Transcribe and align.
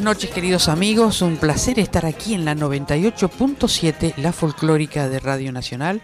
Buenas 0.00 0.16
noches 0.16 0.30
queridos 0.30 0.68
amigos, 0.70 1.20
un 1.20 1.36
placer 1.36 1.78
estar 1.78 2.06
aquí 2.06 2.32
en 2.32 2.46
la 2.46 2.56
98.7, 2.56 4.16
la 4.16 4.32
folclórica 4.32 5.10
de 5.10 5.20
Radio 5.20 5.52
Nacional, 5.52 6.00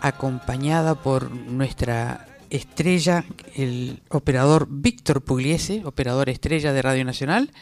acompañada 0.00 1.02
por 1.02 1.30
nuestra 1.30 2.26
estrella, 2.48 3.26
el 3.54 4.02
operador 4.08 4.66
Víctor 4.70 5.20
Pugliese, 5.20 5.84
operador 5.84 6.30
estrella 6.30 6.72
de 6.72 6.80
Radio 6.80 7.04
Nacional, 7.04 7.52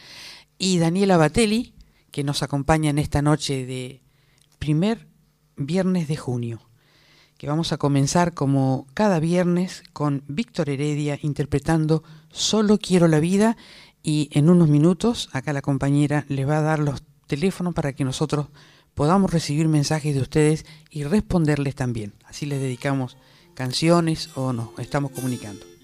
y 0.57 0.77
Daniela 0.77 1.17
Batelli, 1.17 1.73
que 2.11 2.23
nos 2.23 2.43
acompaña 2.43 2.89
en 2.89 2.97
esta 2.97 3.21
noche 3.21 3.65
de 3.65 4.01
primer 4.59 5.05
viernes 5.57 6.07
de 6.07 6.15
junio, 6.15 6.61
que 7.37 7.47
vamos 7.47 7.73
a 7.73 7.77
comenzar 7.77 8.33
como 8.33 8.87
cada 8.93 9.19
viernes 9.19 9.83
con 9.91 10.23
Víctor 10.29 10.69
Heredia 10.69 11.19
interpretando 11.21 12.03
Solo 12.37 12.77
quiero 12.77 13.07
la 13.07 13.19
vida 13.19 13.57
y 14.07 14.29
en 14.31 14.49
unos 14.49 14.69
minutos 14.69 15.27
acá 15.33 15.51
la 15.51 15.61
compañera 15.61 16.23
les 16.29 16.47
va 16.47 16.59
a 16.59 16.61
dar 16.61 16.79
los 16.79 17.03
teléfonos 17.27 17.73
para 17.73 17.91
que 17.91 18.05
nosotros 18.05 18.47
podamos 18.95 19.33
recibir 19.33 19.67
mensajes 19.67 20.15
de 20.15 20.21
ustedes 20.21 20.65
y 20.89 21.03
responderles 21.03 21.75
también. 21.75 22.13
Así 22.23 22.45
les 22.45 22.61
dedicamos 22.61 23.17
canciones 23.53 24.29
o 24.35 24.53
nos 24.53 24.69
estamos 24.79 25.11
comunicando. 25.11 25.76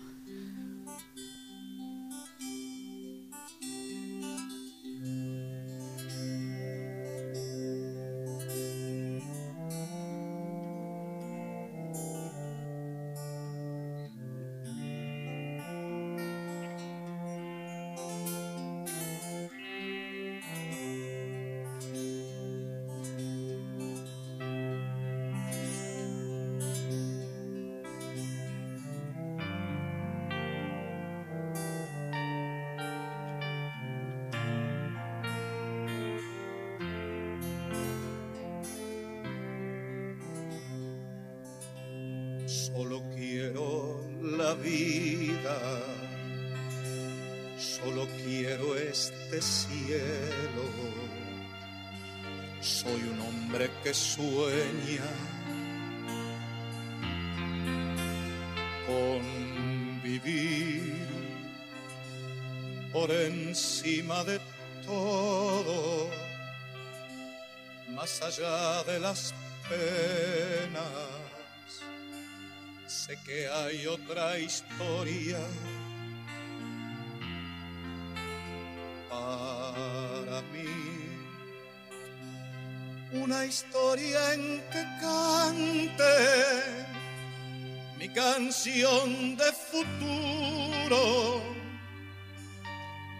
Canción 88.35 89.35
de 89.37 89.51
futuro 89.71 91.41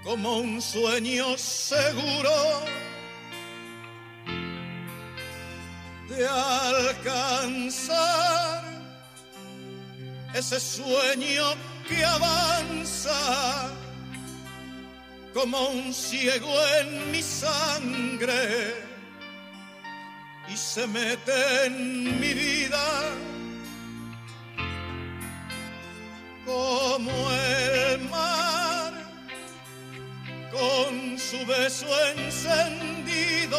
como 0.04 0.38
un 0.40 0.60
sueño 0.60 1.38
seguro 1.38 2.64
de 6.10 6.28
alcanzar 6.88 7.94
ese 10.34 10.60
sueño 10.60 11.44
que 11.88 12.04
avanza 12.04 13.70
como 15.32 15.70
un 15.70 15.94
ciego 15.94 16.54
en 16.80 17.12
mi 17.12 17.22
sangre 17.22 18.74
y 20.52 20.58
se 20.58 20.88
mete 20.88 21.66
en 21.66 22.20
mi 22.20 22.34
vida 22.34 23.14
como 26.54 27.12
el 27.32 28.00
mar 28.10 28.94
con 30.52 31.18
su 31.18 31.44
beso 31.48 31.88
encendido 32.16 33.58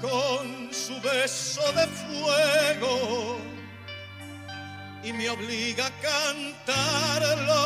con 0.00 0.72
su 0.72 0.94
beso 1.00 1.62
de 1.72 1.86
fuego 1.88 3.36
y 5.02 5.12
me 5.12 5.28
obliga 5.28 5.86
a 5.86 5.92
cantarlo 6.08 7.64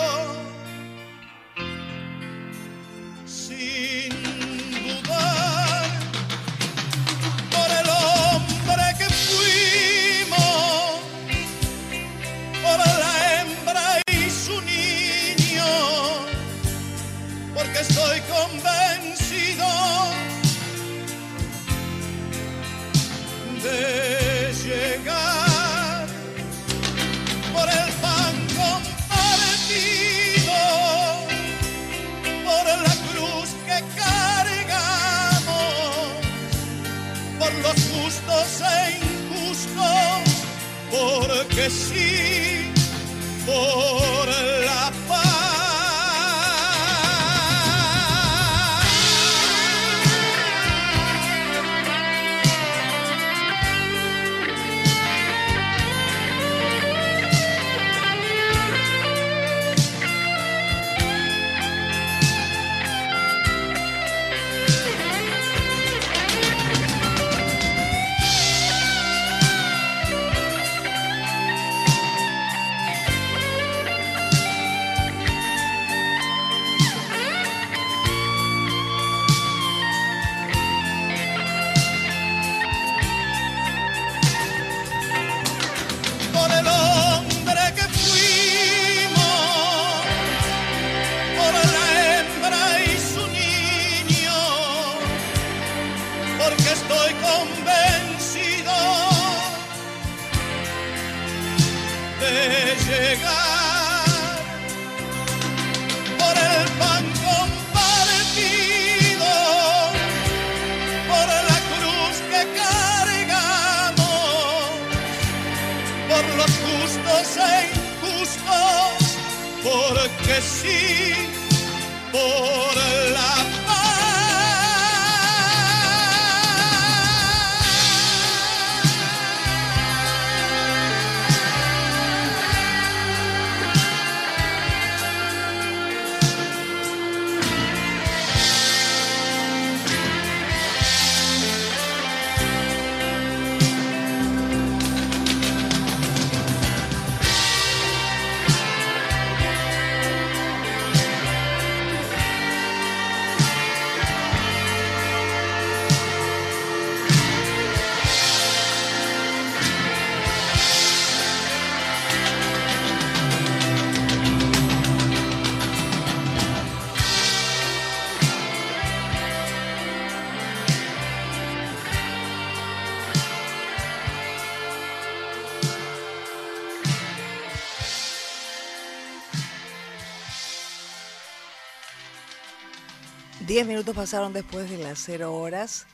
10 183.57 183.69
minutos 183.69 183.97
pasaron 183.97 184.35
después 184.35 184.69
de 184.69 184.77
las 184.77 184.99
0 184.99 185.35
horas 185.35 185.87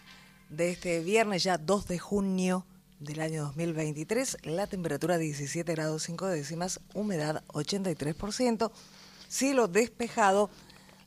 de 0.49 0.71
este 0.71 0.99
viernes, 0.99 1.45
ya 1.45 1.59
2 1.59 1.87
de 1.87 2.01
junio 2.01 2.67
del 2.99 3.21
año 3.21 3.45
2023. 3.45 4.39
La 4.43 4.67
temperatura 4.67 5.17
17 5.17 5.73
grados 5.73 6.03
5 6.03 6.27
décimas, 6.27 6.81
humedad 6.93 7.45
83%, 7.47 8.73
cielo 9.29 9.69
despejado. 9.69 10.51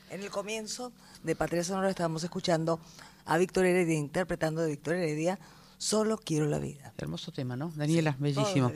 En 0.10 0.22
el 0.22 0.30
comienzo 0.30 0.94
de 1.24 1.36
Patria 1.36 1.64
Sonora 1.64 1.90
estábamos 1.90 2.24
escuchando 2.24 2.80
a 3.26 3.38
Víctor 3.38 3.66
Heredia 3.66 3.96
interpretando 3.96 4.62
de 4.62 4.72
Víctor 4.72 4.96
Heredia 4.96 5.40
Solo 5.78 6.18
quiero 6.18 6.48
la 6.48 6.60
vida. 6.60 6.94
Hermoso 6.98 7.32
tema, 7.32 7.56
¿no? 7.56 7.72
Daniela, 7.76 8.16
bellísimo. 8.20 8.72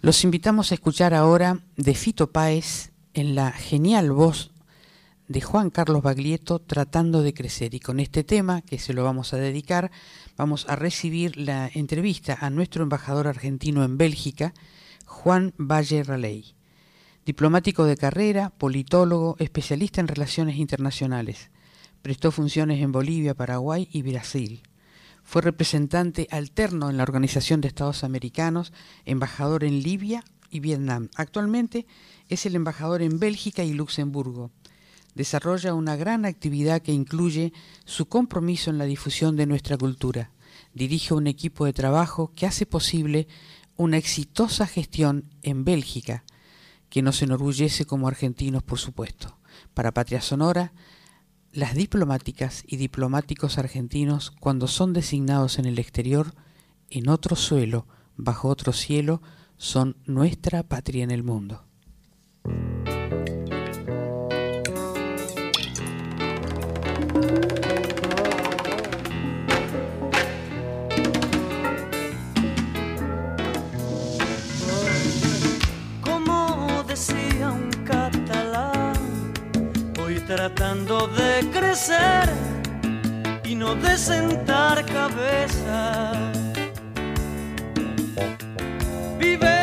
Los 0.00 0.24
invitamos 0.24 0.72
a 0.72 0.74
escuchar 0.74 1.14
ahora 1.14 1.60
de 1.76 1.94
Fito 1.94 2.32
Páez 2.32 2.90
en 3.14 3.36
la 3.36 3.52
genial 3.52 4.10
voz 4.10 4.50
de 5.28 5.40
Juan 5.40 5.70
Carlos 5.70 6.02
Baglietto 6.02 6.58
tratando 6.58 7.22
de 7.22 7.32
crecer. 7.32 7.74
Y 7.74 7.80
con 7.80 8.00
este 8.00 8.24
tema, 8.24 8.62
que 8.62 8.80
se 8.80 8.94
lo 8.94 9.04
vamos 9.04 9.32
a 9.32 9.36
dedicar, 9.36 9.92
vamos 10.36 10.66
a 10.68 10.74
recibir 10.74 11.36
la 11.36 11.70
entrevista 11.72 12.36
a 12.40 12.50
nuestro 12.50 12.82
embajador 12.82 13.28
argentino 13.28 13.84
en 13.84 13.96
Bélgica, 13.96 14.54
Juan 15.06 15.54
Valle 15.56 16.02
Raley. 16.02 16.56
Diplomático 17.24 17.84
de 17.84 17.96
carrera, 17.96 18.50
politólogo, 18.50 19.36
especialista 19.38 20.00
en 20.00 20.08
relaciones 20.08 20.56
internacionales. 20.56 21.52
Prestó 22.02 22.32
funciones 22.32 22.82
en 22.82 22.90
Bolivia, 22.90 23.34
Paraguay 23.34 23.88
y 23.92 24.02
Brasil. 24.02 24.64
Fue 25.22 25.40
representante 25.40 26.26
alterno 26.32 26.90
en 26.90 26.96
la 26.96 27.04
Organización 27.04 27.60
de 27.60 27.68
Estados 27.68 28.02
Americanos, 28.02 28.72
embajador 29.04 29.62
en 29.62 29.84
Libia 29.84 30.24
y 30.50 30.58
Vietnam. 30.58 31.10
Actualmente 31.14 31.86
es 32.28 32.44
el 32.44 32.56
embajador 32.56 33.02
en 33.02 33.20
Bélgica 33.20 33.62
y 33.62 33.72
Luxemburgo. 33.72 34.50
Desarrolla 35.14 35.74
una 35.74 35.94
gran 35.94 36.24
actividad 36.24 36.82
que 36.82 36.90
incluye 36.90 37.52
su 37.84 38.06
compromiso 38.06 38.70
en 38.70 38.78
la 38.78 38.84
difusión 38.84 39.36
de 39.36 39.46
nuestra 39.46 39.78
cultura. 39.78 40.32
Dirige 40.74 41.14
un 41.14 41.28
equipo 41.28 41.66
de 41.66 41.72
trabajo 41.72 42.32
que 42.34 42.46
hace 42.46 42.66
posible 42.66 43.28
una 43.76 43.96
exitosa 43.96 44.66
gestión 44.66 45.30
en 45.42 45.64
Bélgica, 45.64 46.24
que 46.92 47.00
nos 47.00 47.22
enorgullece 47.22 47.86
como 47.86 48.06
argentinos, 48.06 48.62
por 48.62 48.78
supuesto. 48.78 49.38
Para 49.72 49.94
Patria 49.94 50.20
Sonora, 50.20 50.74
las 51.50 51.74
diplomáticas 51.74 52.64
y 52.66 52.76
diplomáticos 52.76 53.56
argentinos, 53.56 54.30
cuando 54.30 54.68
son 54.68 54.92
designados 54.92 55.58
en 55.58 55.64
el 55.64 55.78
exterior, 55.78 56.34
en 56.90 57.08
otro 57.08 57.34
suelo, 57.34 57.86
bajo 58.18 58.50
otro 58.50 58.74
cielo, 58.74 59.22
son 59.56 59.96
nuestra 60.04 60.64
patria 60.64 61.02
en 61.02 61.12
el 61.12 61.22
mundo. 61.22 61.64
Tratando 80.36 81.08
de 81.08 81.46
crecer 81.50 82.26
y 83.44 83.54
no 83.54 83.74
de 83.74 83.98
sentar 83.98 84.84
cabeza. 84.86 86.12
Vive 89.18 89.61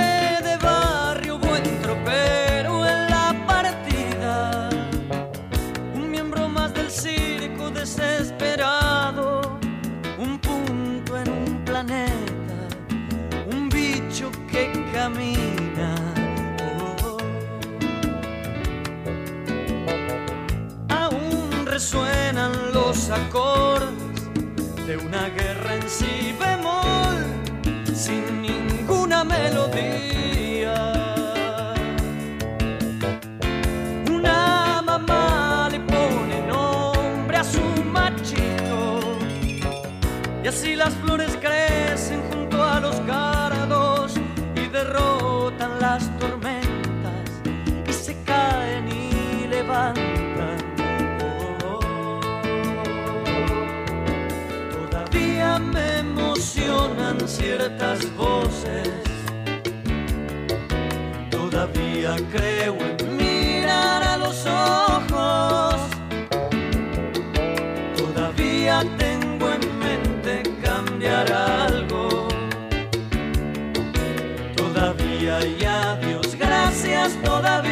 acordes 23.12 23.90
de 24.86 24.98
una 24.98 25.30
guerra 25.30 25.76
en 25.76 25.90
si 25.90 26.36
bemol, 26.40 27.26
sin 27.94 28.42
ninguna 28.42 29.24
melodía. 29.24 30.94
Una 34.12 34.82
mamá 34.84 35.70
le 35.72 35.80
pone 35.80 36.42
nombre 36.48 37.38
a 37.38 37.44
su 37.44 37.62
machito. 37.84 39.00
Y 40.44 40.48
así 40.48 40.76
las 40.76 40.94
flores 40.96 41.38
crecen 41.42 42.22
junto 42.32 42.64
a 42.64 42.80
los 42.80 42.96
cardos 43.02 44.14
y 44.56 44.68
derrotan 44.68 45.80
las 45.80 46.10
tormentas 46.20 47.30
y 47.88 47.94
se 47.94 48.22
caen 48.24 48.88
y 48.88 49.48
levantan. 49.48 50.19
Me 55.80 56.00
emocionan 56.00 57.18
ciertas 57.28 58.00
voces. 58.16 58.90
Todavía 61.30 62.16
creo 62.32 62.76
en 63.00 63.18
mirar 63.18 64.04
a 64.04 64.18
los 64.18 64.46
ojos. 64.46 65.76
Todavía 67.98 68.84
tengo 68.98 69.46
en 69.58 69.80
mente 69.80 70.44
cambiar 70.62 71.32
algo. 71.32 72.28
Todavía 74.56 75.36
y 75.46 75.64
a 75.64 75.96
Dios 75.98 76.36
gracias 76.36 77.14
todavía. 77.24 77.69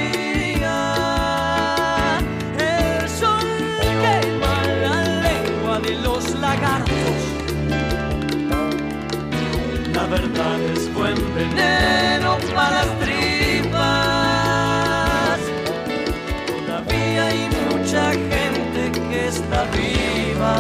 arriba. 19.62 20.54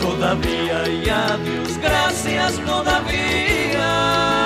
Todavía 0.00 0.88
y 0.88 1.08
a 1.08 1.36
Dios 1.44 1.78
gracias 1.82 2.52
todavía. 2.64 4.43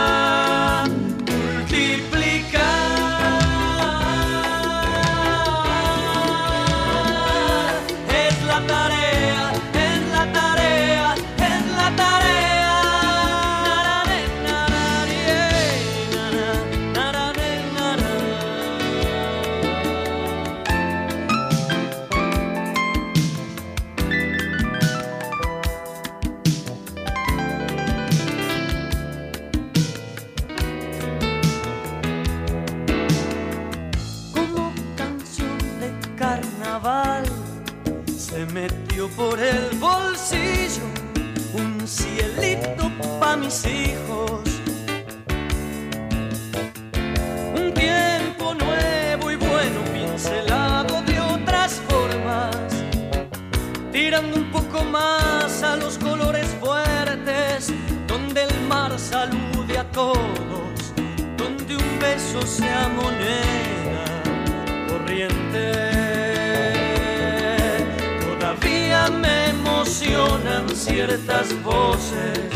Voces. 71.70 72.47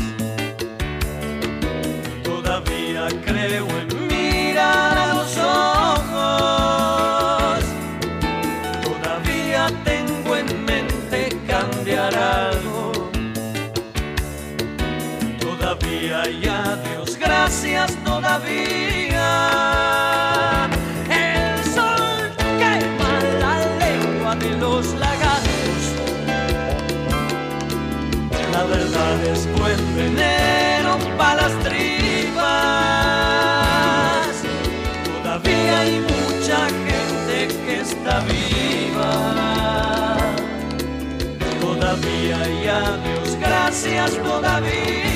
Todavía. 44.11 45.12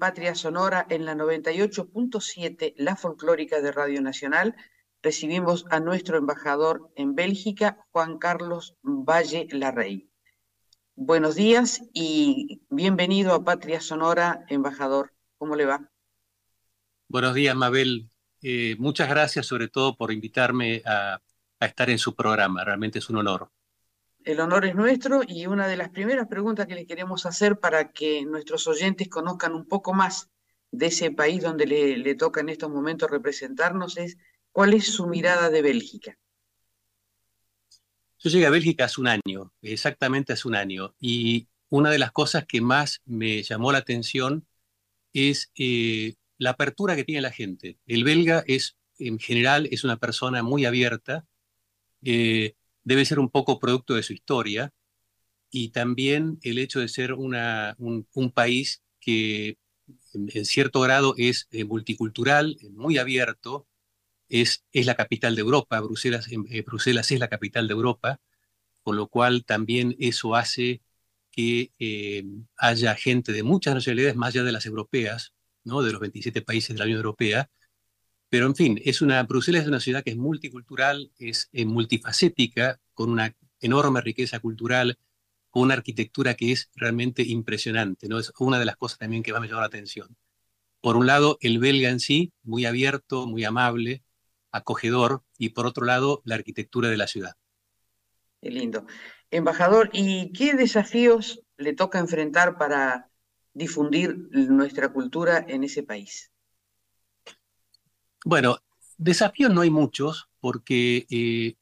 Patria 0.00 0.34
Sonora, 0.34 0.86
en 0.88 1.04
la 1.04 1.14
98.7, 1.14 2.72
la 2.78 2.96
folclórica 2.96 3.60
de 3.60 3.70
Radio 3.70 4.00
Nacional, 4.00 4.56
recibimos 5.02 5.66
a 5.70 5.78
nuestro 5.78 6.16
embajador 6.16 6.90
en 6.96 7.14
Bélgica, 7.14 7.86
Juan 7.92 8.18
Carlos 8.18 8.76
Valle 8.82 9.46
Larrey. 9.52 10.10
Buenos 10.96 11.34
días 11.34 11.82
y 11.92 12.62
bienvenido 12.70 13.34
a 13.34 13.44
Patria 13.44 13.82
Sonora, 13.82 14.46
embajador. 14.48 15.12
¿Cómo 15.36 15.54
le 15.54 15.66
va? 15.66 15.90
Buenos 17.06 17.34
días, 17.34 17.54
Mabel. 17.54 18.10
Eh, 18.40 18.76
muchas 18.78 19.08
gracias 19.10 19.44
sobre 19.44 19.68
todo 19.68 19.98
por 19.98 20.12
invitarme 20.12 20.82
a, 20.86 21.20
a 21.60 21.66
estar 21.66 21.90
en 21.90 21.98
su 21.98 22.14
programa. 22.16 22.64
Realmente 22.64 23.00
es 23.00 23.10
un 23.10 23.18
honor. 23.18 23.50
El 24.24 24.40
honor 24.40 24.66
es 24.66 24.74
nuestro 24.74 25.22
y 25.26 25.46
una 25.46 25.66
de 25.66 25.76
las 25.76 25.88
primeras 25.88 26.28
preguntas 26.28 26.66
que 26.66 26.74
le 26.74 26.86
queremos 26.86 27.24
hacer 27.24 27.58
para 27.58 27.90
que 27.92 28.24
nuestros 28.26 28.66
oyentes 28.66 29.08
conozcan 29.08 29.54
un 29.54 29.66
poco 29.66 29.94
más 29.94 30.30
de 30.70 30.86
ese 30.86 31.10
país 31.10 31.42
donde 31.42 31.66
le, 31.66 32.14
toca 32.14 32.40
en 32.40 32.50
estos 32.50 32.70
momentos 32.70 33.10
representarnos 33.10 33.96
es 33.96 34.18
¿cuál 34.52 34.74
es 34.74 34.86
su 34.86 35.06
mirada 35.06 35.48
de 35.48 35.62
Bélgica? 35.62 36.18
Yo 38.18 38.28
llegué 38.28 38.46
a 38.46 38.50
Bélgica 38.50 38.84
hace 38.84 39.00
un 39.00 39.08
año, 39.08 39.52
exactamente 39.62 40.34
hace 40.34 40.46
un 40.46 40.54
año, 40.54 40.94
y 41.00 41.48
una 41.70 41.90
de 41.90 41.98
las 41.98 42.12
cosas 42.12 42.44
que 42.44 42.60
más 42.60 43.00
me 43.06 43.42
llamó 43.42 43.72
la 43.72 43.78
atención 43.78 44.46
es 45.14 45.50
eh, 45.56 46.16
la 46.36 46.50
apertura 46.50 46.96
que 46.96 47.04
tiene 47.04 47.22
la 47.22 47.32
gente. 47.32 47.78
El 47.86 48.04
belga 48.04 48.44
es, 48.46 48.76
en 48.98 49.18
general, 49.18 49.68
es 49.70 49.84
una 49.84 49.96
persona 49.96 50.42
muy 50.42 50.66
abierta, 50.66 51.26
eh, 52.02 52.56
debe 52.90 53.04
ser 53.04 53.20
un 53.20 53.30
poco 53.30 53.60
producto 53.60 53.94
de 53.94 54.02
su 54.02 54.12
historia, 54.12 54.74
y 55.48 55.68
también 55.68 56.40
el 56.42 56.58
hecho 56.58 56.80
de 56.80 56.88
ser 56.88 57.12
un, 57.14 57.36
país 58.34 58.82
que 58.98 59.58
en, 60.12 60.44
cierto 60.44 60.80
grado 60.80 61.14
es 61.16 61.46
eh, 61.52 61.64
multicultural, 61.64 62.56
muy 62.72 62.98
abierto, 62.98 63.68
es, 64.28 64.64
la 64.72 64.96
capital 64.96 65.36
de 65.36 65.42
Europa, 65.42 65.80
Bruselas, 65.80 66.26
eh, 66.32 66.62
Bruselas, 66.62 67.12
es 67.12 67.20
la 67.20 67.28
capital 67.28 67.68
de 67.68 67.74
Europa, 67.74 68.20
con 68.82 68.96
lo 68.96 69.06
cual 69.08 69.44
también 69.44 69.94
eso 70.00 70.34
hace 70.34 70.82
que 71.30 71.72
eh, 71.78 72.24
haya 72.56 72.96
gente 72.96 73.32
de 73.32 73.44
muchas 73.44 73.74
nacionalidades, 73.74 74.16
más 74.16 74.30
allá 74.34 74.42
de 74.42 74.52
las 74.52 74.66
europeas, 74.66 75.32
¿no? 75.62 75.82
de 75.82 75.92
los 75.92 76.00
27 76.00 76.42
países 76.42 76.74
de 76.74 76.78
la 76.80 76.86
Unión 76.86 76.98
Europea. 76.98 77.50
Pero 78.30 78.46
en 78.46 78.54
fin, 78.54 78.80
es 78.84 79.02
una, 79.02 79.22
Bruselas 79.24 79.62
es 79.62 79.68
una 79.68 79.80
ciudad 79.80 80.04
que 80.04 80.10
es 80.10 80.16
multicultural, 80.16 81.10
es 81.18 81.48
eh, 81.52 81.66
multifacética, 81.66 82.80
con 82.94 83.10
una 83.10 83.34
enorme 83.60 84.00
riqueza 84.00 84.38
cultural, 84.38 84.98
con 85.50 85.64
una 85.64 85.74
arquitectura 85.74 86.34
que 86.34 86.52
es 86.52 86.70
realmente 86.76 87.22
impresionante. 87.22 88.08
¿no? 88.08 88.20
Es 88.20 88.32
una 88.38 88.60
de 88.60 88.64
las 88.64 88.76
cosas 88.76 88.98
también 88.98 89.24
que 89.24 89.32
más 89.32 89.40
me 89.40 89.48
llamó 89.48 89.60
la 89.60 89.66
atención. 89.66 90.16
Por 90.80 90.96
un 90.96 91.06
lado, 91.06 91.38
el 91.40 91.58
belga 91.58 91.90
en 91.90 91.98
sí, 91.98 92.32
muy 92.44 92.64
abierto, 92.66 93.26
muy 93.26 93.44
amable, 93.44 94.04
acogedor 94.52 95.24
y 95.36 95.50
por 95.50 95.66
otro 95.66 95.84
lado 95.84 96.22
la 96.24 96.36
arquitectura 96.36 96.88
de 96.88 96.96
la 96.96 97.08
ciudad. 97.08 97.34
Qué 98.40 98.50
lindo. 98.50 98.86
Embajador, 99.30 99.90
¿y 99.92 100.32
qué 100.32 100.54
desafíos 100.54 101.42
le 101.56 101.74
toca 101.74 101.98
enfrentar 101.98 102.56
para 102.56 103.10
difundir 103.52 104.16
nuestra 104.30 104.92
cultura 104.92 105.44
en 105.46 105.64
ese 105.64 105.82
país? 105.82 106.30
Bueno, 108.24 108.58
desafíos 108.98 109.52
no 109.52 109.62
hay 109.62 109.70
muchos 109.70 110.28
porque 110.40 111.06
eh, 111.10 111.54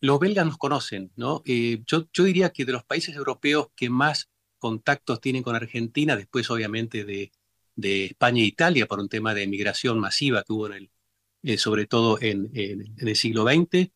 los 0.00 0.18
belgas 0.18 0.46
nos 0.46 0.58
conocen, 0.58 1.12
¿no? 1.16 1.42
Eh, 1.44 1.82
yo, 1.86 2.08
yo, 2.12 2.24
diría 2.24 2.50
que 2.50 2.64
de 2.64 2.72
los 2.72 2.84
países 2.84 3.14
europeos 3.14 3.68
que 3.76 3.90
más 3.90 4.30
contactos 4.58 5.20
tienen 5.20 5.42
con 5.42 5.56
Argentina, 5.56 6.16
después 6.16 6.50
obviamente 6.50 7.04
de, 7.04 7.32
de 7.74 8.06
España 8.06 8.42
e 8.42 8.46
Italia 8.46 8.86
por 8.86 9.00
un 9.00 9.08
tema 9.08 9.34
de 9.34 9.46
migración 9.46 9.98
masiva 10.00 10.42
que 10.42 10.52
hubo 10.52 10.66
en 10.68 10.72
el, 10.74 10.90
eh, 11.42 11.58
sobre 11.58 11.86
todo 11.86 12.18
en, 12.20 12.50
en, 12.54 12.94
el 12.96 13.16
siglo 13.16 13.44
XX, 13.44 13.90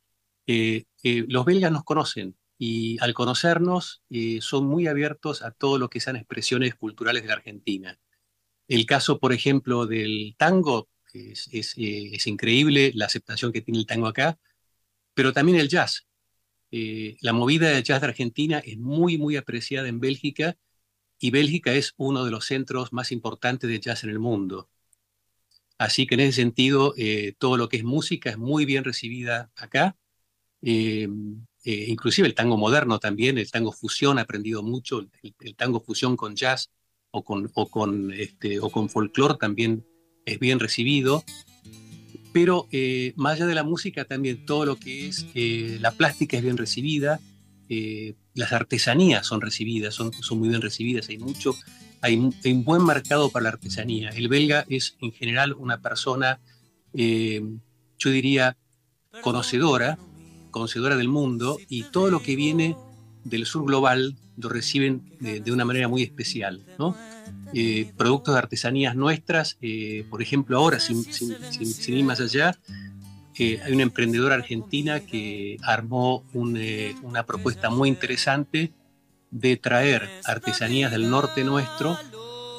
los 1.29 1.45
belgas 1.45 1.73
nos 1.73 1.85
conocen 1.85 2.37
y 2.59 2.99
al 3.01 3.15
conocernos 3.15 4.03
son 4.41 4.67
muy 4.67 4.89
abiertos 4.89 5.43
a 5.43 5.53
todo 5.53 5.79
lo 5.79 5.89
que 5.89 6.01
sean 6.01 6.17
expresiones 6.17 6.75
culturales 6.75 7.23
de 7.23 7.29
la 7.29 7.35
Argentina. 7.35 7.99
El 8.69 8.87
caso, 8.87 9.19
por 9.19 9.33
ejemplo, 9.33 9.87
del 9.87 10.35
tango, 10.39 10.90
Es, 11.15 11.49
eh, 11.53 12.11
es, 12.13 12.27
increíble 12.27 12.93
la 12.95 13.07
aceptación 13.07 13.53
que 13.53 13.61
tiene 13.63 13.79
el 13.81 13.87
tango 13.87 14.07
acá, 14.07 14.39
pero 15.15 15.33
también 15.33 15.59
el 15.59 15.69
jazz. 15.69 16.07
Eh, 16.71 17.17
la 17.21 17.33
movida 17.33 17.71
del 17.71 17.83
jazz 17.83 18.01
de 18.01 18.09
Argentina 18.09 18.61
es 18.61 18.79
muy, 18.79 19.19
muy 19.19 19.37
apreciada 19.37 19.89
en 19.89 20.01
Bélgica 20.01 20.57
y 21.19 21.31
Bélgica 21.31 21.73
es 21.75 21.95
uno 21.97 22.25
de 22.25 22.31
los 22.31 22.47
centros 22.47 22.93
más 22.93 23.13
importantes 23.13 23.69
de 23.69 23.81
jazz 23.81 24.05
en 24.05 24.11
el 24.11 24.19
mundo. 24.19 24.69
Así 25.79 26.07
que 26.07 26.15
en 26.15 26.21
ese 26.21 26.43
sentido, 26.43 26.95
eh, 26.97 27.35
todo 27.39 27.57
lo 27.57 27.69
que 27.69 27.79
es 27.79 27.85
música 27.85 28.31
es 28.31 28.39
muy 28.39 28.65
bien 28.67 28.85
recibida 28.85 29.51
acá. 29.57 29.97
inclusive 31.65 32.29
el 32.29 32.35
tango 32.35 32.57
moderno 32.57 32.99
también, 32.99 33.39
el 33.39 33.51
tango 33.51 33.73
fusión 33.73 34.19
ha 34.19 34.23
aprendido 34.23 34.63
mucho, 34.63 35.01
el, 35.41 35.57
tango 35.57 35.81
fusión 35.81 36.17
con 36.17 36.37
jazz 36.37 36.71
o 37.11 37.25
con, 37.25 37.51
o 37.55 37.69
con, 37.71 38.13
este, 38.13 38.61
o 38.61 38.71
con 38.71 38.89
folclore 38.89 39.37
también 39.39 39.85
es 40.27 40.39
bien 40.39 40.61
recibido, 40.61 41.25
pero 42.33 42.69
eh, 42.71 43.13
más 43.17 43.35
allá 43.35 43.47
de 43.47 43.55
la 43.55 43.65
música 43.65 44.05
también 44.05 44.45
todo 44.47 44.65
lo 44.65 44.77
que 44.77 45.09
es 45.09 45.27
eh, 45.35 45.79
la 45.81 45.93
plástica 45.93 46.37
es 46.37 46.43
bien 46.43 46.57
recibida, 46.57 47.21
eh, 47.69 48.15
las 48.35 48.53
artesanías 48.53 49.27
son 49.27 49.41
recibidas, 49.41 49.95
son, 49.95 50.13
son 50.13 50.39
muy 50.39 50.49
bien 50.49 50.63
recibidas, 50.63 51.09
hay 51.09 51.19
mucho, 51.19 51.55
hay, 52.01 52.17
un 52.17 52.65
buen 52.65 52.85
mercado 52.85 53.31
para 53.31 53.45
la 53.45 53.49
artesanía. 53.51 54.11
El 54.11 54.29
belga 54.29 54.65
es 54.69 54.97
en 55.01 55.13
general 55.13 55.53
una 55.55 55.81
persona, 55.81 56.41
yo 56.93 58.11
diría, 58.11 58.57
conocedora, 59.23 59.99
conocedora 60.51 60.97
del 60.97 61.09
mundo 61.09 61.59
y 61.69 61.85
todo 61.85 62.11
lo 62.11 62.23
que 62.23 62.35
viene 62.37 62.77
del 63.25 63.47
sur 63.47 63.65
global 63.65 64.17
lo 64.37 64.49
reciben 64.49 65.03
de, 65.21 65.53
una 65.53 65.65
manera 65.65 65.89
muy 65.89 66.03
especial. 66.03 66.65
¿no? 66.79 66.97
Eh, 67.53 67.93
productos 67.97 68.35
de 68.35 68.39
artesanías 68.39 68.95
nuestras, 68.95 69.59
eh, 69.61 70.05
por 70.09 70.23
ejemplo, 70.23 70.57
ahora, 70.57 70.79
sin, 70.79 71.05
ir 71.89 72.05
más 72.05 72.21
allá, 72.21 72.57
eh, 73.39 73.61
hay 73.65 73.73
una 73.73 73.83
emprendedora 73.83 74.37
argentina 74.37 75.01
que 75.01 75.57
armó 75.63 76.25
una 76.33 77.25
propuesta 77.27 77.71
muy 77.71 77.89
interesante 77.89 78.73
de 79.31 79.57
traer 79.57 80.09
artesanías 80.25 80.91
del 80.91 81.11
norte 81.11 81.45
nuestro 81.45 81.99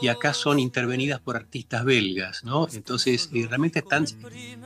y 0.01 0.07
acá 0.07 0.33
son 0.33 0.59
intervenidas 0.59 1.19
por 1.19 1.35
artistas 1.35 1.85
belgas, 1.85 2.43
¿no? 2.43 2.67
Entonces, 2.73 3.29
eh, 3.33 3.45
realmente 3.47 3.83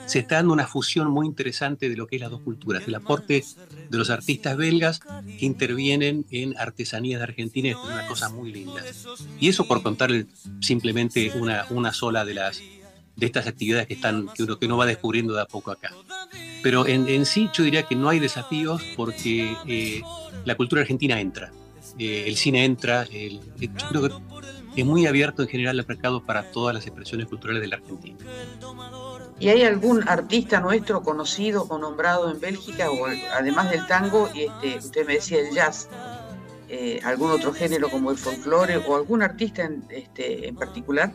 se 0.05 0.19
está 0.19 0.35
dando 0.35 0.53
una 0.53 0.67
fusión 0.67 1.09
muy 1.11 1.27
interesante 1.27 1.89
de 1.89 1.95
lo 1.95 2.07
que 2.07 2.15
es 2.15 2.21
las 2.21 2.31
dos 2.31 2.41
culturas, 2.41 2.87
el 2.87 2.95
aporte 2.95 3.43
de 3.89 3.97
los 3.97 4.09
artistas 4.09 4.55
belgas 4.55 5.01
que 5.37 5.45
intervienen 5.45 6.25
en 6.31 6.57
artesanías 6.57 7.19
de 7.19 7.23
Argentina, 7.23 7.69
es 7.69 7.75
una 7.75 8.07
cosa 8.07 8.29
muy 8.29 8.51
linda. 8.51 8.81
Y 9.39 9.49
eso 9.49 9.67
por 9.67 9.83
contarle 9.83 10.27
simplemente 10.61 11.31
una, 11.35 11.65
una 11.69 11.93
sola 11.93 12.23
de 12.25 12.33
las 12.33 12.61
de 13.15 13.25
estas 13.25 13.47
actividades 13.47 13.87
que 13.87 13.93
están 13.93 14.27
que 14.35 14.43
uno 14.43 14.59
que 14.59 14.65
uno 14.65 14.77
va 14.77 14.85
descubriendo 14.85 15.33
de 15.33 15.41
a 15.41 15.45
poco 15.45 15.71
acá. 15.71 15.93
Pero 16.61 16.85
en, 16.87 17.25
sí 17.25 17.49
yo 17.53 17.63
diría 17.63 17.83
que 17.83 17.95
no 17.95 18.09
hay 18.09 18.19
desafíos 18.19 18.81
porque 18.95 19.55
eh, 19.67 20.01
la 20.43 20.55
cultura 20.55 20.81
argentina 20.81 21.19
entra, 21.19 21.51
eh, 21.97 22.25
el 22.27 22.35
cine 22.35 22.65
entra, 22.65 23.05
yo 23.05 23.39
creo 23.89 24.01
que 24.01 24.15
es 24.75 24.85
muy 24.85 25.05
abierto 25.05 25.41
en 25.41 25.47
general 25.47 25.79
el 25.79 25.85
mercado 25.87 26.23
para 26.23 26.51
todas 26.51 26.73
las 26.73 26.85
expresiones 26.85 27.27
culturales 27.27 27.61
de 27.61 27.67
la 27.67 27.77
Argentina. 27.77 28.17
¿Y 29.39 29.49
hay 29.49 29.63
algún 29.63 30.07
artista 30.07 30.61
nuestro 30.61 31.03
conocido 31.03 31.65
o 31.69 31.77
nombrado 31.77 32.31
en 32.31 32.39
Bélgica, 32.39 32.89
o 32.89 33.05
además 33.33 33.69
del 33.69 33.85
tango, 33.87 34.29
y 34.33 34.43
este, 34.43 34.77
usted 34.77 35.05
me 35.05 35.13
decía 35.15 35.39
el 35.39 35.53
jazz, 35.53 35.89
eh, 36.69 36.99
algún 37.03 37.31
otro 37.31 37.53
género 37.53 37.89
como 37.89 38.11
el 38.11 38.17
folclore 38.17 38.77
o 38.77 38.95
algún 38.95 39.21
artista 39.21 39.63
en, 39.63 39.85
este, 39.89 40.47
en 40.47 40.55
particular? 40.55 41.13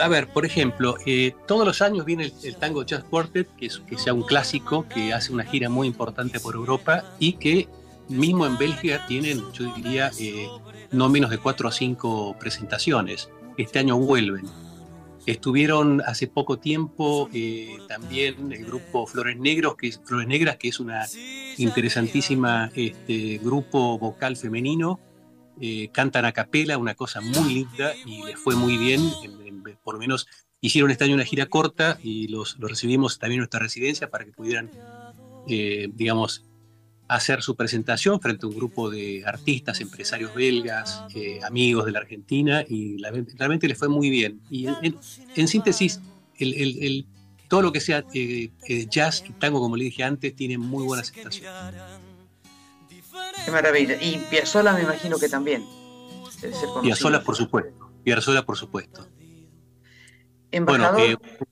A 0.00 0.08
ver, 0.08 0.28
por 0.28 0.46
ejemplo, 0.46 0.96
eh, 1.04 1.34
todos 1.46 1.66
los 1.66 1.82
años 1.82 2.04
viene 2.04 2.32
el, 2.42 2.56
Tango 2.56 2.82
Jazz 2.84 3.04
Quartet, 3.04 3.54
que, 3.56 3.66
es, 3.66 3.78
que 3.80 3.98
sea 3.98 4.14
un 4.14 4.22
clásico, 4.22 4.86
que 4.88 5.12
hace 5.12 5.32
una 5.32 5.44
gira 5.44 5.68
muy 5.68 5.86
importante 5.86 6.40
por 6.40 6.54
Europa 6.54 7.04
y 7.18 7.34
que 7.34 7.68
mismo 8.08 8.46
en 8.46 8.58
Bélgica 8.58 9.04
tienen, 9.06 9.42
yo 9.52 9.72
diría, 9.74 10.10
eh, 10.18 10.48
no 10.92 11.08
menos 11.08 11.30
de 11.30 11.38
cuatro 11.38 11.68
o 11.68 11.72
cinco 11.72 12.36
presentaciones. 12.38 13.30
Este 13.56 13.78
año 13.78 13.98
vuelven. 13.98 14.46
Estuvieron 15.26 16.00
hace 16.00 16.26
poco 16.26 16.58
tiempo 16.58 17.28
eh, 17.32 17.76
también 17.88 18.52
el 18.52 18.64
grupo 18.64 19.06
Flores 19.06 19.38
Negros, 19.38 19.76
que 19.76 19.88
es, 19.88 20.00
Flores 20.04 20.26
Negras, 20.26 20.56
que 20.56 20.68
es 20.68 20.80
una 20.80 21.06
interesantísima 21.58 22.70
este, 22.74 23.38
grupo 23.38 23.98
vocal 23.98 24.36
femenino. 24.36 24.98
Eh, 25.60 25.90
cantan 25.92 26.24
a 26.24 26.32
capela, 26.32 26.78
una 26.78 26.94
cosa 26.94 27.20
muy 27.20 27.52
linda 27.54 27.92
y 28.06 28.24
les 28.24 28.38
fue 28.38 28.56
muy 28.56 28.78
bien. 28.78 29.00
por 29.84 29.94
lo 29.94 30.00
menos 30.00 30.26
hicieron 30.60 30.90
este 30.90 31.04
año 31.04 31.14
una 31.14 31.24
gira 31.24 31.46
corta 31.46 31.98
y 32.02 32.28
los, 32.28 32.58
los 32.58 32.70
recibimos 32.70 33.18
también 33.18 33.38
en 33.38 33.40
nuestra 33.40 33.60
residencia 33.60 34.10
para 34.10 34.24
que 34.24 34.32
pudieran, 34.32 34.70
eh, 35.48 35.88
digamos, 35.92 36.49
hacer 37.10 37.42
su 37.42 37.56
presentación 37.56 38.20
frente 38.20 38.46
a 38.46 38.48
un 38.48 38.54
grupo 38.54 38.88
de 38.88 39.24
artistas, 39.26 39.80
empresarios 39.80 40.32
belgas, 40.32 41.02
eh, 41.16 41.40
amigos 41.42 41.86
de 41.86 41.90
la 41.92 41.98
Argentina, 41.98 42.64
y 42.66 42.98
realmente 43.36 43.66
le 43.66 43.74
fue 43.74 43.88
muy 43.88 44.10
bien. 44.10 44.40
Y 44.48 44.68
en, 44.68 45.48
síntesis, 45.48 46.00
el, 46.38 47.04
todo 47.48 47.62
lo 47.62 47.72
que 47.72 47.80
sea 47.80 48.04
eh, 48.14 48.50
eh, 48.68 48.86
jazz 48.88 49.24
y 49.28 49.32
tango, 49.32 49.58
como 49.58 49.76
le 49.76 49.86
dije 49.86 50.04
antes, 50.04 50.36
tiene 50.36 50.56
muy 50.56 50.84
buena 50.84 51.02
aceptación. 51.02 51.52
Qué 53.44 53.50
maravilla. 53.50 54.00
Y 54.00 54.18
Piazzolla 54.30 54.72
me 54.72 54.82
imagino 54.82 55.18
que 55.18 55.28
también. 55.28 55.66
Piazzolla, 56.80 57.24
por 57.24 57.34
supuesto. 57.34 57.90
Piazzolla, 58.04 58.46
por 58.46 58.56
supuesto. 58.56 59.08
Bueno, 60.52 60.92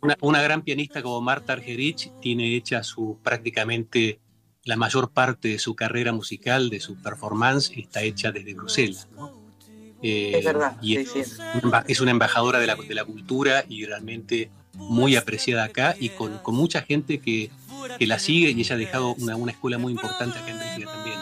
una, 0.01 0.17
una, 0.21 0.43
gran 0.43 0.63
pianista 0.63 1.03
como 1.03 1.21
Marta 1.21 1.53
Argerich 1.53 2.13
tiene 2.21 2.57
hecha 2.57 2.83
su 2.83 3.19
prácticamente 3.23 4.21
la 4.69 4.77
mayor 4.77 5.09
parte 5.09 5.49
de 5.49 5.59
su 5.59 5.75
carrera 5.75 6.13
musical, 6.13 6.69
de 6.69 6.79
su 6.79 6.95
performance, 6.97 7.73
está 7.75 8.03
hecha 8.03 8.33
desde 8.33 8.53
Bruselas. 8.53 9.09
Eh, 10.03 10.33
es 10.35 10.45
verdad. 10.45 10.77
Y 10.83 10.99
es, 10.99 12.01
una 12.01 12.11
embajadora 12.11 12.59
de 12.59 12.67
la, 12.67 12.77
de 12.77 12.95
la, 12.95 13.07
cultura 13.07 13.65
y 13.67 13.87
realmente 13.87 14.51
muy 14.75 15.17
apreciada 15.17 15.65
acá 15.65 15.97
y 15.99 16.11
con, 16.11 16.39
mucha 16.49 16.83
gente 16.83 17.19
que, 17.19 17.51
la 18.01 18.19
sigue 18.19 18.51
y 18.51 18.61
ella 18.61 18.75
ha 18.75 18.79
dejado 18.79 19.15
una, 19.15 19.51
escuela 19.51 19.79
muy 19.79 19.93
importante 19.93 20.39
acá 20.39 20.51
en 20.51 20.59
Bélgica 20.59 20.93
también. 20.93 21.19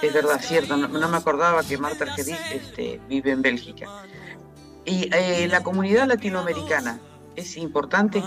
Es 0.00 0.14
verdad, 0.14 0.40
cierto. 0.40 0.76
No, 0.76 1.08
me 1.08 1.16
acordaba 1.16 1.64
que 1.64 1.76
Marta 1.78 2.04
Argerich 2.04 2.38
este, 2.52 3.00
vive 3.08 3.32
en 3.32 3.42
Bélgica. 3.42 3.88
¿Y 4.84 5.08
eh, 5.12 5.48
la 5.48 5.64
comunidad 5.64 6.06
latinoamericana 6.06 7.00
es 7.34 7.56
importante? 7.56 8.22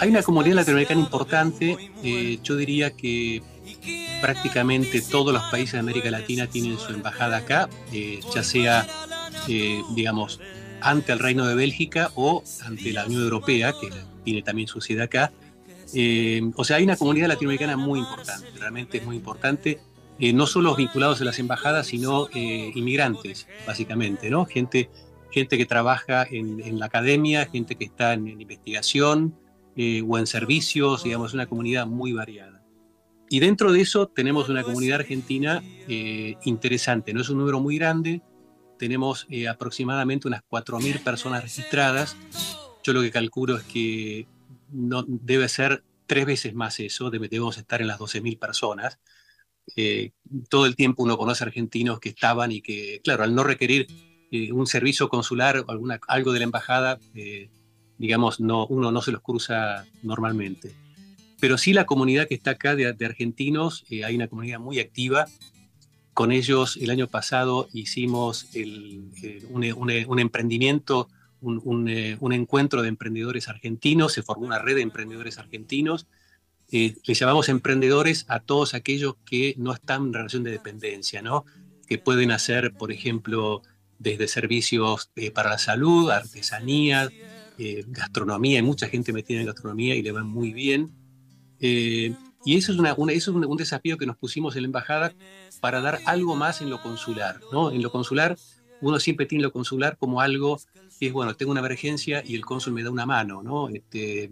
Hay 0.00 0.10
una 0.10 0.22
comunidad 0.22 0.56
latinoamericana 0.56 1.00
importante, 1.00 1.90
eh, 2.02 2.38
yo 2.42 2.56
diría 2.56 2.90
que 2.90 3.42
prácticamente 4.20 5.00
todos 5.00 5.32
los 5.32 5.42
países 5.44 5.74
de 5.74 5.78
América 5.80 6.10
Latina 6.10 6.46
tienen 6.46 6.78
su 6.78 6.92
embajada 6.92 7.38
acá, 7.38 7.68
eh, 7.92 8.20
ya 8.34 8.42
sea, 8.42 8.86
eh, 9.48 9.82
digamos, 9.94 10.40
ante 10.80 11.12
el 11.12 11.18
Reino 11.18 11.46
de 11.46 11.54
Bélgica 11.54 12.10
o 12.14 12.42
ante 12.64 12.92
la 12.92 13.06
Unión 13.06 13.22
Europea, 13.22 13.72
que 13.80 13.90
tiene 14.24 14.42
también 14.42 14.68
su 14.68 14.80
sede 14.80 15.02
acá. 15.02 15.32
o 16.56 16.64
sea, 16.64 16.76
hay 16.76 16.84
una 16.84 16.96
comunidad 16.96 17.28
latinoamericana 17.28 17.76
muy 17.76 18.00
importante, 18.00 18.48
realmente 18.58 18.98
es 18.98 19.04
muy 19.04 19.16
importante, 19.16 19.80
no 20.18 20.46
solo 20.46 20.74
vinculados 20.74 21.20
a 21.20 21.24
las 21.24 21.38
embajadas, 21.38 21.86
sino 21.86 22.28
inmigrantes, 22.34 23.46
básicamente, 23.66 24.30
¿no? 24.30 24.44
Gente, 24.46 24.90
gente 25.30 25.56
que 25.56 25.66
trabaja 25.66 26.26
en, 26.30 26.78
la 26.78 26.86
academia, 26.86 27.46
gente 27.46 27.76
que 27.76 27.84
está 27.84 28.14
en 28.14 28.40
investigación, 28.40 29.34
eh, 29.78 30.02
o 30.08 30.16
en 30.16 30.26
servicios, 30.26 31.04
digamos, 31.04 31.34
una 31.34 31.46
comunidad 31.46 31.86
muy 31.86 32.12
variada. 32.12 32.64
Y 33.28 33.40
dentro 33.40 33.72
de 33.72 33.82
eso 33.82 34.06
tenemos 34.08 34.48
una 34.48 34.62
comunidad 34.62 35.00
argentina 35.00 35.62
eh, 35.86 36.36
interesante, 36.44 37.12
no 37.12 37.20
es 37.20 37.28
un 37.28 37.36
número 37.36 37.60
muy 37.60 37.76
grande, 37.76 38.22
tenemos 38.78 39.26
eh, 39.28 39.48
aproximadamente 39.48 40.28
unas 40.28 40.42
4.000 40.48 41.02
personas 41.02 41.42
registradas, 41.42 42.16
yo 42.82 42.94
lo 42.94 43.02
que 43.02 43.10
calculo 43.10 43.56
es 43.56 43.64
que 43.64 44.26
no, 44.72 45.04
debe 45.06 45.46
ser 45.46 45.84
tres 46.06 46.24
veces 46.24 46.54
más 46.54 46.80
eso, 46.80 47.10
debemos 47.10 47.58
estar 47.58 47.82
en 47.82 47.88
las 47.88 47.98
12.000 47.98 48.38
personas. 48.38 48.98
todo 50.48 50.64
el 50.64 50.74
tiempo 50.74 51.02
uno 51.02 51.18
conoce 51.18 51.44
argentinos 51.44 52.00
que 52.00 52.08
estaban 52.08 52.50
y 52.50 52.62
que, 52.62 53.02
claro, 53.04 53.24
al 53.24 53.34
no 53.34 53.44
requerir 53.44 53.88
un 54.52 54.66
servicio 54.66 55.10
consular 55.10 55.58
o 55.58 55.70
alguna, 55.70 56.00
algo 56.08 56.32
de 56.32 56.38
la 56.38 56.44
embajada, 56.44 56.98
digamos, 57.98 58.40
no, 58.40 58.66
uno 58.66 58.90
no 58.92 59.02
se 59.02 59.12
los 59.12 59.22
cruza 59.22 59.86
normalmente. 60.02 60.74
Pero 61.40 61.58
sí 61.58 61.72
la 61.72 61.86
comunidad 61.86 62.28
que 62.28 62.34
está 62.34 62.52
acá 62.52 62.74
de, 62.74 62.86
argentinos, 63.04 63.84
eh, 63.90 64.04
hay 64.04 64.16
una 64.16 64.28
comunidad 64.28 64.58
muy 64.58 64.78
activa. 64.78 65.26
Con 66.14 66.32
ellos 66.32 66.78
el 66.80 66.90
año 66.90 67.08
pasado 67.08 67.68
hicimos 67.74 68.48
un, 69.50 70.18
emprendimiento, 70.18 71.08
un, 71.40 72.32
encuentro 72.32 72.80
de 72.80 72.88
emprendedores 72.88 73.48
argentinos, 73.48 74.14
se 74.14 74.22
formó 74.22 74.46
una 74.46 74.58
red 74.58 74.76
de 74.76 74.82
emprendedores 74.82 75.38
argentinos. 75.38 76.06
Eh, 76.72 76.96
les 77.04 77.18
llamamos 77.18 77.48
emprendedores 77.48 78.24
a 78.28 78.40
todos 78.40 78.72
aquellos 78.74 79.16
que 79.26 79.54
no 79.58 79.72
están 79.72 80.06
en 80.06 80.12
relación 80.14 80.42
de 80.42 80.50
dependencia, 80.52 81.20
¿no? 81.20 81.44
que 81.86 81.98
pueden 81.98 82.32
hacer, 82.32 82.72
por 82.72 82.90
ejemplo, 82.92 83.62
desde 83.98 84.28
servicios 84.28 85.10
eh, 85.16 85.30
para 85.30 85.50
la 85.50 85.58
salud, 85.58 86.10
artesanías, 87.56 87.86
gastronomía, 87.88 88.58
hay 88.58 88.64
mucha 88.64 88.88
gente 88.88 89.12
metida 89.12 89.40
en 89.40 89.46
gastronomía 89.46 89.94
y 89.94 90.02
le 90.02 90.12
va 90.12 90.22
muy 90.24 90.52
bien. 90.52 90.92
y 91.58 92.56
eso 92.56 92.72
es, 92.72 92.78
una, 92.78 92.94
un, 92.94 93.56
desafío 93.56 93.96
que 93.96 94.06
nos 94.06 94.16
pusimos 94.16 94.56
en 94.56 94.62
la 94.62 94.66
embajada 94.66 95.12
para 95.60 95.80
dar 95.80 95.98
algo 96.06 96.36
más 96.36 96.60
en 96.60 96.70
lo 96.70 96.80
consular. 96.82 97.40
¿no? 97.52 97.70
En 97.70 97.82
lo 97.82 97.90
consular, 97.90 98.36
uno 98.80 99.00
siempre 99.00 99.26
tiene 99.26 99.42
lo 99.42 99.52
consular 99.52 99.96
como 99.96 100.20
algo 100.20 100.60
que 100.98 101.08
es, 101.08 101.12
bueno, 101.12 101.34
tengo 101.34 101.52
una 101.52 101.60
emergencia 101.60 102.22
y 102.24 102.34
el 102.34 102.44
cónsul 102.44 102.72
me 102.72 102.82
da 102.82 102.90
una 102.90 103.04
mano, 103.04 103.42
¿no? 103.42 103.68
Este, 103.68 104.30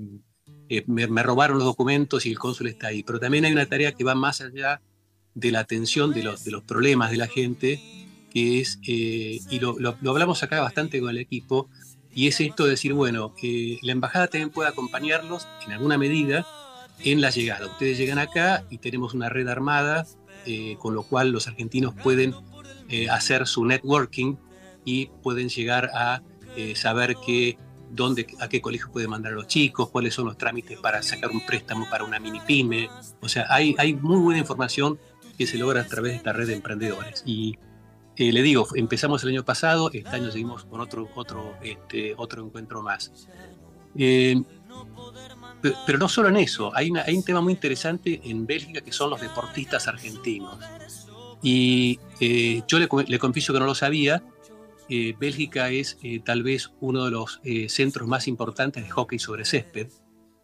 me, 0.86 1.06
me, 1.06 1.22
robaron 1.22 1.58
los 1.58 1.66
documentos 1.66 2.24
y 2.24 2.30
el 2.30 2.38
cónsul 2.38 2.68
está 2.68 2.88
ahí. 2.88 3.02
Pero 3.02 3.20
también 3.20 3.44
hay 3.44 3.52
una 3.52 3.66
tarea 3.66 3.92
que 3.92 4.02
va 4.02 4.14
más 4.14 4.40
allá 4.40 4.80
de 5.34 5.50
la 5.50 5.60
atención 5.60 6.12
de 6.12 6.22
los, 6.22 6.44
de 6.44 6.50
los 6.52 6.62
problemas 6.62 7.10
de 7.10 7.16
la 7.16 7.26
gente, 7.26 7.80
que 8.32 8.60
es, 8.60 8.78
eh, 8.86 9.40
y 9.50 9.60
lo, 9.60 9.76
lo, 9.78 9.96
hablamos 10.10 10.42
acá 10.42 10.60
bastante 10.60 11.00
con 11.00 11.10
el 11.10 11.18
equipo, 11.18 11.68
y 12.14 12.28
es 12.28 12.40
esto 12.40 12.64
de 12.64 12.70
decir, 12.70 12.92
bueno, 12.92 13.34
eh, 13.42 13.78
la 13.82 13.92
embajada 13.92 14.28
también 14.28 14.50
puede 14.50 14.68
acompañarlos 14.68 15.46
en 15.66 15.72
alguna 15.72 15.98
medida 15.98 16.46
en 17.00 17.20
la 17.20 17.30
llegada. 17.30 17.66
Ustedes 17.66 17.98
llegan 17.98 18.18
acá 18.18 18.64
y 18.70 18.78
tenemos 18.78 19.14
una 19.14 19.28
red 19.28 19.48
armada, 19.48 20.06
eh, 20.46 20.76
con 20.78 20.94
lo 20.94 21.02
cual 21.02 21.30
los 21.30 21.48
argentinos 21.48 21.94
pueden 21.94 22.34
hacer 23.10 23.46
su 23.48 23.64
networking 23.64 24.36
y 24.84 25.06
pueden 25.22 25.48
llegar 25.48 25.90
a 25.94 26.22
saber 26.74 27.16
que 27.26 27.58
dónde, 27.90 28.26
a 28.40 28.48
qué 28.48 28.60
colegio 28.60 28.90
puede 28.92 29.08
mandar 29.08 29.32
a 29.32 29.36
los 29.36 29.46
chicos, 29.46 29.90
cuáles 29.90 30.14
son 30.14 30.26
los 30.26 30.36
trámites 30.36 30.78
para 30.78 31.02
sacar 31.02 31.30
un 31.30 31.44
préstamo 31.44 31.88
para 31.88 32.04
una 32.04 32.18
mini 32.18 32.40
pyme. 32.40 32.88
O 33.20 33.28
sea, 33.28 33.46
hay, 33.48 33.74
hay 33.78 33.94
muy 33.94 34.18
buena 34.18 34.40
información 34.40 34.98
que 35.36 35.46
se 35.46 35.58
logra 35.58 35.80
a 35.80 35.86
través 35.86 36.12
de 36.12 36.16
esta 36.18 36.32
red 36.32 36.46
de 36.46 36.54
emprendedores. 36.54 37.22
Y 37.26 37.58
eh, 38.16 38.32
le 38.32 38.42
digo, 38.42 38.68
empezamos 38.76 39.22
el 39.24 39.30
año 39.30 39.44
pasado, 39.44 39.90
este 39.92 40.08
año 40.08 40.30
seguimos 40.30 40.64
con 40.64 40.80
otro, 40.80 41.10
otro, 41.16 41.56
este, 41.62 42.14
otro 42.16 42.44
encuentro 42.44 42.82
más. 42.82 43.28
Eh, 43.96 44.40
pero 45.86 45.98
no 45.98 46.08
solo 46.08 46.28
en 46.28 46.36
eso, 46.36 46.70
hay, 46.76 46.92
hay, 47.04 47.16
un 47.16 47.24
tema 47.24 47.40
muy 47.40 47.54
interesante 47.54 48.20
en 48.24 48.46
Bélgica 48.46 48.82
que 48.82 48.92
son 48.92 49.10
los 49.10 49.20
deportistas 49.20 49.88
argentinos. 49.88 50.58
Y 51.42 51.98
eh, 52.20 52.62
yo 52.68 52.78
le, 52.78 53.18
confieso 53.18 53.52
que 53.52 53.58
no 53.58 53.66
lo 53.66 53.74
sabía, 53.74 54.22
Bélgica 55.18 55.70
es 55.70 55.98
tal 56.24 56.42
vez 56.42 56.70
uno 56.80 57.06
de 57.06 57.10
los 57.10 57.40
centros 57.68 58.06
más 58.06 58.28
importantes 58.28 58.84
de 58.84 58.90
hockey 58.90 59.18
sobre 59.18 59.44
césped, 59.44 59.88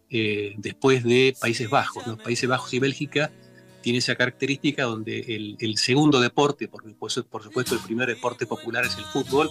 después 0.08 1.04
de 1.04 1.36
Países 1.38 1.68
Bajos. 1.68 2.06
Los 2.06 2.18
Países 2.18 2.48
Bajos 2.48 2.72
y 2.72 2.78
Bélgica 2.78 3.30
tiene 3.82 3.98
esa 3.98 4.16
característica 4.16 4.84
donde 4.84 5.56
el, 5.58 5.76
segundo 5.78 6.20
deporte, 6.20 6.68
porque 6.68 6.90
por 6.90 7.10
supuesto 7.10 7.74
el 7.74 7.80
primer 7.80 8.08
deporte 8.08 8.46
popular 8.46 8.84
es 8.84 8.96
el 8.98 9.04
fútbol, 9.04 9.50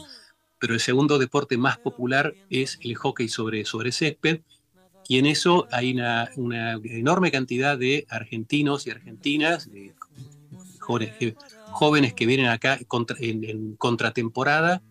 pero 0.60 0.74
el 0.74 0.80
segundo 0.80 1.18
deporte 1.18 1.58
más 1.58 1.78
popular 1.78 2.34
es 2.50 2.80
el 2.82 2.96
hockey 2.96 3.30
sobre, 3.30 3.66
sobre 3.66 3.92
césped, 3.92 4.42
y 5.10 5.18
en 5.18 5.26
eso 5.26 5.68
hay 5.72 5.92
una, 5.92 6.30
enorme 6.84 7.32
cantidad 7.32 7.76
de 7.76 8.06
argentinos 8.10 8.86
y 8.86 8.92
argentinas, 8.92 9.72
de 9.72 9.96
jóvenes, 10.80 12.14
que 12.14 12.26
vienen 12.28 12.46
acá 12.46 12.78
en, 13.20 13.76
contratemporada 13.76 14.84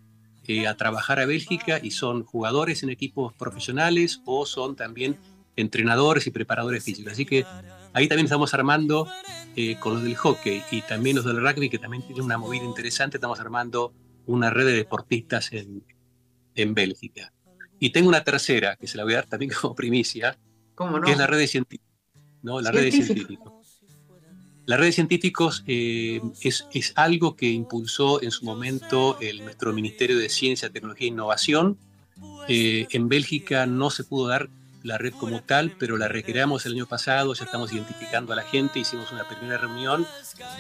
eh, 0.49 0.67
a 0.67 0.77
trabajar 0.77 1.21
a 1.21 1.27
Bélgica 1.27 1.79
y 1.81 1.93
son 1.93 2.25
jugadores 2.25 2.83
en 2.83 2.91
equipos 2.91 3.33
profesionales 3.35 4.21
o 4.25 4.45
son 4.45 4.75
también 4.75 5.17
entrenadores 5.55 6.27
y 6.27 6.33
preparadores 6.33 6.83
físicos. 6.83 7.13
Así 7.13 7.25
que 7.25 7.45
ahí 7.93 8.09
también 8.09 8.27
estamos 8.27 8.55
armando 8.55 9.09
eh, 9.57 9.77
con 9.81 9.95
los 9.95 10.03
del 10.03 10.17
hockey 10.17 10.63
y 10.71 10.83
también 10.83 11.17
los 11.17 11.25
del 11.25 11.41
rugby, 11.41 11.69
que 11.69 11.79
también 11.79 12.03
tienen 12.03 12.25
una 12.25 12.39
movida 12.39 12.65
interesante, 12.65 13.17
estamos 13.17 13.41
armando 13.41 13.93
una 14.27 14.51
red 14.51 14.67
de 14.67 14.73
deportistas 14.73 15.53
en, 15.53 15.85
en 16.55 16.75
Bélgica. 16.75 17.33
Y 17.81 17.91
tengo 17.91 18.09
una 18.09 18.25
tercera, 18.25 18.77
que 18.77 18.87
se 18.87 18.97
la 18.97 19.05
voy 19.05 19.15
a 19.15 19.17
dar 19.17 19.27
también 19.27 19.53
como 19.61 19.75
primicia, 19.75 20.39
que 21.05 21.13
es 21.13 21.19
la 21.19 21.27
red 21.27 21.39
de 21.39 21.47
científicos. 21.49 21.89
¿no? 22.43 22.61
La 22.61 22.71
red 22.71 22.83
de 22.85 22.93
científicos. 22.93 23.53
La 24.67 24.77
red 24.77 24.87
de 24.87 24.93
científicos 24.93 25.65
eh, 25.67 26.21
es, 26.43 26.67
es, 26.75 26.93
algo 26.95 27.37
que 27.37 27.49
impulsó 27.49 28.23
en 28.23 28.31
su 28.31 28.45
momento 28.45 29.19
el, 29.19 29.43
nuestro 29.43 29.73
Ministerio 29.73 30.19
de 30.19 30.29
Ciencia, 30.29 30.69
Tecnología 30.69 31.07
e 31.07 31.09
Innovación. 31.09 31.79
Eh, 32.49 32.87
en 32.91 33.09
Bélgica 33.09 33.65
no 33.65 33.89
se 33.89 34.05
pudo 34.05 34.29
dar 34.29 34.51
la 34.83 34.99
red 34.99 35.13
como 35.15 35.43
tal, 35.43 35.75
pero 35.79 35.97
la 35.97 36.09
recreamos 36.09 36.67
el 36.67 36.73
año 36.73 36.87
pasado, 36.87 37.35
ya 37.35 37.45
estamos 37.45 37.73
identificando 37.73 38.33
a 38.33 38.37
la 38.37 38.43
gente, 38.43 38.79
hicimos 38.79 39.13
una 39.13 39.27
primera 39.29 39.59
reunión 39.59 40.07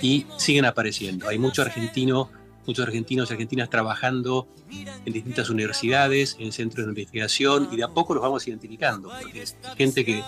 y 0.02 0.26
siguen 0.36 0.64
apareciendo. 0.64 1.28
Hay 1.28 1.38
muchos 1.38 1.66
argentinos, 1.66 2.28
muchos 2.66 2.86
argentinos 2.86 3.30
y 3.30 3.34
argentinas 3.34 3.70
trabajando 3.70 4.48
en 4.70 5.12
distintas 5.12 5.48
universidades, 5.50 6.36
en 6.38 6.52
centros 6.52 6.86
de 6.86 6.90
investigación 6.90 7.68
y 7.72 7.76
de 7.76 7.84
a 7.84 7.88
poco 7.88 8.14
los 8.14 8.22
vamos 8.22 8.46
identificando, 8.46 9.10
porque 9.22 9.42
es 9.42 9.56
gente 9.76 10.04
que 10.04 10.22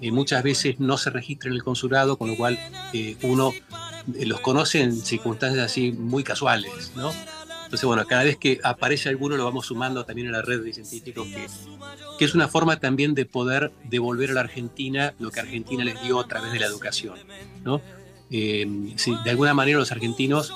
eh, 0.00 0.12
muchas 0.12 0.42
veces 0.42 0.78
no 0.78 0.98
se 0.98 1.10
registra 1.10 1.48
en 1.48 1.54
el 1.54 1.62
consulado, 1.62 2.16
con 2.16 2.30
lo 2.30 2.36
cual 2.36 2.58
eh, 2.92 3.16
uno 3.22 3.52
eh, 4.14 4.26
los 4.26 4.40
conoce 4.40 4.82
en 4.82 4.94
circunstancias 4.94 5.64
así 5.64 5.92
muy 5.92 6.22
casuales, 6.22 6.92
¿no? 6.96 7.12
Entonces, 7.72 7.86
bueno, 7.86 8.04
cada 8.06 8.24
vez 8.24 8.36
que 8.36 8.60
aparece 8.62 9.08
alguno 9.08 9.34
lo 9.34 9.46
vamos 9.46 9.64
sumando 9.64 10.04
también 10.04 10.28
a 10.28 10.32
la 10.32 10.42
red 10.42 10.62
de 10.62 10.74
científicos, 10.74 11.26
que, 11.26 11.46
que 12.18 12.24
es 12.26 12.34
una 12.34 12.46
forma 12.46 12.78
también 12.78 13.14
de 13.14 13.24
poder 13.24 13.72
devolver 13.84 14.32
a 14.32 14.34
la 14.34 14.40
Argentina 14.42 15.14
lo 15.18 15.30
que 15.30 15.40
Argentina 15.40 15.82
les 15.82 15.98
dio 16.02 16.20
a 16.20 16.28
través 16.28 16.52
de 16.52 16.60
la 16.60 16.66
educación. 16.66 17.14
¿no? 17.64 17.80
Eh, 18.30 18.66
de 19.24 19.30
alguna 19.30 19.54
manera 19.54 19.78
los 19.78 19.90
argentinos, 19.90 20.52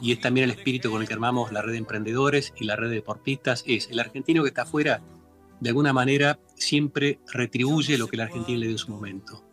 y 0.00 0.12
es 0.12 0.20
también 0.20 0.44
el 0.44 0.52
espíritu 0.52 0.90
con 0.90 1.02
el 1.02 1.06
que 1.06 1.12
armamos 1.12 1.52
la 1.52 1.60
red 1.60 1.72
de 1.72 1.78
emprendedores 1.78 2.54
y 2.58 2.64
la 2.64 2.76
red 2.76 2.88
de 2.88 2.94
deportistas, 2.94 3.62
es 3.66 3.90
el 3.90 4.00
argentino 4.00 4.42
que 4.42 4.48
está 4.48 4.62
afuera, 4.62 5.02
de 5.60 5.68
alguna 5.68 5.92
manera 5.92 6.38
siempre 6.56 7.18
retribuye 7.30 7.98
lo 7.98 8.08
que 8.08 8.16
la 8.16 8.24
Argentina 8.24 8.58
le 8.58 8.68
dio 8.68 8.74
en 8.76 8.78
su 8.78 8.90
momento. 8.90 9.44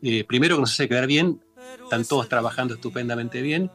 Eh, 0.00 0.22
primero 0.22 0.54
que 0.54 0.60
nos 0.60 0.70
hace 0.70 0.88
quedar 0.88 1.08
bien, 1.08 1.42
están 1.82 2.04
todos 2.04 2.28
trabajando 2.28 2.74
estupendamente 2.74 3.42
bien, 3.42 3.68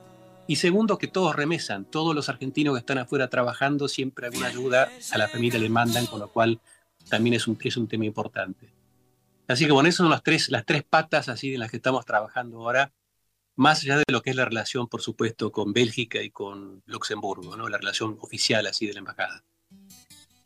y 0.48 0.56
segundo, 0.56 0.98
que 0.98 1.08
todos 1.08 1.36
remesan. 1.36 1.86
Todos 1.86 2.16
los 2.16 2.30
argentinos 2.30 2.74
que 2.74 2.80
están 2.80 2.98
afuera 2.98 3.30
trabajando, 3.30 3.88
siempre 3.88 4.28
alguna 4.28 4.48
ayuda 4.48 4.90
a 5.12 5.18
la 5.18 5.28
familia 5.28 5.60
le 5.60 5.70
mandan, 5.70 6.06
con 6.06 6.20
lo 6.20 6.30
cual 6.30 6.60
también 7.10 7.36
es 7.36 7.48
un, 7.48 7.58
es 7.62 7.78
un 7.78 7.88
tema 7.88 8.06
importante. 8.06 8.74
Así 9.48 9.66
que 9.66 9.72
bueno, 9.72 9.88
esas 9.88 9.98
son 9.98 10.10
las 10.10 10.24
tres, 10.24 10.50
las 10.50 10.66
tres 10.66 10.84
patas 10.84 11.30
así 11.30 11.54
en 11.54 11.60
las 11.60 11.72
que 11.72 11.78
estamos 11.78 12.06
trabajando 12.06 12.60
ahora, 12.60 12.92
más 13.56 13.82
allá 13.84 13.98
de 13.98 14.04
lo 14.12 14.22
que 14.22 14.30
es 14.30 14.36
la 14.36 14.46
relación, 14.46 14.88
por 14.88 15.02
supuesto, 15.02 15.52
con 15.52 15.74
Bélgica 15.74 16.22
y 16.22 16.30
con 16.30 16.84
Luxemburgo, 16.86 17.56
¿no? 17.56 17.68
la 17.70 17.78
relación 17.78 18.18
oficial 18.22 18.68
así 18.68 18.88
de 18.88 18.94
la 18.94 19.00
embajada. 19.00 19.44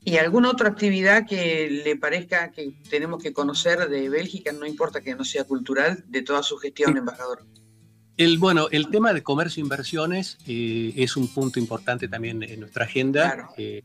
¿Y 0.03 0.17
alguna 0.17 0.49
otra 0.49 0.69
actividad 0.69 1.27
que 1.27 1.69
le 1.69 1.95
parezca 1.95 2.51
que 2.51 2.73
tenemos 2.89 3.21
que 3.21 3.33
conocer 3.33 3.87
de 3.87 4.09
Bélgica, 4.09 4.51
no 4.51 4.65
importa 4.65 5.01
que 5.01 5.13
no 5.13 5.23
sea 5.23 5.43
cultural, 5.43 6.03
de 6.07 6.23
toda 6.23 6.41
su 6.41 6.57
gestión, 6.57 6.97
embajador? 6.97 7.45
El, 8.17 8.37
bueno, 8.37 8.67
el 8.71 8.89
tema 8.89 9.13
de 9.13 9.23
comercio 9.23 9.61
e 9.61 9.63
inversiones 9.63 10.37
eh, 10.45 10.93
es 10.95 11.15
un 11.15 11.27
punto 11.27 11.59
importante 11.59 12.07
también 12.07 12.43
en 12.43 12.59
nuestra 12.59 12.85
agenda. 12.85 13.49
Eh, 13.57 13.83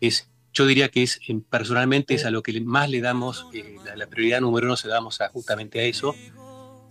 es, 0.00 0.28
yo 0.52 0.66
diría 0.66 0.88
que 0.88 1.02
es 1.02 1.20
personalmente 1.48 2.14
es 2.14 2.24
a 2.24 2.30
lo 2.30 2.42
que 2.42 2.60
más 2.60 2.90
le 2.90 3.00
damos, 3.00 3.46
eh, 3.52 3.76
la, 3.96 4.06
prioridad 4.06 4.40
número 4.40 4.66
uno 4.66 4.76
se 4.76 4.88
la 4.88 4.94
damos 4.94 5.20
a, 5.20 5.28
justamente 5.30 5.80
a 5.80 5.84
eso. 5.84 6.14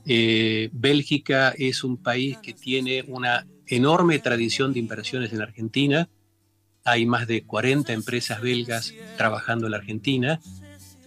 Bélgica 0.03 1.53
es 1.57 1.83
un 1.83 1.97
país 1.97 2.37
que 2.39 2.53
tiene 2.53 3.03
una 3.07 3.45
enorme 3.67 4.17
tradición 4.19 4.73
de 4.73 4.79
inversiones 4.79 5.31
en 5.31 5.41
Argentina. 5.41 6.09
Hay 6.83 7.05
más 7.05 7.27
de 7.27 7.43
40 7.43 7.93
empresas 7.93 8.41
belgas 8.41 8.93
trabajando 9.17 9.67
en 9.67 9.71
la 9.71 9.77
Argentina 9.77 10.41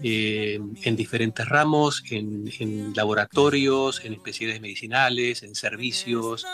eh, 0.02 0.60
en 0.82 0.96
diferentes 0.96 1.46
ramos, 1.48 2.02
en, 2.10 2.92
laboratorios, 2.94 4.04
en 4.04 4.14
especialidades 4.14 4.60
medicinales, 4.60 5.42
en 5.42 5.54
servicios, 5.54 6.44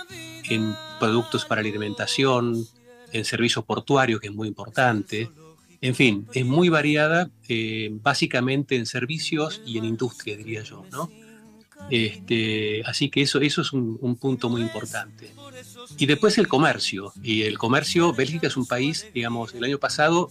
en 0.48 0.74
productos 0.98 1.44
para 1.44 1.62
la 1.62 1.68
alimentación, 1.68 2.66
en 3.12 3.24
servicios 3.24 3.64
portuarios, 3.64 4.20
que 4.20 4.28
es 4.28 4.34
muy 4.34 4.48
importante. 4.48 5.30
En 5.80 5.94
fin, 5.94 6.26
es 6.34 6.44
muy 6.44 6.68
variada, 6.68 7.30
eh, 7.48 7.88
básicamente 7.92 8.76
en 8.76 8.84
servicios 8.84 9.62
y 9.64 9.78
en 9.78 9.84
industria, 9.86 10.36
diría 10.36 10.62
yo, 10.62 10.84
¿no? 10.90 11.10
Este, 11.88 12.82
así 12.84 13.08
que 13.08 13.22
eso, 13.22 13.40
eso 13.40 13.62
es 13.62 13.72
un, 13.72 14.16
punto 14.16 14.50
muy 14.50 14.60
importante. 14.60 15.30
Y 15.96 16.06
después 16.06 16.36
el 16.36 16.46
comercio. 16.46 17.12
Y 17.22 17.42
el 17.42 17.58
comercio, 17.58 18.12
Bélgica 18.12 18.48
es 18.48 18.56
un 18.56 18.66
país, 18.66 19.06
digamos, 19.14 19.54
el 19.54 19.64
año 19.64 19.78
pasado 19.78 20.28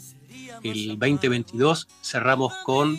el 0.63 0.99
2022 0.99 1.87
cerramos 2.01 2.53
con, 2.65 2.97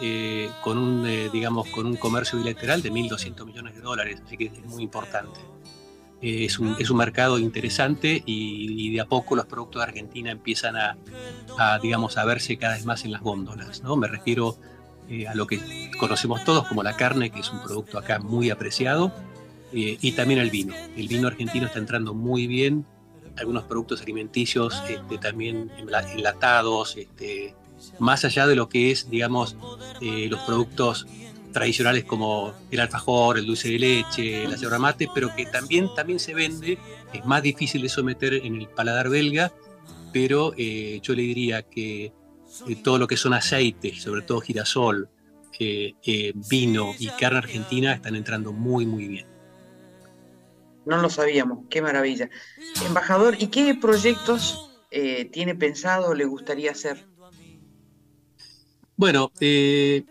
eh, 0.00 0.50
con, 0.62 0.78
un, 0.78 1.06
eh, 1.06 1.30
digamos, 1.32 1.68
con 1.68 1.86
un 1.86 1.96
comercio 1.96 2.38
bilateral 2.38 2.82
de 2.82 2.92
1.200 2.92 3.46
millones 3.46 3.74
de 3.74 3.80
dólares, 3.80 4.22
así 4.24 4.36
que 4.36 4.46
es 4.46 4.64
muy 4.66 4.82
importante. 4.82 5.40
Eh, 6.22 6.46
es, 6.46 6.58
un, 6.58 6.76
es, 6.78 6.88
un, 6.88 6.96
mercado 6.96 7.38
interesante 7.38 8.22
y, 8.24 8.90
de 8.90 9.00
a 9.00 9.04
poco 9.04 9.36
los 9.36 9.46
productos 9.46 9.80
de 9.80 9.88
Argentina 9.88 10.30
empiezan 10.30 10.76
a, 10.76 10.96
a, 11.58 11.78
digamos, 11.78 12.16
a 12.16 12.24
verse 12.24 12.56
cada 12.56 12.74
vez 12.74 12.86
más 12.86 13.04
en 13.04 13.12
las 13.12 13.20
góndolas. 13.20 13.82
¿no? 13.82 13.96
Me 13.96 14.08
refiero 14.08 14.56
a 15.28 15.34
lo 15.34 15.46
que 15.46 15.60
conocemos 16.00 16.42
todos 16.42 16.66
como 16.66 16.82
la 16.82 16.96
carne, 16.96 17.30
que 17.30 17.40
es 17.40 17.50
un 17.50 17.62
producto 17.62 17.98
acá 17.98 18.18
muy 18.18 18.50
apreciado, 18.50 19.12
y 19.72 20.12
también 20.12 20.40
el 20.40 20.50
vino. 20.50 20.74
El 20.96 21.06
vino 21.06 21.28
argentino 21.28 21.66
está 21.66 21.78
entrando 21.78 22.14
muy 22.14 22.46
bien 22.46 22.86
algunos 23.36 23.64
productos 23.64 24.02
alimenticios 24.02 24.82
este, 24.88 25.18
también 25.18 25.70
enlatados, 25.78 26.96
este, 26.96 27.54
más 27.98 28.24
allá 28.24 28.46
de 28.46 28.56
lo 28.56 28.68
que 28.68 28.90
es, 28.90 29.10
digamos, 29.10 29.56
eh, 30.00 30.28
los 30.28 30.40
productos 30.40 31.06
tradicionales 31.52 32.04
como 32.04 32.52
el 32.70 32.80
alfajor, 32.80 33.38
el 33.38 33.46
dulce 33.46 33.70
de 33.70 33.78
leche, 33.78 34.46
la 34.46 34.56
yerba 34.56 34.78
mate, 34.78 35.08
pero 35.14 35.34
que 35.34 35.46
también, 35.46 35.88
también 35.94 36.18
se 36.18 36.34
vende, 36.34 36.78
es 37.12 37.24
más 37.24 37.42
difícil 37.42 37.82
de 37.82 37.88
someter 37.88 38.34
en 38.34 38.56
el 38.56 38.68
paladar 38.68 39.08
belga, 39.08 39.52
pero 40.12 40.52
eh, 40.56 41.00
yo 41.02 41.14
le 41.14 41.22
diría 41.22 41.62
que 41.62 42.12
eh, 42.66 42.76
todo 42.82 42.98
lo 42.98 43.06
que 43.06 43.16
son 43.16 43.34
aceites, 43.34 44.02
sobre 44.02 44.22
todo 44.22 44.40
girasol, 44.40 45.08
vino 46.50 46.94
y 46.98 47.08
carne 47.18 47.38
argentina 47.38 47.94
están 47.94 48.14
entrando 48.14 48.52
muy, 48.52 48.84
muy 48.84 49.08
bien. 49.08 49.35
No 50.86 51.02
lo 51.02 51.10
sabíamos, 51.10 51.66
qué 51.68 51.82
maravilla. 51.82 52.30
Embajador, 52.86 53.36
¿y 53.38 53.48
qué 53.48 53.74
proyectos 53.74 54.70
tiene 55.32 55.54
pensado 55.54 56.08
o 56.10 56.14
le 56.14 56.24
gustaría 56.24 56.70
hacer? 56.70 57.04
Bueno, 58.96 59.30
eh, 59.40 60.04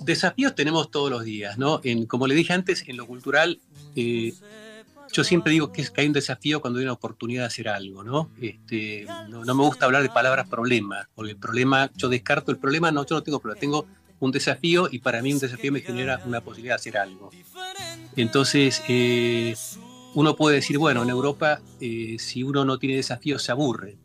desafíos 0.00 0.54
tenemos 0.54 0.90
todos 0.90 1.10
los 1.10 1.24
días, 1.24 1.56
¿no? 1.56 1.80
Como 2.08 2.26
le 2.26 2.34
dije 2.34 2.52
antes, 2.52 2.84
en 2.86 2.98
lo 2.98 3.06
cultural, 3.06 3.58
eh, 3.94 4.34
yo 5.12 5.24
siempre 5.24 5.52
digo 5.52 5.72
que, 5.72 5.80
es, 5.80 5.90
que 5.90 6.02
hay 6.02 6.06
un 6.06 6.12
desafío 6.12 6.60
cuando 6.60 6.78
hay 6.78 6.84
una 6.84 6.92
oportunidad 6.92 7.44
de 7.44 7.46
hacer 7.46 7.68
algo, 7.68 8.04
¿no? 8.04 8.30
Este, 8.40 9.06
no, 9.30 9.42
me 9.42 9.62
gusta 9.62 9.86
hablar 9.86 10.02
de 10.02 10.10
palabras 10.10 10.46
problema, 10.46 11.08
porque 11.14 11.32
el 11.32 11.38
problema, 11.38 11.90
yo 11.96 12.10
descarto 12.10 12.50
el 12.50 12.58
problema, 12.58 12.90
no, 12.90 13.06
yo 13.06 13.16
no 13.16 13.22
tengo 13.22 13.40
problema, 13.40 13.60
tengo 13.60 13.86
un 14.20 14.30
desafío 14.30 14.88
y 14.90 14.98
para 14.98 15.22
mí 15.22 15.32
un 15.32 15.38
desafío 15.38 15.72
me 15.72 15.80
genera 15.80 16.20
una 16.26 16.42
posibilidad 16.42 16.74
de 16.74 16.80
hacer 16.80 16.98
algo. 16.98 17.30
Entonces, 18.16 18.82
eh, 18.88 19.54
uno 20.14 20.36
puede 20.36 20.56
decir, 20.56 20.78
bueno, 20.78 21.02
en 21.02 21.10
Europa, 21.10 21.60
si 21.78 22.42
uno 22.42 22.64
no 22.64 22.78
tiene 22.78 22.96
desafíos, 22.96 23.42
se 23.42 23.52
aburre. 23.52 23.98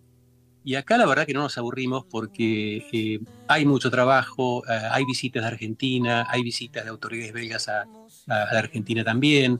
Y 0.63 0.75
acá 0.75 0.97
la 0.97 1.07
verdad 1.07 1.25
que 1.25 1.33
no 1.33 1.41
nos 1.41 1.57
aburrimos 1.57 2.05
porque 2.05 2.85
eh, 2.91 3.19
hay 3.47 3.65
mucho 3.65 3.89
trabajo, 3.89 4.63
eh, 4.67 4.79
hay 4.91 5.05
visitas 5.05 5.41
de 5.41 5.47
Argentina, 5.47 6.27
hay 6.29 6.43
visitas 6.43 6.83
de 6.83 6.89
autoridades 6.91 7.33
belgas 7.33 7.67
a, 7.67 7.87
Argentina 8.27 9.03
también. 9.03 9.59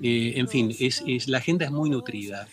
Eh, 0.00 0.34
en 0.36 0.46
fin, 0.46 0.72
es, 0.78 1.02
la 1.26 1.38
agenda 1.38 1.64
es 1.64 1.72
muy 1.72 1.88
nutrida. 1.88 2.46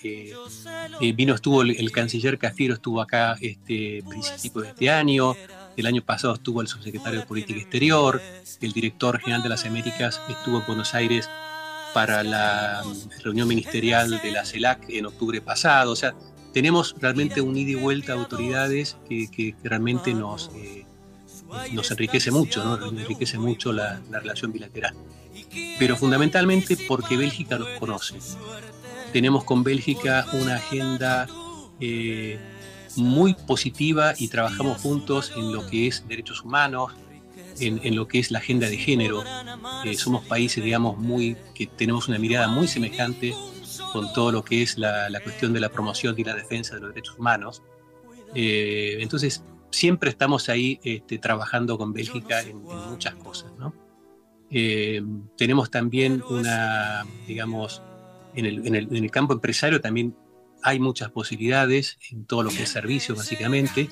vino, 1.14 1.36
estuvo 1.36 1.62
el, 1.62 1.92
canciller 1.92 2.40
Cafiero, 2.40 2.76
estuvo 2.76 3.02
acá 3.02 3.36
este 3.42 4.02
principio 4.08 4.62
de 4.62 4.70
este 4.70 4.90
año. 4.90 5.36
El 5.80 5.86
año 5.86 6.02
pasado 6.02 6.34
estuvo 6.34 6.62
el 6.62 6.68
subsecretario 6.68 7.22
de 7.22 7.26
Política 7.26 7.58
Exterior, 7.58 8.22
el 8.60 8.74
director 8.74 9.18
general 9.18 9.44
de 9.44 9.48
las 9.48 9.64
Américas 9.64 10.20
estuvo 10.28 10.60
en 10.60 10.66
Buenos 10.66 10.94
Aires 10.94 11.30
para 11.94 12.22
la 12.22 12.84
reunión 13.24 13.48
ministerial 13.48 14.20
de 14.22 14.32
la 14.32 14.44
CELAC 14.44 14.90
en 14.90 15.06
octubre 15.06 15.40
pasado. 15.40 15.94
O 15.94 15.96
sea, 15.96 16.14
tenemos 16.52 16.98
realmente 17.00 17.40
un 17.40 17.56
ida 17.56 17.72
y 17.72 17.76
vuelta 17.76 18.12
de 18.12 18.20
autoridades 18.20 18.98
que, 19.08 19.56
realmente 19.64 20.14
nos, 20.14 20.52
eh, 20.54 20.86
nos 21.72 21.90
enriquece 21.92 22.30
mucho, 22.30 22.62
¿no? 22.62 22.90
enriquece 22.90 23.38
mucho 23.38 23.72
la, 23.72 24.02
relación 24.12 24.52
bilateral. 24.52 24.94
Pero 25.80 25.96
fundamentalmente 25.96 26.76
porque 26.90 27.16
Bélgica 27.16 27.58
nos 27.58 27.70
conoce. 27.80 28.16
Tenemos 29.14 29.46
con 29.46 29.64
Bélgica 29.64 30.28
una 30.34 30.56
agenda 30.56 31.26
eh, 31.80 32.38
muy 33.00 33.34
positiva 33.34 34.14
y 34.18 34.28
trabajamos 34.28 34.82
juntos 34.82 35.32
en 35.36 35.52
lo 35.52 35.66
que 35.68 35.88
es 35.88 36.08
derechos 36.08 36.44
humanos, 36.44 36.94
en, 37.60 37.96
lo 37.96 38.08
que 38.08 38.20
es 38.20 38.32
la 38.32 38.40
agenda 38.40 38.70
de 38.70 38.78
género. 38.78 39.24
Eh, 39.86 39.96
somos 39.96 40.26
países, 40.26 40.64
digamos, 40.64 40.98
muy, 40.98 41.36
que 41.54 41.68
tenemos 41.68 42.08
una 42.08 42.20
mirada 42.20 42.48
muy 42.48 42.68
semejante 42.68 43.34
con 43.92 44.12
todo 44.14 44.32
lo 44.32 44.44
que 44.44 44.62
es 44.62 44.78
la, 44.78 45.08
cuestión 45.24 45.54
de 45.54 45.60
la 45.60 45.70
promoción 45.70 46.16
y 46.18 46.24
la 46.24 46.36
defensa 46.36 46.76
de 46.76 46.82
los 46.82 46.90
derechos 46.90 47.18
humanos. 47.18 47.62
Eh, 48.36 48.98
entonces, 49.00 49.44
siempre 49.72 50.10
estamos 50.10 50.50
ahí 50.50 50.80
este, 50.84 51.18
trabajando 51.18 51.78
con 51.78 51.94
Bélgica 51.94 52.42
en, 52.42 52.62
muchas 52.62 53.16
cosas. 53.16 53.52
¿no? 53.58 53.74
Eh, 54.52 55.02
tenemos 55.38 55.70
también 55.70 56.24
una, 56.30 57.06
digamos, 57.28 57.82
en 58.36 58.46
el, 58.46 58.68
en, 58.68 58.76
el, 58.76 58.88
en 58.96 59.04
el, 59.04 59.12
campo 59.12 59.34
empresario 59.34 59.82
también 59.82 60.16
hay 60.64 60.80
muchas 60.80 61.12
posibilidades 61.12 61.98
en 62.12 62.26
todo 62.26 62.44
lo 62.44 62.50
que 62.50 62.64
es 62.64 62.70
servicios, 62.70 63.18
básicamente. 63.18 63.90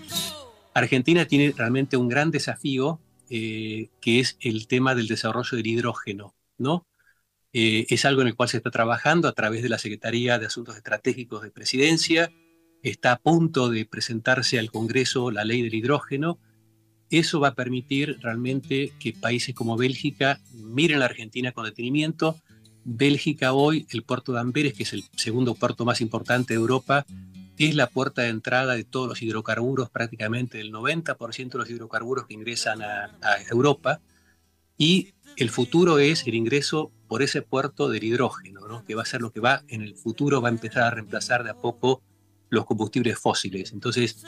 Argentina 0.74 1.26
tiene 1.26 1.54
realmente 1.56 1.98
un 1.98 2.08
gran 2.08 2.32
desafío, 2.32 3.00
eh, 3.30 3.90
que 4.02 4.20
es 4.20 4.38
el 4.40 4.68
tema 4.68 4.96
del 4.96 5.08
desarrollo 5.08 5.58
del 5.58 5.68
hidrógeno, 5.68 6.36
¿no? 6.58 6.88
Eh, 7.54 7.88
es 7.90 8.06
algo 8.06 8.22
en 8.22 8.28
el 8.28 8.36
cual 8.36 8.50
se 8.50 8.58
está 8.58 8.70
trabajando 8.70 9.28
a 9.28 9.34
través 9.34 9.64
de 9.64 9.70
la 9.70 9.80
Secretaría 9.80 10.38
de 10.38 10.46
Asuntos 10.46 10.76
Estratégicos 10.76 11.42
de 11.42 11.52
Presidencia. 11.52 12.32
Está 12.84 13.14
a 13.14 13.20
punto 13.20 13.70
de 13.70 13.86
presentarse 13.86 14.60
al 14.60 14.70
Congreso 14.70 15.32
la 15.32 15.44
ley 15.44 15.64
del 15.64 15.74
hidrógeno. 15.74 16.40
Eso 17.10 17.40
va 17.40 17.50
a 17.50 17.56
permitir 17.56 18.20
realmente 18.22 18.92
que 19.00 19.14
países 19.14 19.56
como 19.56 19.78
Bélgica 19.78 20.40
miren 20.54 21.02
a 21.02 21.06
Argentina 21.06 21.52
con 21.54 21.66
detenimiento. 21.66 22.38
Bélgica 22.90 23.52
hoy, 23.52 23.86
el 23.92 24.04
puerto 24.04 24.32
de 24.32 24.40
Amberes, 24.40 24.74
que 24.74 24.84
es 24.84 24.94
el 24.94 25.04
segundo 25.18 25.56
puerto 25.56 25.84
más 25.84 26.00
importante 26.00 26.54
de 26.54 26.60
Europa, 26.60 27.06
es 27.58 27.76
la 27.76 27.90
puerta 27.90 28.22
de 28.22 28.30
entrada 28.30 28.76
de 28.76 28.86
todos 28.86 29.10
los 29.10 29.22
hidrocarburos, 29.22 29.90
prácticamente 29.90 30.62
el 30.62 30.72
90% 30.72 31.50
de 31.52 31.58
los 31.58 31.70
hidrocarburos 31.70 32.28
que 32.28 32.34
ingresan 32.34 32.82
a, 32.82 33.10
Europa. 33.52 34.00
Y 34.78 35.14
el 35.36 35.50
futuro 35.50 36.00
es 36.00 36.26
el 36.28 36.36
ingreso 36.36 36.92
por 37.10 37.22
ese 37.24 37.42
puerto 37.42 37.90
del 37.90 38.06
hidrógeno, 38.06 38.66
¿no? 38.70 38.86
que 38.86 38.96
va 38.96 39.02
a 39.02 39.06
ser 39.06 39.22
lo 39.22 39.32
que 39.32 39.42
va 39.42 39.64
en 39.68 39.82
el 39.82 39.96
futuro, 39.96 40.42
va 40.42 40.48
a 40.48 40.52
empezar 40.52 40.84
a 40.84 40.92
reemplazar 40.92 41.44
de 41.44 41.50
a 41.50 41.56
poco 41.56 42.02
los 42.50 42.66
combustibles 42.66 43.18
fósiles. 43.20 43.74
Entonces, 43.74 44.24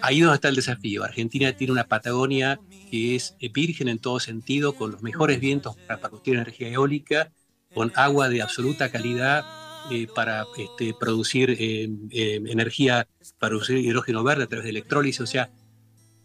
ahí 0.00 0.20
donde 0.20 0.36
está 0.36 0.48
el 0.48 0.56
desafío. 0.56 1.04
Argentina 1.04 1.52
tiene 1.52 1.72
una 1.72 1.84
Patagonia 1.84 2.60
que 2.90 3.16
es 3.16 3.34
virgen 3.52 3.88
en 3.88 3.98
todo 3.98 4.20
sentido, 4.20 4.74
con 4.74 4.92
los 4.92 5.02
mejores 5.02 5.40
vientos 5.40 5.76
para 5.86 6.00
producir 6.00 6.34
energía 6.34 6.68
eólica, 6.68 7.32
con 7.74 7.92
agua 7.96 8.28
de 8.28 8.42
absoluta 8.42 8.90
calidad 8.90 9.44
eh, 9.90 10.06
para 10.14 10.46
este, 10.56 10.94
producir 10.98 11.50
eh, 11.50 11.88
eh, 12.10 12.42
energía, 12.46 13.06
para 13.38 13.50
producir 13.50 13.78
hidrógeno 13.78 14.24
verde 14.24 14.44
a 14.44 14.46
través 14.46 14.64
de 14.64 14.70
electrólisis. 14.70 15.20
O 15.20 15.26
sea, 15.26 15.50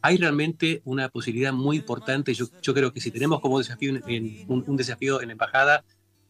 hay 0.02 0.18
realmente 0.18 0.82
una 0.84 1.10
posibilidad 1.10 1.54
muy 1.54 1.78
importante. 1.78 2.34
Yo, 2.34 2.48
creo 2.74 2.92
que 2.92 3.00
si 3.00 3.12
tenemos 3.12 3.40
como 3.40 3.60
desafío 3.60 4.00
en, 4.08 4.46
un, 4.48 4.76
desafío 4.76 5.22
en 5.22 5.28
la 5.28 5.34
embajada, 5.34 5.84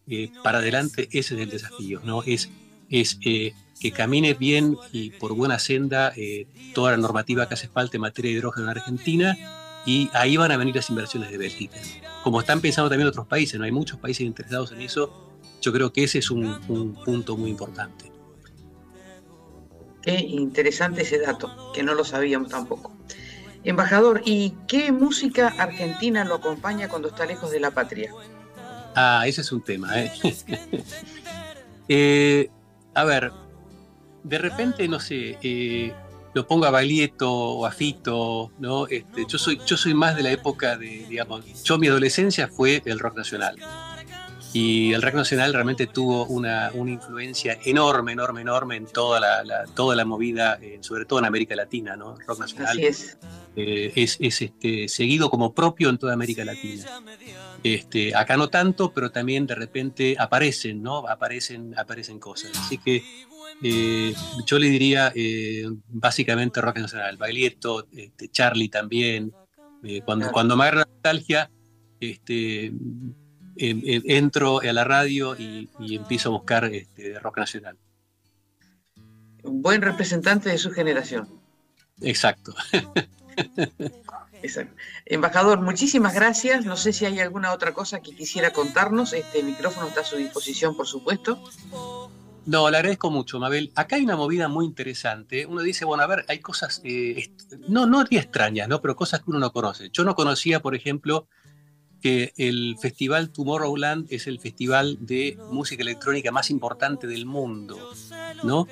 eh, 0.07 0.31
para 0.43 0.57
adelante 0.57 1.07
ese 1.11 1.35
es 1.35 1.41
el 1.41 1.49
desafío, 1.49 2.01
¿no? 2.03 2.23
Es, 2.23 2.49
es 2.89 3.17
eh, 3.23 3.53
que 3.81 3.91
camine 3.91 4.35
bien 4.35 4.77
y 4.93 5.09
por 5.09 5.33
buena 5.33 5.57
senda 5.57 6.13
eh, 6.15 6.45
toda 6.75 6.91
la 6.91 6.97
normativa 6.97 7.47
que 7.47 7.55
hace 7.55 7.67
falta 7.67 7.97
en 7.97 8.01
materia 8.01 8.31
de 8.31 8.37
hidrógeno 8.37 8.67
en 8.69 8.77
Argentina 8.77 9.35
y 9.87 10.07
ahí 10.13 10.37
van 10.37 10.51
a 10.51 10.57
venir 10.57 10.75
las 10.75 10.89
inversiones 10.91 11.31
de 11.31 11.39
Bélgica. 11.39 11.77
Como 12.23 12.39
están 12.39 12.61
pensando 12.61 12.89
también 12.89 13.07
otros 13.07 13.25
países, 13.25 13.59
no 13.59 13.65
hay 13.65 13.71
muchos 13.71 13.97
países 13.97 14.21
interesados 14.21 14.71
en 14.71 14.81
eso, 14.81 15.31
yo 15.61 15.73
creo 15.73 15.91
que 15.91 16.03
ese 16.03 16.19
es 16.19 16.29
un, 16.29 16.61
un 16.67 16.93
punto 16.93 17.35
muy 17.35 17.49
importante. 17.49 18.11
Qué 20.03 20.19
interesante 20.19 21.01
ese 21.01 21.17
dato, 21.19 21.71
que 21.73 21.81
no 21.81 21.95
lo 21.95 22.03
sabíamos 22.03 22.49
tampoco. 22.49 22.95
Embajador, 23.63 24.21
¿y 24.25 24.53
qué 24.67 24.91
música 24.91 25.47
argentina 25.57 26.23
lo 26.23 26.35
acompaña 26.35 26.87
cuando 26.87 27.07
está 27.07 27.25
lejos 27.25 27.49
de 27.49 27.59
la 27.59 27.71
patria? 27.71 28.11
Ah, 28.95 29.23
ese 29.25 29.41
es 29.41 29.51
un 29.51 29.63
tema. 29.63 29.99
¿eh? 29.99 30.11
eh 31.87 32.49
a 32.93 33.05
ver, 33.05 33.31
de 34.23 34.37
repente, 34.37 34.87
no 34.87 34.99
sé, 34.99 35.37
eh, 35.41 35.93
lo 36.33 36.47
pongo 36.47 36.65
a 36.65 36.71
Baglietto 36.71 37.31
o 37.31 37.65
a 37.65 37.71
Fito, 37.71 38.51
¿no? 38.59 38.87
Este, 38.87 39.25
yo, 39.27 39.37
soy, 39.37 39.59
yo 39.65 39.77
soy 39.77 39.93
más 39.93 40.15
de 40.15 40.23
la 40.23 40.31
época 40.31 40.77
de, 40.77 41.05
digamos, 41.09 41.63
yo 41.63 41.77
mi 41.77 41.87
adolescencia 41.87 42.47
fue 42.47 42.81
el 42.85 42.99
rock 42.99 43.17
nacional. 43.17 43.57
Y 44.53 44.91
el 44.91 45.01
rock 45.01 45.13
nacional 45.13 45.53
realmente 45.53 45.87
tuvo 45.87 46.25
una, 46.25 46.71
una 46.73 46.91
influencia 46.91 47.57
enorme, 47.63 48.11
enorme, 48.11 48.41
enorme 48.41 48.75
en 48.75 48.85
toda 48.85 49.19
la, 49.19 49.65
toda 49.73 49.95
la 49.95 50.03
movida, 50.03 50.59
eh, 50.61 50.79
sobre 50.81 51.05
todo 51.05 51.19
en 51.19 51.25
América 51.25 51.55
Latina, 51.55 51.95
¿no? 51.95 52.17
rock 52.27 52.39
nacional. 52.39 52.71
Así 52.71 52.85
es. 52.85 53.17
Eh, 53.55 53.91
es, 53.95 54.17
este, 54.19 54.89
seguido 54.89 55.29
como 55.29 55.53
propio 55.53 55.89
en 55.89 55.97
toda 55.97 56.13
América 56.13 56.43
Latina. 56.43 56.85
Este, 57.63 58.13
acá 58.13 58.35
no 58.35 58.49
tanto, 58.49 58.91
pero 58.93 59.11
también 59.11 59.45
de 59.47 59.55
repente 59.55 60.15
aparecen, 60.19 60.81
¿no? 60.81 61.07
Aparecen, 61.07 61.77
aparecen 61.77 62.19
cosas. 62.19 62.51
Así 62.57 62.77
que 62.77 63.03
eh, 63.63 64.13
yo 64.45 64.59
le 64.59 64.67
diría 64.67 65.13
básicamente 65.87 66.61
rock 66.61 66.79
nacional, 66.79 67.17
Baglietto, 67.17 67.87
este, 67.95 68.29
Charlie 68.29 68.69
también. 68.69 69.31
cuando, 70.05 70.31
cuando 70.31 70.55
me 70.55 70.63
agarra 70.63 70.87
nostalgia, 70.87 71.49
este, 71.99 72.71
Em, 73.57 73.81
em, 73.85 74.01
entro 74.05 74.61
a 74.61 74.73
la 74.73 74.83
radio 74.83 75.35
y, 75.37 75.69
empiezo 75.79 76.29
a 76.29 76.31
buscar 76.31 76.65
este, 76.65 77.19
rock 77.19 77.37
nacional. 77.37 77.77
Un 79.43 79.61
buen 79.61 79.81
representante 79.81 80.49
de 80.49 80.57
su 80.57 80.71
generación. 80.71 81.27
Exacto. 82.01 82.55
Embajador, 85.05 85.61
muchísimas 85.61 86.15
gracias. 86.15 86.65
No 86.65 86.75
sé 86.75 86.93
si 86.93 87.05
hay 87.05 87.19
alguna 87.19 87.53
otra 87.53 87.73
cosa 87.73 87.99
que 87.99 88.15
quisiera 88.15 88.51
contarnos. 88.51 89.13
Este 89.13 89.43
micrófono 89.43 89.87
está 89.87 90.01
a 90.01 90.05
su 90.05 90.15
disposición, 90.15 90.75
por 90.75 90.87
supuesto. 90.87 91.39
No, 92.45 92.69
le 92.69 92.77
agradezco 92.77 93.11
mucho, 93.11 93.39
Mabel. 93.39 93.71
Acá 93.75 93.97
hay 93.97 94.03
una 94.03 94.15
movida 94.15 94.47
muy 94.47 94.65
interesante. 94.65 95.45
Uno 95.45 95.61
dice, 95.61 95.85
bueno, 95.85 96.03
a 96.03 96.07
ver, 96.07 96.25
hay 96.27 96.39
cosas, 96.39 96.81
eh, 96.83 97.31
no, 97.67 97.85
no 97.85 98.01
extrañas, 98.01 98.67
¿no? 98.67 98.81
Pero 98.81 98.95
cosas 98.95 99.19
que 99.19 99.29
uno 99.29 99.39
no 99.39 99.51
conoce. 99.51 99.89
Yo 99.91 100.03
no 100.03 100.15
conocía, 100.15 100.59
por 100.59 100.75
ejemplo, 100.75 101.27
que 102.01 102.33
el 102.37 102.75
festival 102.79 103.29
Tomorrowland 103.29 104.07
es 104.11 104.27
el 104.27 104.39
festival 104.39 104.97
de 104.99 105.37
música 105.51 105.83
electrónica 105.83 106.31
más 106.31 106.49
importante 106.49 107.07
del 107.07 107.25
mundo, 107.25 107.77
¿no? 108.43 108.67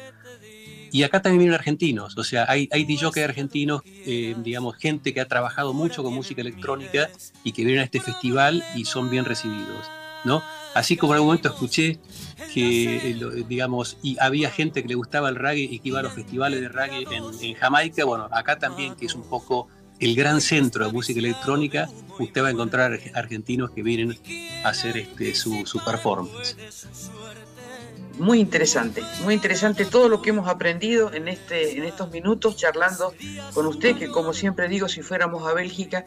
Y 0.92 1.04
acá 1.04 1.22
también 1.22 1.40
vienen 1.40 1.54
argentinos, 1.54 2.18
o 2.18 2.24
sea, 2.24 2.46
hay, 2.50 2.68
hay 2.72 2.84
DJ 2.84 3.24
argentinos, 3.24 3.84
eh, 3.86 4.36
digamos, 4.40 4.76
gente 4.76 5.14
que 5.14 5.22
ha 5.22 5.28
trabajado 5.28 5.72
mucho 5.72 6.02
con 6.02 6.16
música 6.16 6.42
electrónica 6.42 7.12
y 7.44 7.52
que 7.52 7.64
vienen 7.64 7.82
a 7.82 7.86
este 7.86 8.02
festival 8.02 8.64
y 8.76 8.86
son 8.86 9.12
bien 9.12 9.26
recibidos, 9.26 9.86
¿no? 10.26 10.42
Así 10.74 10.98
como 10.98 11.14
en 11.14 11.18
algún 11.18 11.28
momento 11.28 11.50
escuché 11.50 12.00
que, 12.54 13.12
eh, 13.12 13.46
digamos, 13.48 13.98
y 14.02 14.18
había 14.20 14.50
gente 14.50 14.82
que 14.82 14.88
le 14.88 14.96
gustaba 14.96 15.30
el 15.30 15.36
reggae 15.36 15.64
y 15.64 15.80
que 15.80 15.90
iba 15.90 16.00
a 16.00 16.04
los 16.04 16.14
festivales 16.14 16.62
de 16.62 16.70
reggae 16.70 17.06
en, 17.12 17.56
Jamaica, 17.56 18.06
bueno, 18.06 18.28
acá 18.32 18.58
también, 18.58 18.96
que 18.96 19.06
es 19.06 19.16
un 19.16 19.24
poco 19.24 19.68
el 20.00 20.16
gran 20.16 20.40
centro 20.42 20.86
de 20.86 20.92
música 20.92 21.20
electrónica, 21.20 21.90
usted 22.20 22.44
va 22.44 22.48
a 22.48 22.52
encontrar 22.52 22.98
argentinos 23.14 23.72
que 23.72 23.84
vienen 23.84 24.18
a 24.64 24.70
hacer 24.70 24.98
este, 24.98 25.36
su, 25.36 25.66
su 25.66 25.84
performance. 25.84 26.56
Muy 28.18 28.40
interesante, 28.40 29.02
muy 29.24 29.34
interesante 29.34 29.86
todo 29.86 30.10
lo 30.10 30.22
que 30.22 30.32
hemos 30.32 30.50
aprendido 30.50 31.14
en, 31.14 31.30
este, 31.30 31.78
en 31.78 31.86
estos 31.86 32.12
minutos 32.12 32.58
charlando 32.58 33.14
con 33.54 33.66
usted, 33.66 33.98
que 33.98 34.10
como 34.10 34.34
siempre 34.34 34.68
digo, 34.68 34.90
si 34.90 35.02
fuéramos 35.02 35.48
a 35.48 35.54
Bélgica, 35.54 36.06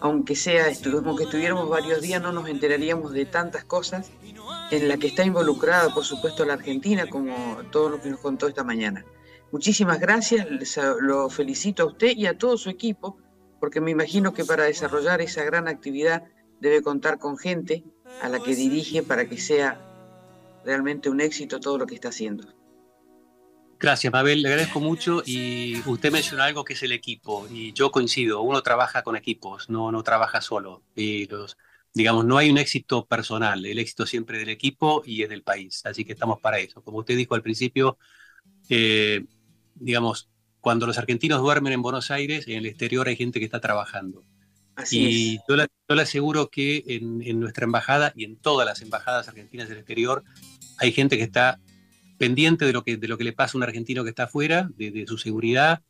aunque 0.00 0.36
sea, 0.36 0.66
aunque 1.06 1.24
estuviéramos 1.24 1.68
varios 1.68 2.00
días, 2.00 2.20
no 2.20 2.32
nos 2.32 2.48
enteraríamos 2.48 3.12
de 3.12 3.26
tantas 3.26 3.64
cosas 3.64 4.10
en 4.70 4.88
la 4.88 4.96
que 4.96 5.08
está 5.08 5.24
involucrada, 5.24 5.92
por 5.94 6.04
supuesto, 6.04 6.44
la 6.44 6.54
Argentina, 6.54 7.06
como 7.08 7.34
todo 7.70 7.90
lo 7.90 8.00
que 8.00 8.10
nos 8.10 8.20
contó 8.20 8.48
esta 8.48 8.64
mañana. 8.64 9.04
Muchísimas 9.52 10.00
gracias, 10.00 10.46
lo 11.00 11.30
felicito 11.30 11.84
a 11.84 11.86
usted 11.86 12.16
y 12.16 12.26
a 12.26 12.36
todo 12.36 12.56
su 12.56 12.70
equipo 12.70 13.18
porque 13.64 13.80
me 13.80 13.90
imagino 13.90 14.34
que 14.34 14.44
para 14.44 14.64
desarrollar 14.64 15.22
esa 15.22 15.42
gran 15.42 15.68
actividad 15.68 16.24
debe 16.60 16.82
contar 16.82 17.18
con 17.18 17.38
gente 17.38 17.82
a 18.20 18.28
la 18.28 18.38
que 18.38 18.54
dirige 18.54 19.02
para 19.02 19.26
que 19.26 19.38
sea 19.38 19.80
realmente 20.66 21.08
un 21.08 21.22
éxito 21.22 21.60
todo 21.60 21.78
lo 21.78 21.86
que 21.86 21.94
está 21.94 22.08
haciendo. 22.08 22.46
Gracias, 23.84 24.10
Mabel, 24.10 24.40
le 24.40 24.48
agradezco 24.48 24.80
mucho 24.80 25.22
y 25.26 25.78
usted 25.84 26.10
mencionó 26.10 26.42
algo 26.42 26.64
que 26.64 26.72
es 26.72 26.82
el 26.82 26.92
equipo 26.92 27.46
y 27.50 27.74
yo 27.74 27.90
coincido, 27.90 28.40
uno 28.40 28.62
trabaja 28.62 29.02
con 29.02 29.14
equipos, 29.14 29.68
no, 29.68 29.92
no 29.92 30.02
trabaja 30.02 30.40
solo. 30.40 30.82
Y 30.96 31.26
los, 31.26 31.58
digamos, 31.92 32.24
no 32.24 32.38
hay 32.38 32.48
un 32.48 32.56
éxito 32.56 33.04
personal, 33.04 33.66
el 33.66 33.78
éxito 33.78 34.06
siempre 34.06 34.38
del 34.38 34.48
equipo 34.48 35.02
y 35.04 35.22
es 35.22 35.28
del 35.28 35.42
país, 35.42 35.84
así 35.84 36.06
que 36.06 36.14
estamos 36.14 36.40
para 36.40 36.60
eso. 36.60 36.80
Como 36.80 37.00
usted 37.00 37.14
dijo 37.14 37.34
al 37.34 37.42
principio, 37.42 37.98
eh, 38.70 39.26
digamos, 39.74 40.30
cuando 40.62 40.86
los 40.86 40.96
argentinos 40.96 41.42
duermen 41.42 41.74
en 41.74 41.82
Buenos 41.82 42.10
Aires, 42.10 42.48
en 42.48 42.56
el 42.56 42.64
exterior 42.64 43.06
hay 43.06 43.16
gente 43.16 43.38
que 43.38 43.44
está 43.44 43.60
trabajando. 43.60 44.24
y 44.90 45.40
Yo, 45.46 45.56
le, 45.56 45.68
aseguro 46.00 46.48
que 46.48 46.84
en, 46.86 47.38
nuestra 47.38 47.64
embajada 47.64 48.14
y 48.16 48.24
en 48.24 48.36
todas 48.36 48.64
las 48.64 48.80
embajadas 48.80 49.28
argentinas 49.28 49.68
del 49.68 49.76
exterior 49.76 50.24
hay 50.78 50.90
gente 50.90 51.18
que 51.18 51.24
está 51.24 51.60
pendiente 52.18 52.64
de 52.64 52.72
lo 52.72 52.84
que, 52.84 52.96
de 52.96 53.08
lo 53.08 53.18
que 53.18 53.24
le 53.24 53.32
pasa 53.32 53.56
a 53.56 53.58
un 53.58 53.64
argentino 53.64 54.04
que 54.04 54.10
está 54.10 54.24
afuera, 54.24 54.68
de, 54.76 55.04
su 55.06 55.18
seguridad, 55.18 55.82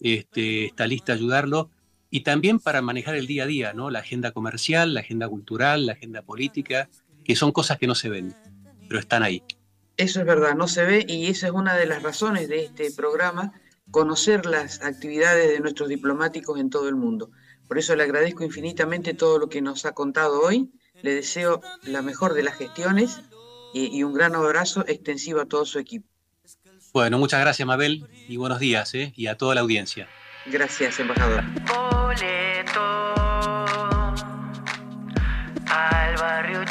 este, 0.00 0.66
está 0.66 0.86
lista 0.86 1.12
a 1.12 1.16
ayudarlo 1.16 1.70
y 2.10 2.20
también 2.20 2.58
para 2.58 2.82
manejar 2.82 3.16
el 3.16 3.26
día 3.26 3.44
a 3.44 3.46
día, 3.46 3.72
¿no? 3.72 3.90
la 3.90 4.00
agenda 4.00 4.32
comercial, 4.32 4.94
la 4.94 5.00
agenda 5.00 5.28
cultural, 5.28 5.86
la 5.86 5.92
agenda 5.92 6.22
política, 6.22 6.88
que 7.24 7.36
son 7.36 7.52
cosas 7.52 7.78
que 7.78 7.86
no 7.86 7.94
se 7.94 8.08
ven, 8.08 8.34
pero 8.88 9.00
están 9.00 9.22
ahí. 9.22 9.42
Eso 9.96 10.20
es 10.20 10.26
verdad, 10.26 10.54
no 10.54 10.68
se 10.68 10.84
ve 10.84 11.04
y 11.08 11.26
esa 11.26 11.46
es 11.46 11.52
una 11.52 11.74
de 11.74 11.86
las 11.86 12.02
razones 12.02 12.48
de 12.48 12.64
este 12.64 12.90
programa 12.90 13.52
conocer 13.90 14.46
las 14.46 14.82
actividades 14.82 15.50
de 15.50 15.60
nuestros 15.60 15.88
diplomáticos 15.88 16.58
en 16.60 16.70
todo 16.70 16.88
el 16.88 16.96
mundo. 16.96 17.30
Por 17.66 17.78
eso 17.78 17.96
le 17.96 18.04
agradezco 18.04 18.44
infinitamente 18.44 19.14
todo 19.14 19.38
lo 19.38 19.48
que 19.48 19.60
nos 19.60 19.86
ha 19.86 19.92
contado 19.92 20.40
hoy. 20.40 20.70
Le 21.02 21.14
deseo 21.14 21.60
la 21.82 22.02
mejor 22.02 22.34
de 22.34 22.42
las 22.42 22.56
gestiones 22.56 23.20
y, 23.72 24.02
un 24.02 24.14
gran 24.14 24.34
abrazo 24.34 24.84
extensivo 24.86 25.40
a 25.40 25.46
todo 25.46 25.64
su 25.64 25.78
equipo. 25.78 26.06
Bueno, 26.92 27.18
muchas 27.18 27.40
gracias 27.40 27.66
Mabel 27.66 28.06
y 28.28 28.36
buenos 28.36 28.58
días 28.58 28.94
¿eh? 28.94 29.12
y 29.16 29.26
a 29.26 29.36
toda 29.36 29.54
la 29.54 29.60
audiencia. 29.60 30.08
Gracias, 30.46 30.98
embajador. 31.00 31.44
al 35.68 36.16
barrio 36.16 36.64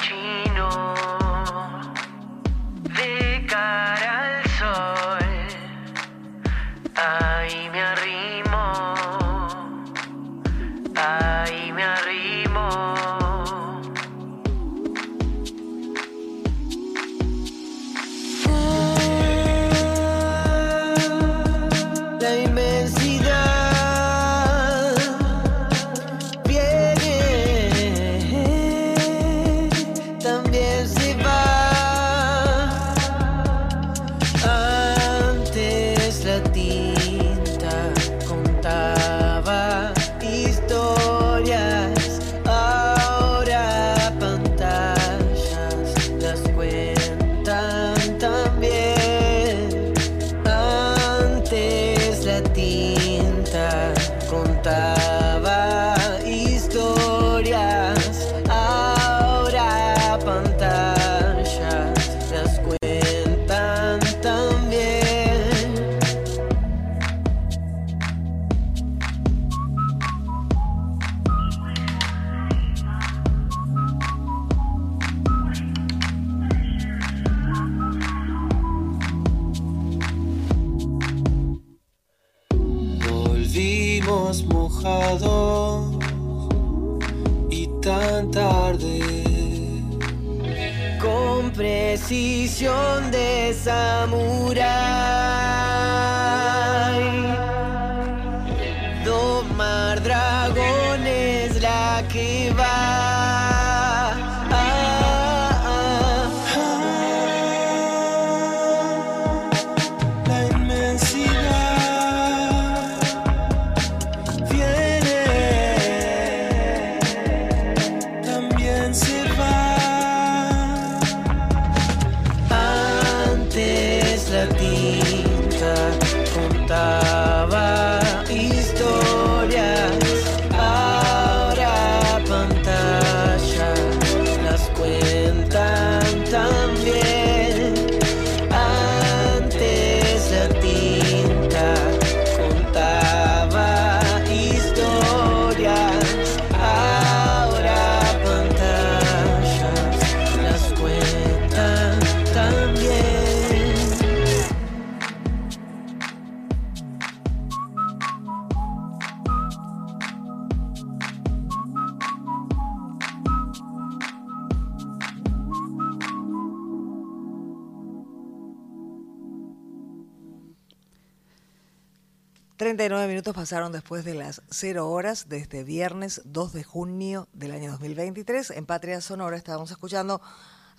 pasaron 173.46 173.72
después 173.72 174.04
de 174.04 174.16
las 174.16 174.42
0 174.50 174.90
horas 174.90 175.30
de 175.30 175.38
este 175.38 175.64
viernes 175.64 176.24
2 176.26 176.52
de 176.52 176.64
junio 176.64 177.30
del 177.32 177.52
año 177.52 177.70
2023. 177.70 178.50
En 178.50 178.66
Patria 178.66 179.00
Sonora 179.02 179.38
estábamos 179.38 179.70
escuchando 179.70 180.20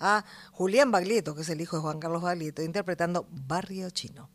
a 0.01 0.25
Julián 0.51 0.91
Baglietto, 0.91 1.33
que 1.33 1.43
es 1.43 1.49
el 1.49 1.61
hijo 1.61 1.77
de 1.77 1.83
Juan 1.83 1.99
Carlos 1.99 2.23
Baglietto, 2.23 2.61
interpretando 2.61 3.25
Barrio 3.31 3.89
Chino. 3.91 4.29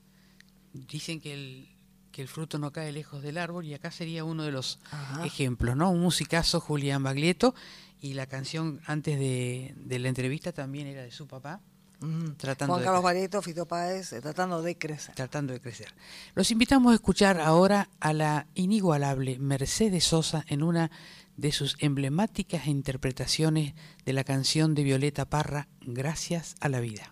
Dicen 0.73 1.21
que 1.21 1.35
el, 1.35 1.77
que 2.11 2.23
el 2.23 2.29
fruto 2.29 2.59
no 2.59 2.73
cae 2.73 2.91
lejos 2.91 3.21
del 3.21 3.37
árbol 3.37 3.67
y 3.67 3.75
acá 3.75 3.91
sería 3.91 4.25
uno 4.25 4.45
de 4.45 4.53
los 4.53 4.79
ejemplos, 5.23 5.77
¿no? 5.77 5.91
Un 5.91 6.01
musicazo 6.01 6.59
Julián 6.59 7.03
Baglietto 7.03 7.55
y 8.01 8.15
la 8.15 8.25
canción 8.25 8.81
antes 8.87 9.19
de, 9.19 9.75
de 9.77 9.99
la 9.99 10.09
entrevista 10.09 10.53
también 10.53 10.87
era 10.87 11.03
de 11.03 11.11
su 11.11 11.29
papá 11.29 11.61
Tratando 12.37 12.75
Juan 12.75 12.85
Carlos 12.85 13.03
Barreto, 13.03 13.43
Fito 13.43 13.67
Páez, 13.67 14.13
eh, 14.13 14.21
tratando 14.21 14.63
de 14.63 14.77
crecer. 14.77 15.15
Tratando 15.15 15.53
de 15.53 15.61
crecer. 15.61 15.89
Los 16.35 16.51
invitamos 16.51 16.93
a 16.93 16.95
escuchar 16.95 17.41
ahora 17.41 17.89
a 18.01 18.13
la 18.13 18.47
inigualable 18.55 19.39
Mercedes 19.39 20.05
Sosa 20.05 20.45
en 20.49 20.63
una 20.63 20.91
de 21.37 21.53
sus 21.53 21.77
emblemáticas 21.79 22.67
interpretaciones 22.67 23.75
de 24.05 24.13
la 24.13 24.25
canción 24.25 24.75
de 24.75 24.85
Violeta 24.85 25.25
Parra, 25.25 25.69
Gracias 25.81 26.55
a 26.61 26.69
la 26.69 26.81
vida. 26.81 27.12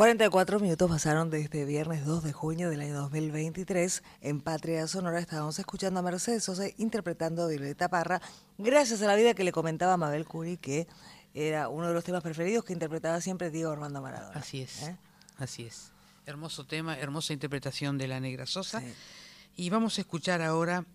44 0.00 0.60
minutos 0.60 0.90
pasaron 0.90 1.28
de 1.28 1.42
este 1.42 1.66
viernes 1.66 2.06
2 2.06 2.24
de 2.24 2.32
junio 2.32 2.70
del 2.70 2.80
año 2.80 2.94
2023. 2.94 4.02
En 4.22 4.40
Patria 4.40 4.86
Sonora 4.86 5.18
estábamos 5.18 5.58
escuchando 5.58 6.00
a 6.00 6.02
Mercedes 6.02 6.42
Sosa 6.42 6.64
interpretando 6.78 7.42
a 7.42 7.48
Violeta 7.48 7.90
Parra, 7.90 8.22
gracias 8.56 9.02
a 9.02 9.06
la 9.06 9.14
vida 9.14 9.34
que 9.34 9.44
le 9.44 9.52
comentaba 9.52 9.98
Mabel 9.98 10.24
Curi, 10.24 10.56
que 10.56 10.88
era 11.34 11.68
uno 11.68 11.88
de 11.88 11.92
los 11.92 12.02
temas 12.02 12.22
preferidos 12.22 12.64
que 12.64 12.72
interpretaba 12.72 13.20
siempre 13.20 13.50
Diego 13.50 13.72
Armando 13.72 14.00
Maradona. 14.00 14.40
Así 14.40 14.62
es, 14.62 14.84
¿eh? 14.84 14.96
así 15.36 15.64
es. 15.64 15.92
Hermoso 16.24 16.64
tema, 16.64 16.98
hermosa 16.98 17.34
interpretación 17.34 17.98
de 17.98 18.08
la 18.08 18.20
Negra 18.20 18.46
Sosa. 18.46 18.82
Y 19.54 19.68
vamos 19.68 19.98
a 19.98 20.00
escuchar 20.00 20.40
ahora 20.40 20.86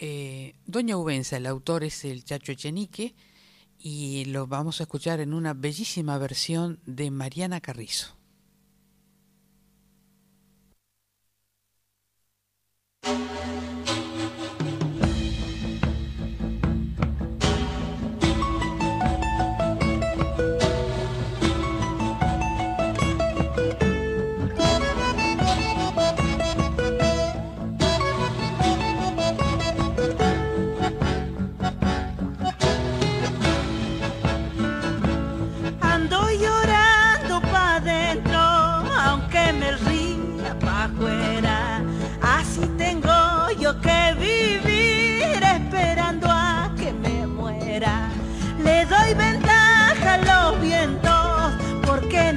eh, 0.00 0.56
Doña 0.66 0.96
Ubenza, 0.96 1.36
el 1.36 1.46
autor 1.46 1.84
es 1.84 2.04
el 2.04 2.24
Chacho 2.24 2.50
Echenique, 2.50 3.14
y 3.78 4.24
lo 4.24 4.48
vamos 4.48 4.80
a 4.80 4.82
escuchar 4.82 5.20
en 5.20 5.32
una 5.32 5.54
bellísima 5.54 6.18
versión 6.18 6.80
de 6.86 7.12
Mariana 7.12 7.60
Carrizo. 7.60 8.16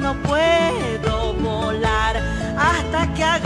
No 0.05 0.13
puedo 0.21 1.33
volar 1.33 2.15
hasta 2.55 3.11
que 3.15 3.23
agarro 3.23 3.44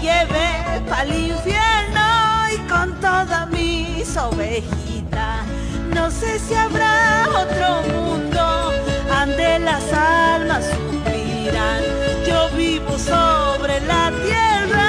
lleve 0.00 0.80
pa'l 0.88 1.12
infierno 1.12 2.08
y 2.54 2.58
con 2.68 2.92
todas 3.00 3.48
mis 3.50 4.16
ovejitas. 4.16 5.44
No 5.94 6.10
sé 6.10 6.38
si 6.38 6.54
habrá 6.54 7.26
otro 7.28 7.82
mundo 7.92 8.72
ande 9.20 9.58
las 9.58 9.92
almas 9.92 10.64
suspirán. 10.64 11.82
Yo 12.26 12.48
vivo 12.56 12.98
sobre 12.98 13.80
la 13.92 14.10
tierra 14.24 14.88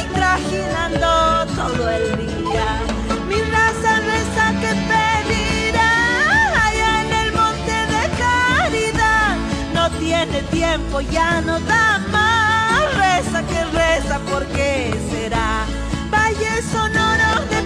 y 0.00 0.04
trajinando 0.14 1.46
todo 1.56 1.88
el 1.90 2.04
día. 2.18 2.68
Mi 3.28 3.40
raza 3.54 3.92
reza 4.10 4.46
que 4.62 4.72
pedirá 4.90 5.92
allá 6.66 6.90
en 7.04 7.12
el 7.22 7.32
monte 7.32 7.76
de 7.94 8.02
caridad. 8.22 9.36
No 9.74 9.90
tiene 9.98 10.42
tiempo, 10.50 11.00
ya 11.00 11.40
no 11.40 11.58
da 11.60 11.98
más. 12.10 12.31
Que 13.48 13.64
reza, 13.76 14.18
¿por 14.30 14.46
qué 14.46 14.94
será? 15.10 15.64
Valle 16.10 16.62
sonoro 16.62 17.46
de 17.50 17.62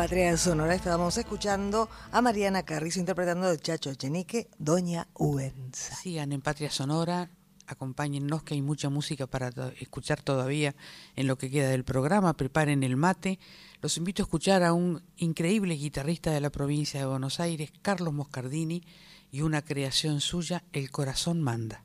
Patria 0.00 0.34
Sonora 0.38 0.74
estábamos 0.74 1.18
escuchando 1.18 1.90
a 2.10 2.22
Mariana 2.22 2.62
Carrizo 2.62 3.00
interpretando 3.00 3.50
de 3.50 3.58
Chacho 3.58 3.94
Chenique, 3.94 4.48
Doña 4.58 5.08
Ubenza. 5.12 5.94
Sigan 5.94 6.32
en 6.32 6.40
Patria 6.40 6.70
Sonora, 6.70 7.28
acompáñennos 7.66 8.42
que 8.42 8.54
hay 8.54 8.62
mucha 8.62 8.88
música 8.88 9.26
para 9.26 9.50
escuchar 9.78 10.22
todavía 10.22 10.74
en 11.16 11.26
lo 11.26 11.36
que 11.36 11.50
queda 11.50 11.68
del 11.68 11.84
programa, 11.84 12.34
preparen 12.34 12.82
el 12.82 12.96
mate. 12.96 13.38
Los 13.82 13.98
invito 13.98 14.22
a 14.22 14.24
escuchar 14.24 14.62
a 14.62 14.72
un 14.72 15.02
increíble 15.18 15.74
guitarrista 15.74 16.30
de 16.30 16.40
la 16.40 16.48
provincia 16.48 16.98
de 16.98 17.04
Buenos 17.04 17.38
Aires, 17.38 17.70
Carlos 17.82 18.14
Moscardini, 18.14 18.82
y 19.30 19.42
una 19.42 19.60
creación 19.60 20.22
suya, 20.22 20.64
El 20.72 20.90
Corazón 20.90 21.42
Manda. 21.42 21.84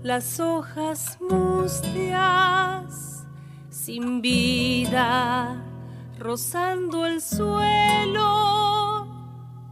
las 0.02 0.40
hojas 0.40 1.20
mustias, 1.22 2.08
sin 3.70 4.24
vida, 4.24 5.64
rozando 6.18 7.06
el 7.06 7.22
suelo, 7.22 9.06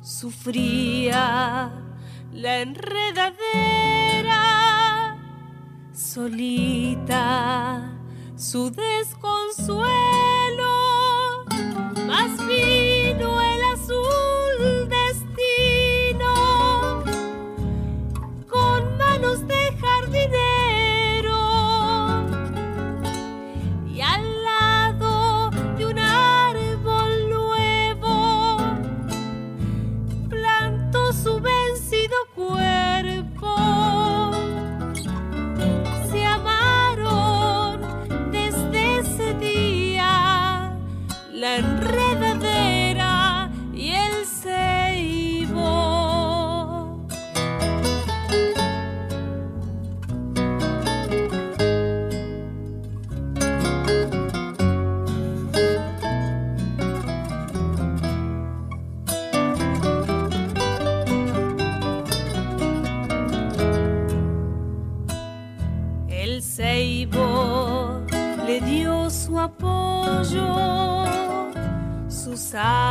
sufría 0.02 1.72
la 2.32 2.60
enredadera, 2.60 3.34
solita, 5.92 7.99
su 8.40 8.72
desconsuelo, 8.72 10.39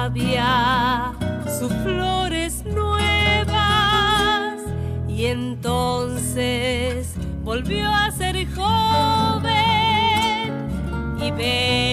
savia, 0.09 1.13
sus 1.59 1.71
flores 1.83 2.65
nuevas, 2.65 4.55
y 5.07 5.27
entonces 5.27 7.15
volvió 7.45 7.91
a 7.91 8.11
ser 8.11 8.47
joven 8.55 9.45
y 11.21 11.31
bella 11.33 11.88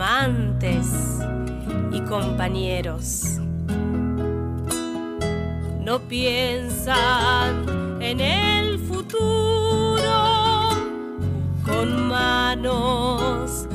amantes 0.00 1.18
y 1.92 2.00
compañeros. 2.00 3.38
No 5.84 5.98
piensan 6.08 7.66
en 8.00 8.20
el 8.20 8.78
futuro 8.78 10.70
con 11.66 12.08
manos 12.08 13.66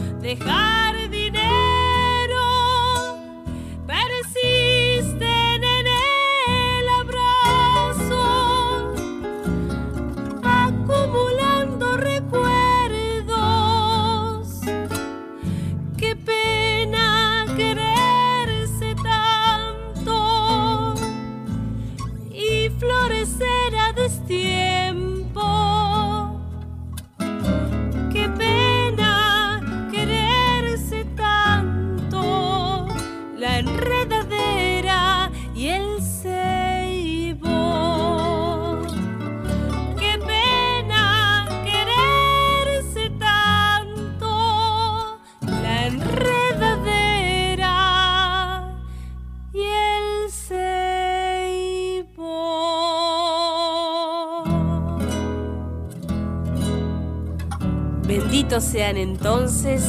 sean 58.76 58.98
entonces 58.98 59.82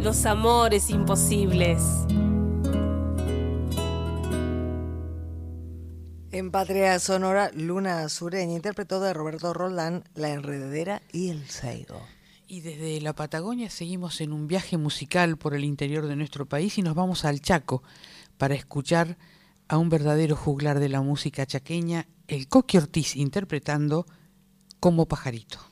los 0.00 0.24
amores 0.24 0.90
imposibles. 0.90 1.82
En 6.30 6.52
Patria 6.52 7.00
Sonora, 7.00 7.50
Luna 7.52 8.08
Sureña 8.08 8.54
interpretó 8.54 9.00
de 9.00 9.12
Roberto 9.12 9.52
Roldán 9.54 10.04
La 10.14 10.30
Enredadera 10.30 11.02
y 11.10 11.30
El 11.30 11.48
Seigo. 11.48 12.00
Y 12.46 12.60
desde 12.60 13.00
la 13.00 13.12
Patagonia 13.12 13.70
seguimos 13.70 14.20
en 14.20 14.32
un 14.32 14.46
viaje 14.46 14.76
musical 14.76 15.36
por 15.36 15.52
el 15.56 15.64
interior 15.64 16.06
de 16.06 16.14
nuestro 16.14 16.46
país 16.46 16.78
y 16.78 16.82
nos 16.82 16.94
vamos 16.94 17.24
al 17.24 17.40
Chaco 17.40 17.82
para 18.36 18.54
escuchar 18.54 19.18
a 19.66 19.78
un 19.78 19.88
verdadero 19.88 20.36
juglar 20.36 20.78
de 20.78 20.88
la 20.88 21.02
música 21.02 21.44
chaqueña, 21.44 22.06
el 22.28 22.46
Coqui 22.46 22.78
Ortiz, 22.78 23.16
interpretando 23.16 24.06
Como 24.78 25.08
Pajarito. 25.08 25.67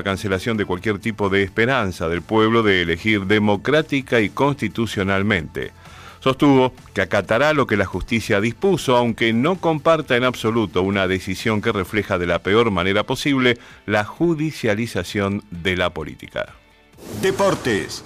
La 0.00 0.04
cancelación 0.04 0.56
de 0.56 0.64
cualquier 0.64 0.98
tipo 0.98 1.28
de 1.28 1.42
esperanza 1.42 2.08
del 2.08 2.22
pueblo 2.22 2.62
de 2.62 2.80
elegir 2.80 3.26
democrática 3.26 4.20
y 4.20 4.30
constitucionalmente. 4.30 5.72
Sostuvo 6.20 6.72
que 6.94 7.02
acatará 7.02 7.52
lo 7.52 7.66
que 7.66 7.76
la 7.76 7.84
justicia 7.84 8.40
dispuso, 8.40 8.96
aunque 8.96 9.34
no 9.34 9.56
comparta 9.56 10.16
en 10.16 10.24
absoluto 10.24 10.80
una 10.80 11.06
decisión 11.06 11.60
que 11.60 11.70
refleja 11.70 12.16
de 12.16 12.26
la 12.26 12.38
peor 12.38 12.70
manera 12.70 13.04
posible 13.04 13.58
la 13.84 14.04
judicialización 14.04 15.42
de 15.50 15.76
la 15.76 15.90
política. 15.90 16.54
Deportes. 17.20 18.02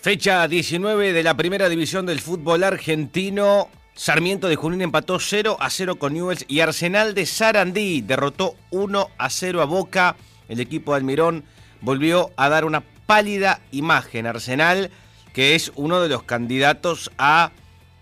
Fecha 0.00 0.46
19 0.46 1.12
de 1.12 1.22
la 1.24 1.36
primera 1.36 1.68
división 1.68 2.06
del 2.06 2.20
fútbol 2.20 2.62
argentino. 2.62 3.68
Sarmiento 3.94 4.46
de 4.46 4.54
Junín 4.54 4.82
empató 4.82 5.18
0 5.18 5.56
a 5.58 5.70
0 5.70 5.96
con 5.96 6.14
Newells 6.14 6.44
y 6.46 6.60
Arsenal 6.60 7.14
de 7.14 7.26
Sarandí 7.26 8.00
derrotó 8.02 8.54
1 8.70 9.08
a 9.18 9.30
0 9.30 9.62
a 9.62 9.64
Boca. 9.64 10.16
El 10.48 10.60
equipo 10.60 10.92
de 10.92 10.98
Almirón 10.98 11.44
volvió 11.80 12.30
a 12.36 12.48
dar 12.48 12.64
una 12.64 12.82
pálida 13.06 13.60
imagen. 13.72 14.26
Arsenal, 14.26 14.90
que 15.32 15.54
es 15.54 15.72
uno 15.74 16.00
de 16.00 16.08
los 16.08 16.22
candidatos 16.22 17.10
a 17.18 17.50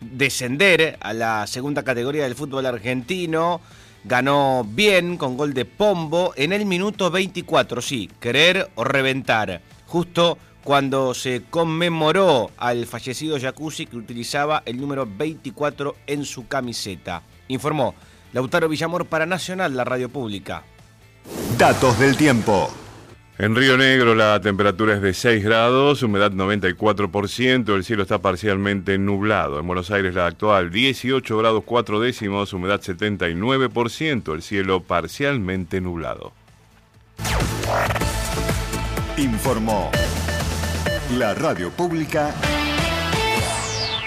descender 0.01 0.99
a 1.01 1.13
la 1.13 1.47
segunda 1.47 1.83
categoría 1.83 2.25
del 2.25 2.35
fútbol 2.35 2.67
argentino, 2.67 3.61
ganó 4.05 4.67
bien 4.69 5.17
con 5.17 5.37
gol 5.37 5.55
de 5.55 5.65
Pombo 5.65 6.33
en 6.37 6.53
el 6.53 6.67
minuto 6.67 7.11
24. 7.11 7.81
Sí, 7.81 8.11
querer 8.21 8.71
o 8.75 8.85
reventar. 8.85 9.63
Justo 9.87 10.39
cuando 10.63 11.13
se 11.13 11.43
conmemoró 11.51 12.51
al 12.57 12.87
fallecido 12.87 13.39
Jacuzzi 13.39 13.87
que 13.87 13.97
utilizaba 13.97 14.63
el 14.65 14.81
número 14.81 15.07
24 15.07 15.95
en 16.07 16.25
su 16.25 16.49
camiseta. 16.49 17.23
Informó 17.49 17.95
Lautaro 18.33 18.69
Villamor 18.69 19.07
para 19.07 19.27
Nacional, 19.27 19.77
la 19.77 19.85
radio 19.85 20.09
pública. 20.09 20.65
Datos 21.59 21.99
del 21.99 22.17
tiempo. 22.17 22.73
En 23.39 23.55
Río 23.55 23.77
Negro 23.77 24.15
la 24.15 24.41
temperatura 24.41 24.95
es 24.95 25.03
de 25.03 25.13
6 25.13 25.45
grados, 25.45 26.03
humedad 26.03 26.33
94%, 26.33 27.75
el 27.75 27.85
cielo 27.85 28.03
está 28.03 28.19
parcialmente 28.19 28.97
nublado. 28.97 29.61
En 29.61 29.67
Buenos 29.67 29.91
Aires 29.91 30.15
la 30.15 30.27
actual 30.27 30.71
18 30.71 31.37
grados 31.37 31.65
4 31.65 32.01
décimos, 32.01 32.53
humedad 32.53 32.81
79%, 32.81 34.35
el 34.35 34.43
cielo 34.43 34.83
parcialmente 34.83 35.81
nublado. 35.81 36.33
Informó 39.17 39.91
la 41.19 41.35
radio 41.35 41.71
pública 41.71 42.33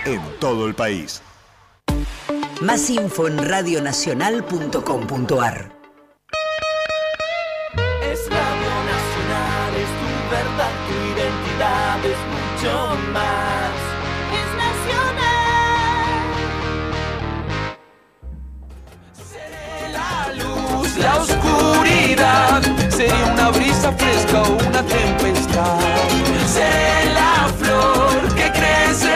en 0.05 0.21
todo 0.39 0.67
el 0.67 0.75
país. 0.75 1.21
Más 2.61 2.89
info 2.89 3.27
en 3.27 3.37
radionacional.com.ar. 3.37 5.76
Es 14.41 14.49
nacional. 14.63 16.17
Seré 19.31 19.91
la 19.91 20.33
luz, 20.33 20.97
la 20.97 21.13
oscuridad, 21.17 22.61
sería 22.89 23.25
una 23.33 23.49
brisa 23.49 23.91
fresca 23.93 24.41
o 24.43 24.49
una 24.67 24.81
tempestad. 24.83 25.79
Seré 26.47 27.13
la 27.13 27.47
flor 27.59 28.35
que 28.35 28.51
crece 28.51 29.15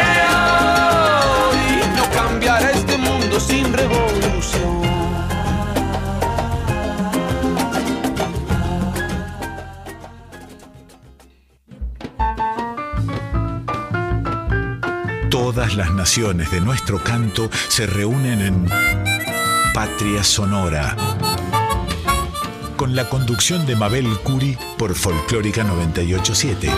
hoy, 1.49 1.81
no 1.95 2.03
cambiará 2.11 2.71
este 2.71 2.97
mundo 2.97 3.39
sin 3.39 3.73
revolución. 3.73 4.90
Todas 15.53 15.75
las 15.75 15.91
naciones 15.91 16.49
de 16.49 16.61
nuestro 16.61 17.03
canto 17.03 17.49
se 17.67 17.85
reúnen 17.85 18.39
en 18.39 18.65
Patria 19.73 20.23
Sonora. 20.23 20.95
Con 22.77 22.95
la 22.95 23.09
conducción 23.09 23.65
de 23.65 23.75
Mabel 23.75 24.07
Curi 24.23 24.57
por 24.77 24.95
Folclórica 24.95 25.65
987. 25.65 26.69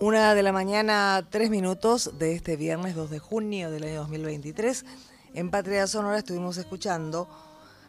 Una 0.00 0.34
de 0.34 0.42
la 0.42 0.52
mañana, 0.52 1.26
tres 1.28 1.50
minutos 1.50 2.12
de 2.18 2.32
este 2.32 2.56
viernes 2.56 2.94
2 2.94 3.10
de 3.10 3.18
junio 3.18 3.70
del 3.70 3.84
año 3.84 3.96
2023. 3.96 4.86
En 5.34 5.50
Patria 5.50 5.86
Sonora 5.86 6.16
estuvimos 6.16 6.56
escuchando 6.56 7.28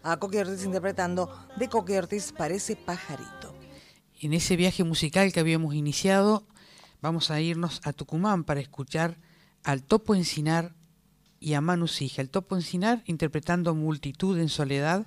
a 0.03 0.17
Coqui 0.17 0.39
Ortiz 0.39 0.65
interpretando 0.65 1.33
de 1.55 1.69
Coqui 1.69 1.95
Ortiz 1.95 2.33
Parece 2.33 2.75
Pajarito. 2.75 3.56
En 4.19 4.33
ese 4.33 4.55
viaje 4.55 4.83
musical 4.83 5.31
que 5.31 5.39
habíamos 5.39 5.75
iniciado, 5.75 6.47
vamos 7.03 7.29
a 7.29 7.39
irnos 7.39 7.81
a 7.83 7.93
Tucumán 7.93 8.45
para 8.45 8.59
escuchar 8.59 9.19
al 9.63 9.83
Topo 9.83 10.15
Encinar 10.15 10.73
y 11.39 11.53
a 11.53 11.61
Manu 11.61 11.87
Sija. 11.87 12.23
El 12.23 12.31
Topo 12.31 12.55
Encinar 12.55 13.03
interpretando 13.05 13.75
Multitud 13.75 14.39
en 14.39 14.49
Soledad 14.49 15.05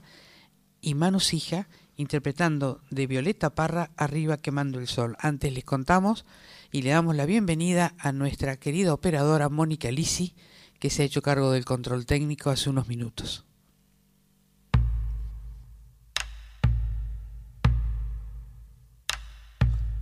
y 0.80 0.94
Manu 0.94 1.18
Sija 1.18 1.68
interpretando 1.96 2.82
de 2.90 3.08
Violeta 3.08 3.52
Parra 3.52 3.90
Arriba 3.96 4.36
Quemando 4.36 4.78
el 4.78 4.86
Sol. 4.86 5.16
Antes 5.18 5.52
les 5.52 5.64
contamos 5.64 6.24
y 6.70 6.82
le 6.82 6.90
damos 6.90 7.16
la 7.16 7.26
bienvenida 7.26 7.94
a 7.98 8.12
nuestra 8.12 8.58
querida 8.58 8.94
operadora 8.94 9.48
Mónica 9.48 9.90
Lisi, 9.90 10.34
que 10.78 10.88
se 10.88 11.02
ha 11.02 11.06
hecho 11.06 11.20
cargo 11.20 11.50
del 11.50 11.64
control 11.64 12.06
técnico 12.06 12.50
hace 12.50 12.70
unos 12.70 12.86
minutos. 12.86 13.44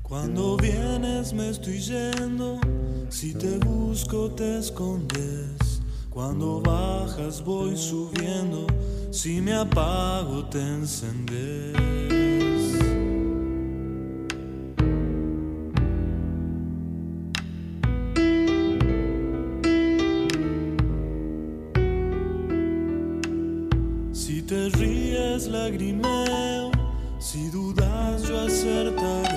Cuando 0.09 0.57
vienes 0.57 1.35
me 1.35 1.51
estoy 1.51 1.81
yendo, 1.81 2.59
si 3.11 3.35
te 3.35 3.59
busco 3.59 4.31
te 4.31 4.59
escondes. 4.59 5.83
Cuando 6.09 6.63
bajas 6.63 7.45
voy 7.45 7.77
subiendo, 7.77 8.67
si 9.11 9.43
me 9.43 9.53
apago 9.53 10.47
te 10.49 10.61
encendes. 10.61 11.77
Si 24.13 24.41
te 24.41 24.71
ríes 24.71 25.49
lagrimeo, 25.49 26.71
si 27.19 27.51
dudas 27.51 28.23
yo 28.23 28.41
acertaré. 28.41 29.28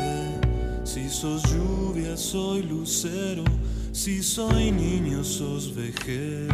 Si 1.12 1.18
sos 1.18 1.44
lluvia, 1.44 2.16
soy 2.16 2.64
lucero. 2.64 3.44
Si 3.92 4.24
soy 4.24 4.72
niño, 4.72 5.26
sos 5.26 5.76
vejez. 5.76 6.48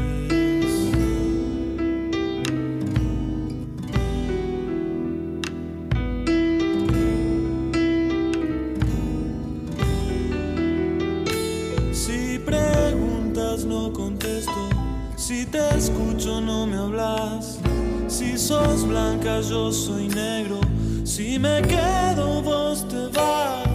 Si 11.91 12.39
preguntas, 12.39 13.63
no 13.63 13.93
contesto. 13.93 14.69
Si 15.15 15.45
te 15.45 15.69
escucho, 15.77 16.41
no 16.41 16.65
me 16.65 16.77
hablas. 16.77 17.59
Si 18.07 18.39
sos 18.39 18.87
blanca, 18.87 19.39
yo 19.41 19.71
soy 19.71 20.07
negro. 20.07 20.59
Si 21.03 21.37
me 21.37 21.61
quedo, 21.61 22.41
vos 22.41 22.87
te 22.87 23.05
vas. 23.15 23.66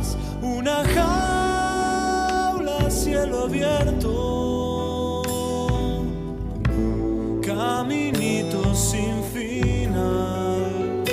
Una 0.72 0.84
jaula, 2.54 2.90
cielo 2.90 3.40
abierto. 3.44 5.22
Caminito 7.42 8.74
sin 8.74 9.22
final. 9.34 11.04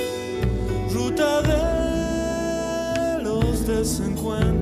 Ruta 0.90 1.42
de 1.42 3.22
los 3.22 3.66
desencuentros. 3.66 4.59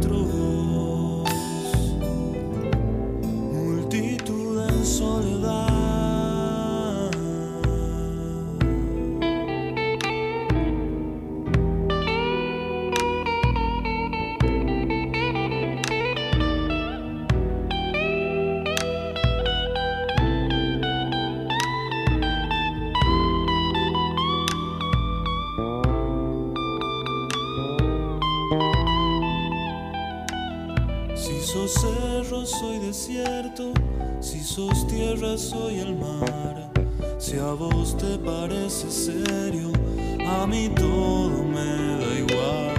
Soy 35.36 35.80
el 35.80 35.96
mar. 35.96 36.70
Si 37.18 37.36
a 37.36 37.52
vos 37.52 37.96
te 37.96 38.18
parece 38.18 38.88
serio, 38.90 39.72
a 40.24 40.46
mí 40.46 40.70
todo 40.76 41.42
me 41.44 41.98
da 41.98 42.18
igual. 42.18 42.74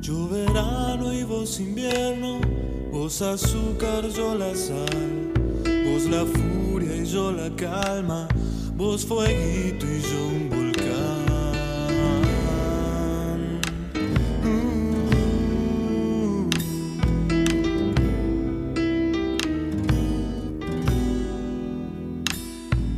Yo 0.00 0.28
verano 0.28 1.12
y 1.12 1.22
vos 1.22 1.60
invierno, 1.60 2.40
vos 2.90 3.22
azúcar, 3.22 4.08
yo 4.08 4.34
la 4.34 4.54
sal, 4.56 5.32
vos 5.84 6.04
la 6.06 6.24
furia 6.24 6.96
y 6.96 7.06
yo 7.06 7.30
la 7.30 7.48
calma, 7.54 8.26
vos 8.76 9.04
fueguito 9.06 9.86
y 9.86 10.00
yo 10.00 10.26
un 10.26 10.50
volcán. 10.50 11.22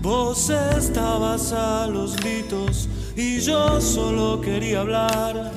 Vos 0.02 0.50
estabas 0.50 1.52
a 1.52 1.86
los 1.86 2.16
gritos 2.16 2.88
y 3.16 3.40
yo 3.40 3.80
solo 3.80 4.40
quería 4.40 4.80
hablar. 4.80 5.52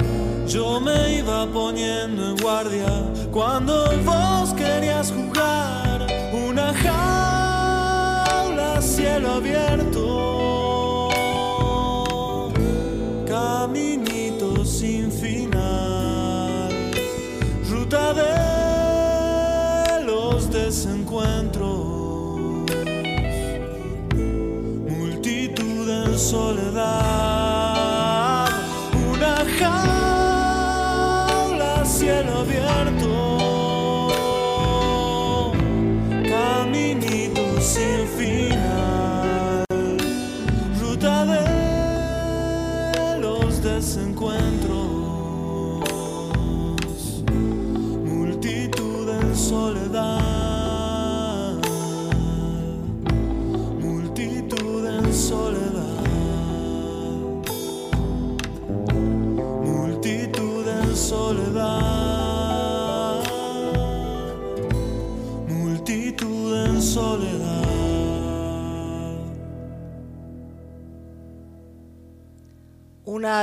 Yo 0.48 0.80
me 0.80 1.18
iba 1.20 1.46
poniendo 1.48 2.30
en 2.30 2.38
guardia 2.38 2.88
cuando 3.32 3.92
vos 4.06 4.54
querías 4.54 5.12
jugar 5.12 6.08
una 6.32 6.74
jaula 6.74 7.08
cielo 8.82 9.34
abierto, 9.34 9.87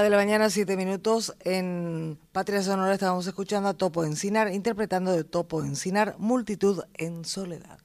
De 0.03 0.11
la 0.11 0.17
mañana, 0.17 0.51
siete 0.51 0.77
minutos. 0.77 1.35
En 1.45 2.19
Patria 2.33 2.63
Sonora 2.63 2.93
estábamos 2.93 3.27
escuchando 3.29 3.69
a 3.69 3.75
Topo 3.75 4.05
Encinar, 4.05 4.53
interpretando 4.53 5.13
de 5.13 5.23
Topo 5.23 5.63
Encinar, 5.63 6.17
Multitud 6.19 6.83
en 6.95 7.25
Soledad. 7.25 7.79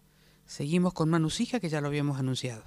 Seguimos 0.45 0.93
con 0.93 1.10
Manu 1.10 1.30
Sija, 1.30 1.60
que 1.60 1.70
ya 1.70 1.82
lo 1.82 1.88
habíamos 1.88 2.20
anunciado. 2.20 2.64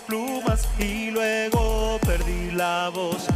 Plumas 0.00 0.68
y 0.78 1.10
luego 1.10 1.98
perdí 2.04 2.50
la 2.50 2.90
voz. 2.94 3.26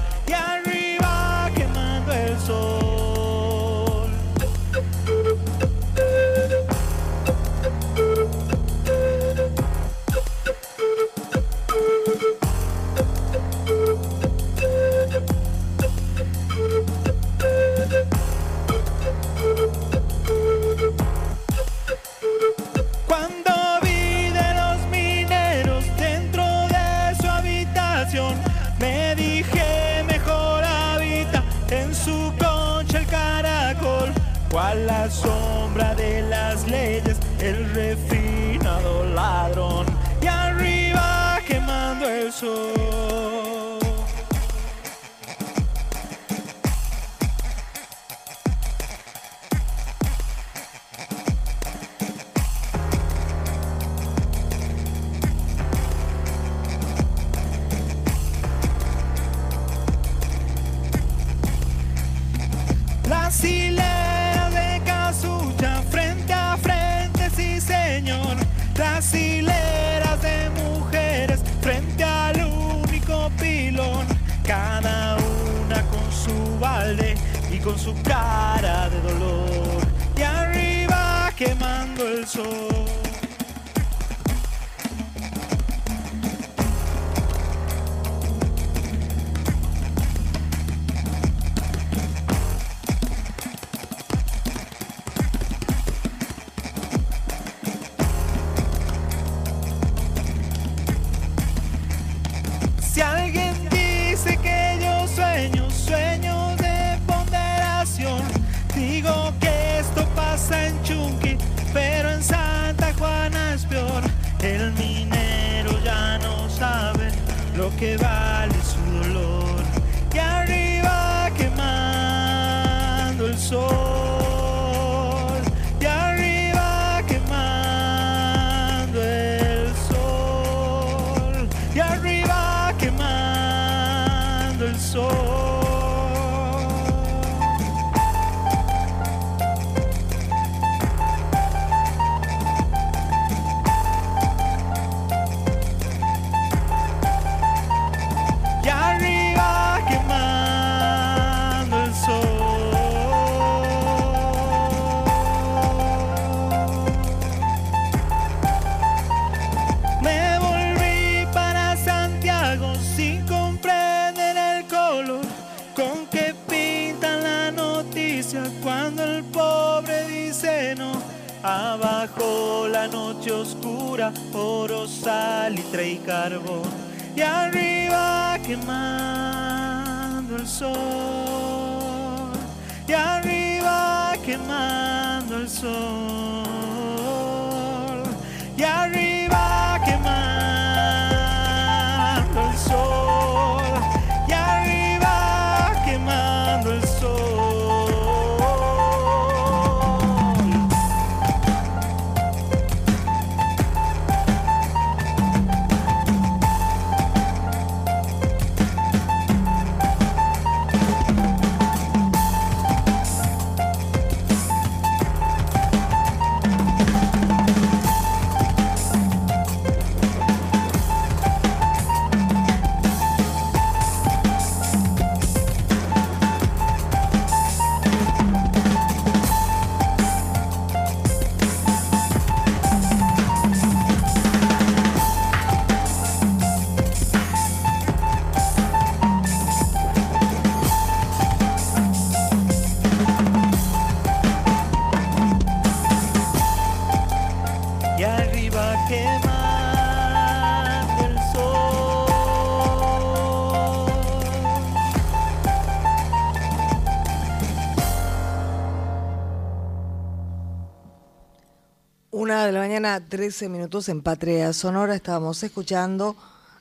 13 263.19 263.49
minutos 263.49 263.89
en 263.89 264.01
Patria 264.01 264.53
Sonora. 264.53 264.95
Estábamos 264.95 265.43
escuchando 265.43 266.15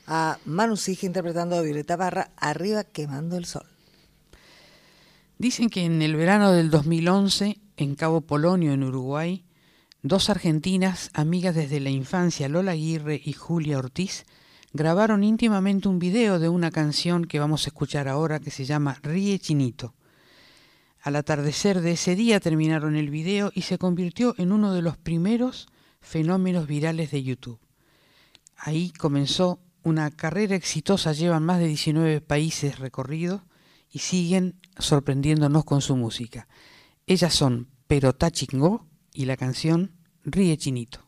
a 0.08 0.38
Manu 0.44 0.76
Sige 0.76 1.06
interpretando 1.06 1.54
a 1.54 1.60
Violeta 1.60 1.94
Barra, 1.94 2.32
Arriba 2.36 2.82
quemando 2.82 3.36
el 3.36 3.44
sol. 3.44 3.62
Dicen 5.38 5.70
que 5.70 5.84
en 5.84 6.02
el 6.02 6.16
verano 6.16 6.50
del 6.50 6.68
2011, 6.68 7.60
en 7.76 7.94
Cabo 7.94 8.22
Polonio, 8.22 8.72
en 8.72 8.82
Uruguay, 8.82 9.44
dos 10.02 10.30
argentinas, 10.30 11.10
amigas 11.14 11.54
desde 11.54 11.78
la 11.78 11.90
infancia, 11.90 12.48
Lola 12.48 12.72
Aguirre 12.72 13.22
y 13.24 13.34
Julia 13.34 13.78
Ortiz, 13.78 14.24
grabaron 14.72 15.22
íntimamente 15.22 15.86
un 15.86 16.00
video 16.00 16.40
de 16.40 16.48
una 16.48 16.72
canción 16.72 17.24
que 17.26 17.38
vamos 17.38 17.66
a 17.66 17.68
escuchar 17.68 18.08
ahora 18.08 18.40
que 18.40 18.50
se 18.50 18.64
llama 18.64 18.98
Ríe 19.04 19.38
Chinito. 19.38 19.94
Al 21.02 21.14
atardecer 21.14 21.82
de 21.82 21.92
ese 21.92 22.16
día 22.16 22.40
terminaron 22.40 22.96
el 22.96 23.10
video 23.10 23.52
y 23.54 23.62
se 23.62 23.78
convirtió 23.78 24.34
en 24.38 24.50
uno 24.50 24.74
de 24.74 24.82
los 24.82 24.96
primeros 24.96 25.68
fenómenos 26.00 26.66
virales 26.66 27.10
de 27.10 27.22
YouTube. 27.22 27.60
Ahí 28.56 28.90
comenzó 28.90 29.60
una 29.82 30.10
carrera 30.10 30.56
exitosa, 30.56 31.12
llevan 31.12 31.44
más 31.44 31.58
de 31.60 31.68
19 31.68 32.20
países 32.20 32.78
recorridos 32.78 33.42
y 33.90 34.00
siguen 34.00 34.60
sorprendiéndonos 34.78 35.64
con 35.64 35.80
su 35.80 35.96
música. 35.96 36.48
Ellas 37.06 37.34
son 37.34 37.70
Perotá 37.86 38.30
Chingó 38.30 38.86
y 39.12 39.24
la 39.24 39.36
canción 39.36 39.92
Ríe 40.24 40.56
Chinito. 40.58 41.07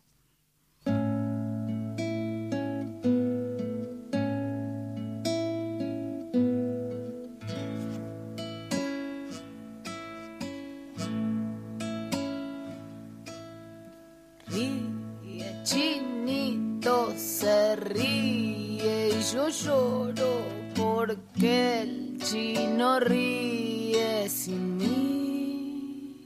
Chinito 16.91 17.13
se 17.17 17.77
ríe 17.77 19.09
y 19.09 19.23
yo 19.33 19.49
lloro 19.49 20.43
porque 20.75 21.83
el 21.83 22.19
chino 22.19 22.99
ríe 23.01 24.29
sin 24.29 24.77
mí. 24.77 26.17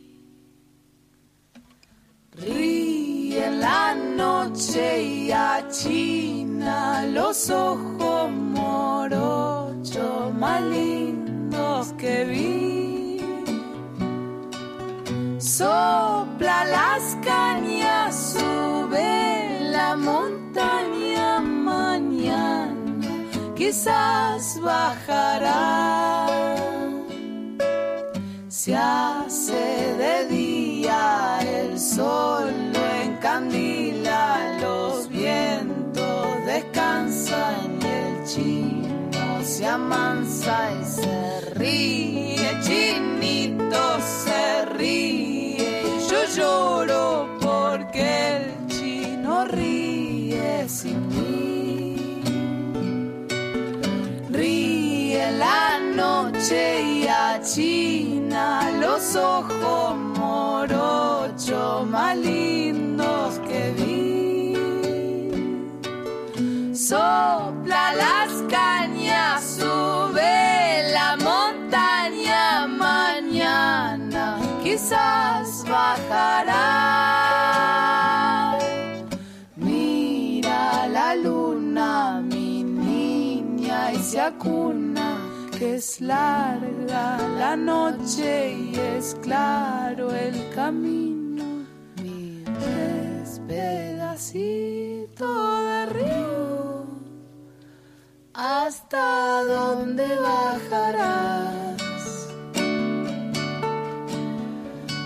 Ríe 2.33 3.47
en 3.47 3.61
la 3.61 3.95
noche 3.95 5.03
y 5.03 5.33
achina 5.33 7.07
los 7.07 7.51
ojos 7.51 8.31
morochos 8.31 10.35
más 10.35 10.63
lindos 10.63 11.93
que 11.99 12.25
vi. 12.25 13.21
Sopla 15.39 16.65
las 16.65 17.17
cañas, 17.23 18.33
sube 18.33 19.54
la 19.85 19.97
montaña 19.97 21.41
mañana, 21.41 23.11
quizás 23.55 24.59
bajará. 24.61 26.27
Se 28.49 28.75
hace 28.75 29.65
de 30.03 30.17
día, 30.39 31.39
el 31.59 31.79
sol 31.79 32.51
lo 32.75 32.85
encandila, 33.07 34.23
los 34.65 35.09
vientos 35.09 36.27
descansan 36.47 37.69
y 37.83 37.87
el 38.03 38.15
chino 38.31 39.27
se 39.43 39.67
amansa 39.67 40.55
y 40.81 40.85
se 40.97 41.41
ríe, 41.61 42.51
chinito 42.67 43.85
se 44.23 44.65
ríe. 44.79 45.69
Yo 46.11 46.21
lloro 46.37 47.29
porque 47.41 48.13
chino 48.13 48.54
sin 50.69 51.09
mí. 51.09 52.23
Ríe 54.31 55.33
la 55.33 55.79
noche 55.79 56.83
y 56.83 57.07
achina 57.07 58.71
los 58.81 59.15
ojos 59.17 59.97
morochos 60.19 61.87
más 61.89 62.17
lindos 62.17 63.39
que 63.49 63.73
vi. 63.77 64.55
Sopla 66.75 67.95
las 67.95 68.31
cañas, 68.49 69.57
sube 69.59 70.91
la 70.93 71.17
montaña 71.17 72.67
mañana, 72.67 74.39
quizás 74.63 75.65
bajará. 75.69 77.24
Y 83.93 83.99
se 83.99 84.21
acuna, 84.21 85.19
que 85.59 85.77
es 85.77 86.01
larga 86.01 87.19
la 87.39 87.57
noche 87.57 88.53
y 88.53 88.75
es 88.97 89.17
claro 89.23 90.15
el 90.15 90.49
camino. 90.55 91.65
Miles 92.03 93.41
pedacito 93.47 95.27
de 95.63 95.87
río 95.87 96.35
hasta 98.35 99.45
dónde 99.45 100.07
bajarás. 100.17 101.75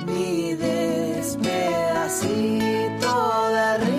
Mi 0.06 0.54
despedacito 0.54 1.50
de 3.50 3.78
río. 3.78 3.97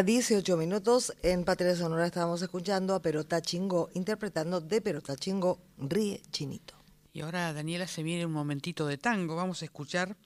Una 0.00 0.06
de 0.06 0.12
la 0.12 0.22
mañana, 0.22 0.22
18 0.22 0.56
minutos. 0.56 1.12
En 1.22 1.44
Patria 1.44 1.76
Sonora 1.76 2.06
estábamos 2.06 2.40
escuchando 2.40 2.94
a 2.94 3.02
Perota 3.02 3.42
Chingo 3.42 3.90
interpretando 3.92 4.62
de 4.62 4.80
Perota 4.80 5.14
Chingo 5.14 5.58
Ríe 5.76 6.22
Chinito. 6.30 6.74
Y 7.12 7.20
ahora, 7.20 7.52
Daniela, 7.52 7.86
se 7.86 8.02
viene 8.02 8.24
un 8.24 8.32
momentito 8.32 8.86
de 8.86 8.96
tango. 8.96 9.36
Vamos 9.36 9.60
a 9.60 9.66
escuchar 9.66 10.16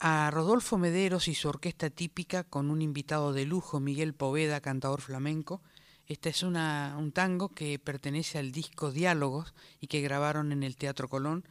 a 0.00 0.30
Rodolfo 0.30 0.76
Mederos 0.76 1.28
y 1.28 1.34
su 1.34 1.48
orquesta 1.48 1.88
típica 1.88 2.44
con 2.44 2.70
un 2.70 2.82
invitado 2.82 3.32
de 3.32 3.46
lujo, 3.46 3.80
Miguel 3.80 4.12
Poveda, 4.12 4.60
cantador 4.60 5.00
flamenco. 5.00 5.62
Este 6.06 6.28
es 6.28 6.42
una, 6.42 6.94
un 6.98 7.12
tango 7.12 7.48
que 7.48 7.78
pertenece 7.78 8.38
al 8.38 8.52
disco 8.52 8.92
Diálogos 8.92 9.54
y 9.80 9.86
que 9.86 10.02
grabaron 10.02 10.52
en 10.52 10.62
el 10.62 10.76
Teatro 10.76 11.08
Colón. 11.08 11.44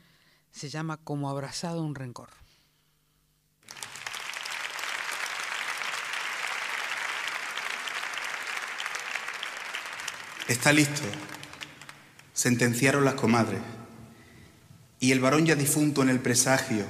Se 0.52 0.70
llama 0.70 0.98
Como 0.98 1.32
abrazado 1.32 1.82
un 1.82 1.96
rencor. 1.96 2.30
Está 10.48 10.72
listo. 10.72 11.02
Sentenciaron 12.34 13.04
las 13.04 13.16
comadres. 13.16 13.60
Y 15.00 15.12
el 15.12 15.20
varón 15.20 15.46
ya 15.46 15.56
difunto 15.56 16.02
en 16.02 16.10
el 16.10 16.20
presagio, 16.20 16.86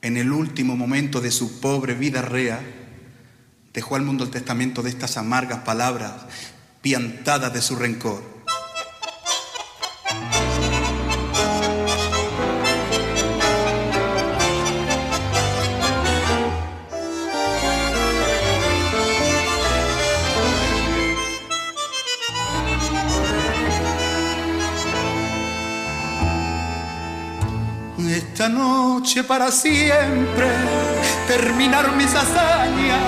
en 0.00 0.16
el 0.16 0.32
último 0.32 0.74
momento 0.74 1.20
de 1.20 1.30
su 1.30 1.60
pobre 1.60 1.94
vida 1.94 2.22
rea, 2.22 2.60
dejó 3.74 3.96
al 3.96 4.02
mundo 4.02 4.24
el 4.24 4.30
testamento 4.30 4.82
de 4.82 4.90
estas 4.90 5.18
amargas 5.18 5.60
palabras, 5.60 6.14
piantadas 6.80 7.52
de 7.52 7.60
su 7.60 7.76
rencor. 7.76 8.37
Esta 28.38 28.50
noche 28.50 29.24
para 29.24 29.50
siempre 29.50 30.46
terminaron 31.26 31.96
mis 31.96 32.14
hazañas. 32.14 33.02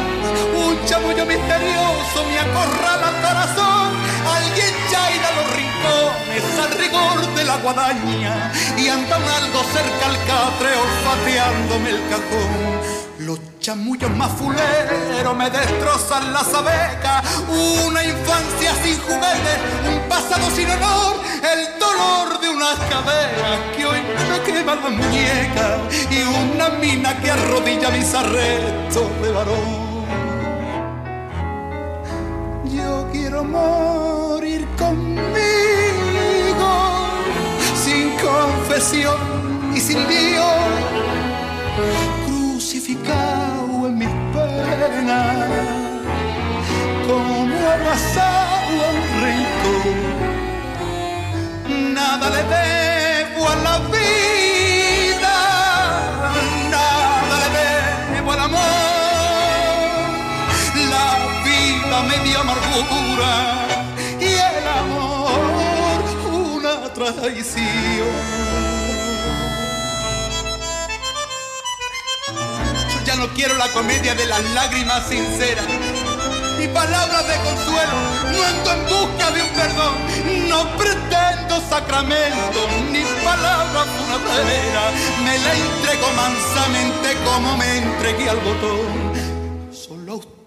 Un 0.56 0.84
chamullo 0.86 1.24
misterioso 1.24 2.24
me 2.28 2.36
acorrala 2.36 3.10
el 3.10 3.22
corazón. 3.22 3.92
Alguien 4.26 4.74
chaira 4.90 5.30
los 5.36 5.54
rincones 5.54 6.58
al 6.58 6.78
rigor 6.80 7.34
de 7.36 7.44
la 7.44 7.56
guadaña 7.58 8.52
y 8.76 8.88
andan 8.88 9.22
algo 9.22 9.62
cerca 9.72 10.06
al 10.06 10.18
catre 10.26 10.70
olfateándome 10.74 11.90
el 11.90 12.00
cajón. 12.08 12.99
Los 13.30 13.38
chamullos 13.60 14.10
más 14.16 14.32
fuleros 14.32 15.36
me 15.36 15.48
destrozan 15.48 16.32
las 16.32 16.52
abecas. 16.52 17.22
Una 17.86 18.02
infancia 18.02 18.74
sin 18.82 18.98
juguetes, 19.02 19.58
un 19.88 20.00
pasado 20.08 20.50
sin 20.50 20.68
honor, 20.68 21.14
el 21.52 21.78
dolor 21.78 22.40
de 22.40 22.48
unas 22.48 22.76
caderas 22.90 23.60
que 23.76 23.86
hoy 23.86 24.00
me 24.30 24.40
queman 24.42 24.80
las 24.82 24.90
muñecas 24.90 25.78
y 26.10 26.22
una 26.22 26.70
mina 26.70 27.20
que 27.20 27.30
arrodilla 27.30 27.90
mis 27.90 28.12
arrestos 28.12 29.08
de 29.22 29.30
varón. 29.30 30.06
Yo 32.64 33.08
quiero 33.12 33.44
morir 33.44 34.66
conmigo, 34.76 35.30
sin 37.76 38.10
confesión 38.18 39.72
y 39.72 39.80
sin 39.80 40.04
en 42.92 43.98
mis 43.98 44.08
penas, 44.34 45.48
como 47.06 47.56
abrazado 47.74 48.74
a 48.84 48.90
un 48.90 49.02
rincón. 49.24 50.00
Nada 51.94 52.26
le 52.30 52.42
debo 52.56 53.48
a 53.48 53.54
la 53.56 53.78
vida, 53.94 55.36
nada 56.70 57.36
le 57.38 57.48
debo 58.14 58.32
al 58.32 58.40
amor. 58.40 58.60
La 60.90 61.08
vida 61.44 61.96
media 62.08 62.38
amargura 62.40 63.34
y 64.18 64.22
el 64.24 64.66
amor 64.80 66.00
una 66.32 66.74
traición. 66.92 68.49
Ya 73.10 73.16
no 73.16 73.28
quiero 73.34 73.56
la 73.56 73.66
comedia 73.72 74.14
de 74.14 74.24
las 74.26 74.42
lágrimas 74.54 75.02
sinceras. 75.08 75.66
Ni 76.60 76.68
palabras 76.68 77.26
de 77.26 77.34
consuelo, 77.38 77.96
no 78.30 78.44
ando 78.44 78.70
en 78.72 78.82
busca 78.86 79.30
de 79.32 79.42
un 79.42 79.48
perdón, 79.48 79.94
no 80.48 80.76
pretendo 80.76 81.60
sacramento, 81.68 82.60
ni 82.92 83.02
palabras 83.24 83.86
funebrera, 83.96 84.84
me 85.24 85.38
la 85.38 85.54
entrego 85.54 86.06
mansamente 86.14 87.16
como 87.24 87.56
me 87.56 87.78
entregué 87.78 88.30
al 88.30 88.38
botón. 88.38 89.09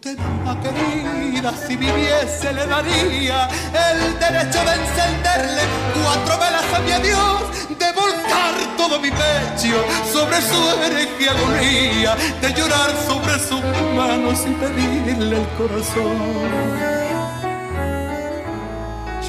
Solo 0.03 0.15
a 0.15 0.15
usted, 0.15 0.17
mamá 0.17 0.61
querida, 0.61 1.53
si 1.65 1.75
viviese 1.77 2.51
le 2.51 2.65
daría 2.65 3.47
el 3.47 4.19
derecho 4.19 4.59
de 4.65 4.73
encenderle 4.73 5.61
cuatro 5.93 6.39
velas 6.39 6.73
a 6.73 6.79
mi 6.79 6.91
adiós, 6.91 7.43
de 7.69 7.91
volcar 7.93 8.53
todo 8.75 8.99
mi 8.99 9.09
pecho 9.09 9.77
sobre 10.11 10.41
su 10.41 10.61
hereje 10.83 11.29
agonía, 11.29 12.15
de 12.41 12.53
llorar 12.53 12.91
sobre 13.07 13.39
sus 13.39 13.63
manos 13.95 14.43
y 14.45 14.51
pedirle 14.51 15.37
el 15.37 15.47
corazón. 15.57 16.17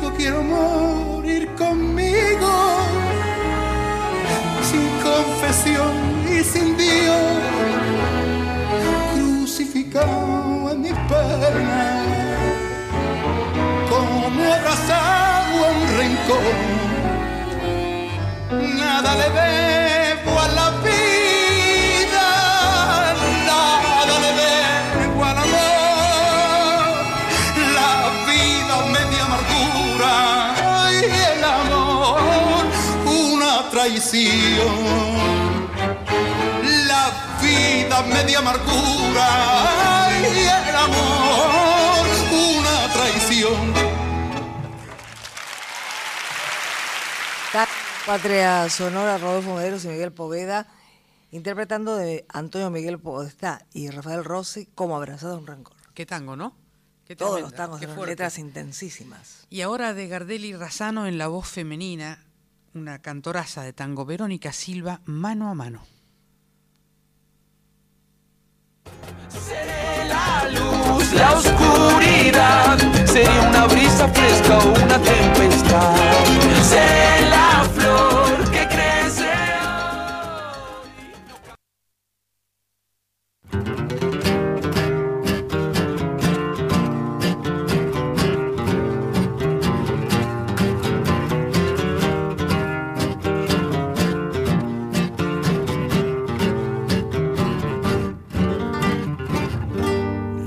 Yo 0.01 0.13
quiero 0.17 0.43
morir 0.43 1.49
conmigo, 1.55 2.51
sin 4.63 4.89
confesión 5.03 5.93
y 6.29 6.43
sin 6.43 6.77
Dios, 6.77 7.17
crucificado 9.15 10.34
como 13.91 14.29
abrazado 14.53 15.55
a 15.65 15.71
un 15.71 15.89
rincón. 15.99 16.57
Nada 18.79 19.11
le 19.15 19.29
debo 19.41 20.33
a 20.41 20.49
la 20.49 20.69
vida, 20.87 22.29
nada 23.47 24.15
le 24.25 24.33
debo 24.43 25.25
al 25.25 25.39
amor, 25.39 26.85
la 27.79 27.93
vida 28.29 28.77
media 28.97 29.23
amargura 29.29 30.15
y 30.93 31.03
el 31.33 31.43
amor 31.45 32.65
una 33.07 33.53
traición. 33.71 34.77
La 36.89 37.05
vida 37.41 37.97
media 38.03 38.39
amargura 38.39 39.29
y 40.21 40.39
el 40.39 40.77
amor 40.77 41.14
Patria 48.07 48.69
Sonora, 48.69 49.17
Rodolfo 49.17 49.55
Mederos 49.55 49.85
y 49.87 49.89
Miguel 49.89 50.13
Poveda, 50.13 50.67
interpretando 51.33 51.97
de 51.97 52.27
Antonio 52.29 52.69
Miguel 52.69 52.99
Podestá 52.99 53.65
y 53.73 53.89
Rafael 53.89 54.25
Rossi 54.25 54.67
como 54.75 54.95
Abrazado 54.95 55.35
a 55.35 55.39
un 55.39 55.47
Rancor. 55.47 55.75
Qué 55.95 56.05
tango, 56.05 56.37
¿no? 56.37 56.55
Qué 57.07 57.17
Todos 57.17 57.41
los 57.41 57.55
tangos 57.55 57.81
qué 57.81 57.87
fuerte. 57.87 58.13
letras 58.13 58.39
intensísimas. 58.39 59.47
Y 59.49 59.63
ahora 59.63 59.95
de 59.95 60.07
Gardelli 60.07 60.55
Razano 60.55 61.07
en 61.07 61.17
la 61.17 61.29
voz 61.29 61.49
femenina, 61.49 62.25
una 62.75 63.01
cantoraza 63.01 63.63
de 63.63 63.73
tango, 63.73 64.05
Verónica 64.05 64.53
Silva, 64.53 65.01
mano 65.07 65.49
a 65.49 65.55
mano. 65.55 65.94
La 70.09 70.49
luz, 70.51 71.13
la 71.13 71.33
oscuridad 71.33 72.79
sería 73.05 73.49
una 73.49 73.67
brisa 73.67 74.09
fresca 74.09 74.59
o 74.59 74.85
una 74.85 74.99
tempestad. 74.99 75.95
Sé 76.63 77.27
la 77.31 77.65
flor 77.75 78.34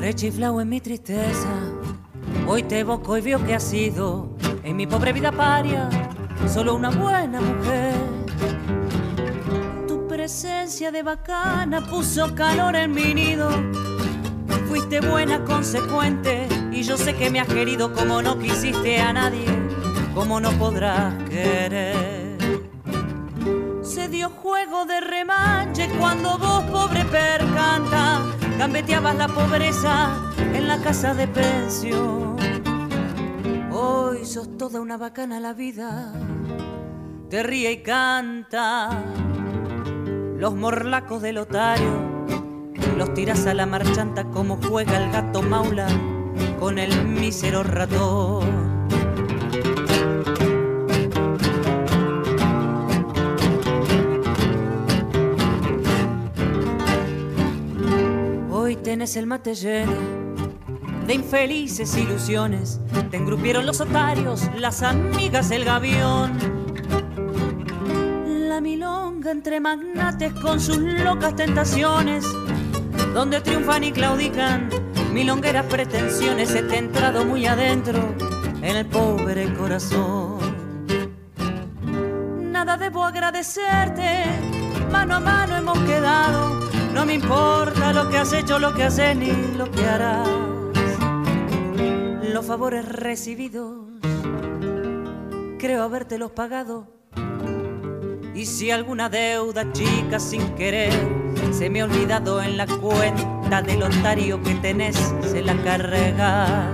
Rechiflao 0.07 0.61
en 0.61 0.69
mi 0.69 0.79
tristeza, 0.79 1.49
hoy 2.47 2.63
te 2.63 2.79
evoco 2.79 3.17
y 3.17 3.21
veo 3.21 3.45
que 3.45 3.53
has 3.53 3.63
sido 3.63 4.29
en 4.63 4.77
mi 4.77 4.88
pobre 4.88 5.11
vida 5.11 5.34
paria 5.34 5.89
solo 6.47 6.75
una 6.75 6.91
buena 6.91 7.41
mujer. 7.41 7.93
Tu 9.85 10.07
presencia 10.07 10.91
de 10.91 11.03
bacana 11.03 11.85
puso 11.89 12.34
calor 12.35 12.77
en 12.77 12.91
mi 12.91 13.13
nido. 13.13 13.49
Fuiste 14.69 15.01
buena, 15.01 15.43
consecuente, 15.43 16.47
y 16.71 16.84
yo 16.84 16.95
sé 16.95 17.13
que 17.13 17.29
me 17.29 17.41
has 17.41 17.47
querido 17.49 17.91
como 17.91 18.21
no 18.21 18.39
quisiste 18.39 19.01
a 19.01 19.11
nadie, 19.11 19.45
como 20.15 20.39
no 20.39 20.51
podrás 20.51 21.21
querer. 21.23 22.38
Se 23.84 24.07
dio 24.07 24.29
juego 24.29 24.85
de 24.85 25.01
remanche 25.01 25.89
cuando 25.99 26.38
vos, 26.38 26.63
pobre 26.71 27.03
percanta, 27.03 28.21
gambeteabas 28.57 29.15
la 29.15 29.27
pobreza 29.27 30.15
en 30.53 30.67
la 30.67 30.79
casa 30.81 31.13
de 31.13 31.27
pensión. 31.27 32.35
Hoy 33.71 34.25
sos 34.25 34.57
toda 34.57 34.81
una 34.81 34.97
bacana 34.97 35.39
la 35.39 35.53
vida, 35.53 36.13
te 37.29 37.43
ríe 37.43 37.71
y 37.71 37.84
canta. 37.84 38.89
Los 40.38 40.55
morlacos 40.55 41.21
del 41.21 41.38
otario 41.39 42.17
los 42.97 43.13
tiras 43.13 43.45
a 43.45 43.53
la 43.53 43.67
marchanta 43.67 44.23
como 44.23 44.57
juega 44.57 44.97
el 44.97 45.11
gato 45.11 45.43
maula 45.43 45.88
con 46.59 46.79
el 46.79 47.05
mísero 47.05 47.61
ratón. 47.61 48.66
Tenés 58.88 59.18
el 59.18 59.27
mate 59.27 59.53
lleno 59.53 59.91
de 61.05 61.14
infelices 61.14 61.97
ilusiones. 61.97 62.80
Te 63.11 63.18
engrupieron 63.18 63.65
los 63.65 63.81
otarios, 63.81 64.49
las 64.57 64.81
amigas 64.81 65.49
del 65.49 65.65
gavión. 65.65 66.38
La 68.26 68.61
milonga 68.61 69.31
entre 69.31 69.59
magnates 69.59 70.31
con 70.35 70.61
sus 70.61 70.77
locas 70.77 71.35
tentaciones, 71.35 72.26
donde 73.14 73.41
triunfan 73.41 73.84
y 73.84 73.91
claudican 73.91 74.69
milongueras 75.11 75.65
pretensiones. 75.65 76.47
Se 76.47 76.64
te 76.64 76.76
ha 76.76 76.80
entrado 76.80 77.26
muy 77.26 77.45
adentro 77.45 78.15
en 78.61 78.77
el 78.77 78.85
pobre 78.85 79.53
corazón. 79.55 80.39
Nada 82.53 82.77
debo 82.77 83.03
agradecerte, 83.03 84.23
mano 84.89 85.15
a 85.15 85.19
mano 85.19 85.57
hemos 85.57 85.77
quedado. 85.80 86.66
No 86.98 87.06
me 87.06 87.14
importa 87.14 87.94
lo 87.94 88.10
que 88.10 88.18
has 88.18 88.34
hecho, 88.34 88.57
lo 88.57 88.74
que 88.74 88.86
haces 88.86 89.15
ni 89.15 89.32
lo 89.56 89.69
que 89.69 89.86
harás. 89.86 90.28
Los 92.34 92.44
favores 92.44 92.90
recibidos, 92.90 93.86
creo 95.60 95.84
habértelos 95.84 96.32
pagado. 96.32 96.88
Y 98.34 98.48
si 98.48 98.72
alguna 98.72 99.10
deuda 99.10 99.72
chica 99.74 100.19
sin 100.19 100.56
querer 100.56 100.91
se 101.52 101.69
me 101.69 101.82
ha 101.82 101.86
olvidado 101.86 102.41
en 102.41 102.57
la 102.57 102.65
cuenta 102.65 103.61
del 103.61 103.84
otario 103.84 104.41
que 104.41 104.56
tenés, 104.56 104.98
se 105.22 105.44
la 105.44 105.56
cargas. 105.64 106.68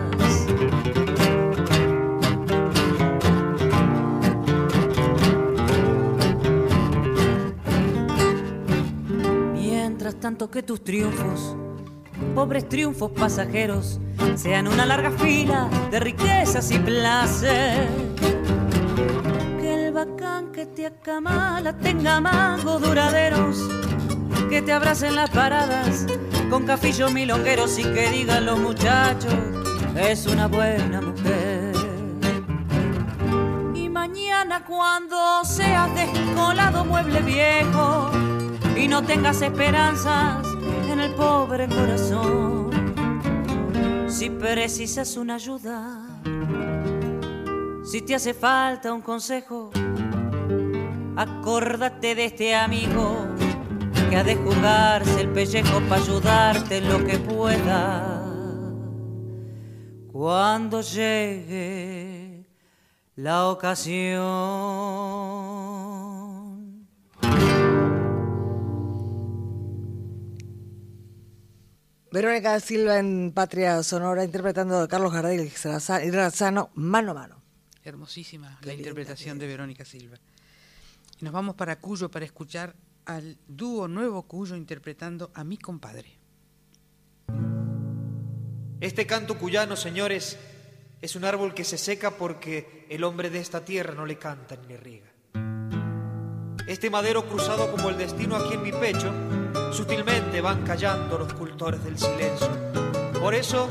Tanto 10.23 10.49
que 10.49 10.63
tus 10.63 10.81
triunfos, 10.81 11.53
pobres 12.33 12.69
triunfos 12.69 13.11
pasajeros, 13.11 13.99
sean 14.35 14.69
una 14.69 14.85
larga 14.85 15.11
fila 15.11 15.67
de 15.91 15.99
riquezas 15.99 16.71
y 16.71 16.79
placer. 16.79 17.89
Que 19.59 19.73
el 19.73 19.91
bacán 19.91 20.53
que 20.53 20.65
te 20.65 20.85
acamala 20.85 21.77
tenga 21.77 22.21
mangos 22.21 22.81
duraderos, 22.81 23.57
que 24.49 24.61
te 24.61 24.71
abracen 24.71 25.13
las 25.15 25.29
paradas 25.29 26.05
con 26.49 26.65
cafillos 26.65 27.11
milongueros 27.11 27.77
y 27.77 27.83
que 27.83 28.09
digan 28.09 28.45
los 28.45 28.57
muchachos 28.59 29.35
es 29.97 30.25
una 30.25 30.47
buena 30.47 31.01
mujer. 31.01 31.73
Y 33.75 33.89
mañana 33.89 34.63
cuando 34.63 35.43
seas 35.43 35.93
descolado 35.93 36.85
mueble 36.85 37.19
viejo 37.23 38.32
y 38.75 38.87
no 38.87 39.03
tengas 39.03 39.41
esperanzas 39.41 40.45
en 40.91 40.99
el 40.99 41.11
pobre 41.13 41.67
corazón, 41.67 42.69
si 44.07 44.29
precisas 44.29 45.17
una 45.17 45.35
ayuda, 45.35 46.21
si 47.83 48.01
te 48.01 48.15
hace 48.15 48.33
falta 48.33 48.93
un 48.93 49.01
consejo, 49.01 49.71
acórdate 51.15 52.15
de 52.15 52.25
este 52.25 52.55
amigo 52.55 53.27
que 54.09 54.17
ha 54.17 54.23
de 54.23 54.35
jugarse 54.35 55.21
el 55.21 55.29
pellejo 55.29 55.79
para 55.89 56.01
ayudarte 56.01 56.77
en 56.77 56.89
lo 56.89 57.03
que 57.05 57.17
pueda. 57.19 58.19
Cuando 60.11 60.81
llegue 60.81 62.45
la 63.15 63.47
ocasión. 63.49 64.21
Verónica 72.13 72.59
Silva 72.59 72.99
en 72.99 73.31
Patria 73.31 73.81
Sonora 73.81 74.23
interpretando 74.23 74.79
a 74.79 74.87
Carlos 74.87 75.11
Gardel 75.11 75.51
y 76.05 76.11
Razano 76.11 76.69
mano 76.75 77.09
a 77.09 77.13
mano. 77.15 77.41
Hermosísima 77.83 78.59
la 78.61 78.73
interpretación 78.75 79.39
de 79.39 79.47
Verónica 79.47 79.83
Silva. 79.83 80.17
Y 81.19 81.25
nos 81.25 81.33
vamos 81.33 81.55
para 81.55 81.79
Cuyo 81.79 82.11
para 82.11 82.23
escuchar 82.23 82.75
al 83.05 83.39
dúo 83.47 83.87
Nuevo 83.87 84.27
Cuyo 84.27 84.55
interpretando 84.55 85.31
a 85.33 85.43
mi 85.43 85.57
compadre. 85.57 86.19
Este 88.79 89.07
canto 89.07 89.39
cuyano, 89.39 89.75
señores, 89.75 90.37
es 91.01 91.15
un 91.15 91.25
árbol 91.25 91.55
que 91.55 91.63
se 91.63 91.79
seca 91.79 92.11
porque 92.11 92.85
el 92.91 93.03
hombre 93.05 93.31
de 93.31 93.39
esta 93.39 93.65
tierra 93.65 93.95
no 93.95 94.05
le 94.05 94.19
canta 94.19 94.55
ni 94.55 94.67
le 94.67 94.77
riega. 94.77 95.12
Este 96.67 96.89
madero 96.89 97.25
cruzado 97.25 97.69
como 97.71 97.89
el 97.89 97.97
destino 97.97 98.37
aquí 98.37 98.53
en 98.53 98.63
mi 98.63 98.71
pecho, 98.71 99.11
sutilmente 99.71 100.39
van 100.39 100.63
callando 100.63 101.17
los 101.17 101.33
cultores 101.33 101.83
del 101.83 101.97
silencio. 101.97 102.49
Por 103.19 103.35
eso, 103.35 103.67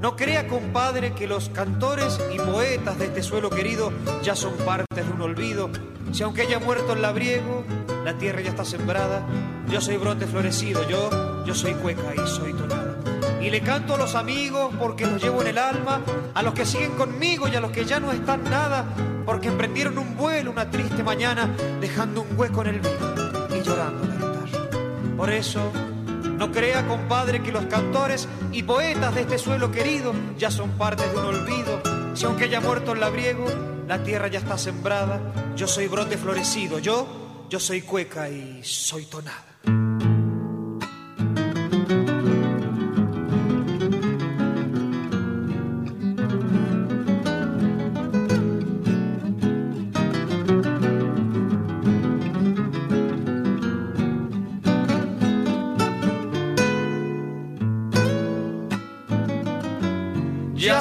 no 0.00 0.16
crea, 0.16 0.48
compadre, 0.48 1.12
que 1.14 1.28
los 1.28 1.48
cantores 1.50 2.18
y 2.34 2.38
poetas 2.38 2.98
de 2.98 3.06
este 3.06 3.22
suelo 3.22 3.48
querido 3.48 3.92
ya 4.22 4.34
son 4.34 4.54
parte 4.58 5.04
de 5.04 5.10
un 5.10 5.22
olvido. 5.22 5.70
Si 6.12 6.24
aunque 6.24 6.42
haya 6.42 6.58
muerto 6.58 6.94
el 6.94 7.02
labriego, 7.02 7.64
la 8.04 8.18
tierra 8.18 8.40
ya 8.40 8.50
está 8.50 8.64
sembrada, 8.64 9.24
yo 9.68 9.80
soy 9.80 9.96
brote 9.96 10.26
florecido, 10.26 10.86
yo, 10.88 11.44
yo 11.44 11.54
soy 11.54 11.74
cueca 11.74 12.12
y 12.14 12.28
soy 12.28 12.52
tonada. 12.54 12.85
Y 13.46 13.50
le 13.50 13.60
canto 13.60 13.94
a 13.94 13.96
los 13.96 14.16
amigos 14.16 14.74
porque 14.76 15.06
los 15.06 15.22
llevo 15.22 15.40
en 15.40 15.46
el 15.46 15.58
alma, 15.58 16.00
a 16.34 16.42
los 16.42 16.52
que 16.52 16.66
siguen 16.66 16.96
conmigo 16.96 17.46
y 17.46 17.54
a 17.54 17.60
los 17.60 17.70
que 17.70 17.84
ya 17.84 18.00
no 18.00 18.10
están 18.10 18.42
nada, 18.42 18.84
porque 19.24 19.46
emprendieron 19.46 19.96
un 19.98 20.16
vuelo 20.16 20.50
una 20.50 20.68
triste 20.68 21.04
mañana, 21.04 21.54
dejando 21.80 22.22
un 22.22 22.36
hueco 22.36 22.62
en 22.62 22.66
el 22.66 22.80
vino 22.80 23.56
y 23.56 23.62
llorando 23.62 24.04
la 24.04 24.14
guitarra. 24.16 25.16
Por 25.16 25.30
eso, 25.30 25.60
no 26.36 26.50
crea, 26.50 26.88
compadre, 26.88 27.40
que 27.40 27.52
los 27.52 27.66
cantores 27.66 28.26
y 28.50 28.64
poetas 28.64 29.14
de 29.14 29.20
este 29.20 29.38
suelo 29.38 29.70
querido 29.70 30.12
ya 30.36 30.50
son 30.50 30.70
parte 30.70 31.08
de 31.08 31.16
un 31.16 31.26
olvido. 31.26 31.80
Si 32.16 32.24
aunque 32.24 32.46
haya 32.46 32.60
muerto 32.60 32.94
el 32.94 33.00
labriego, 33.00 33.46
la 33.86 34.02
tierra 34.02 34.26
ya 34.26 34.40
está 34.40 34.58
sembrada, 34.58 35.20
yo 35.54 35.68
soy 35.68 35.86
brote 35.86 36.18
florecido, 36.18 36.80
yo, 36.80 37.46
yo 37.48 37.60
soy 37.60 37.82
cueca 37.82 38.28
y 38.28 38.64
soy 38.64 39.04
tonada. 39.04 39.55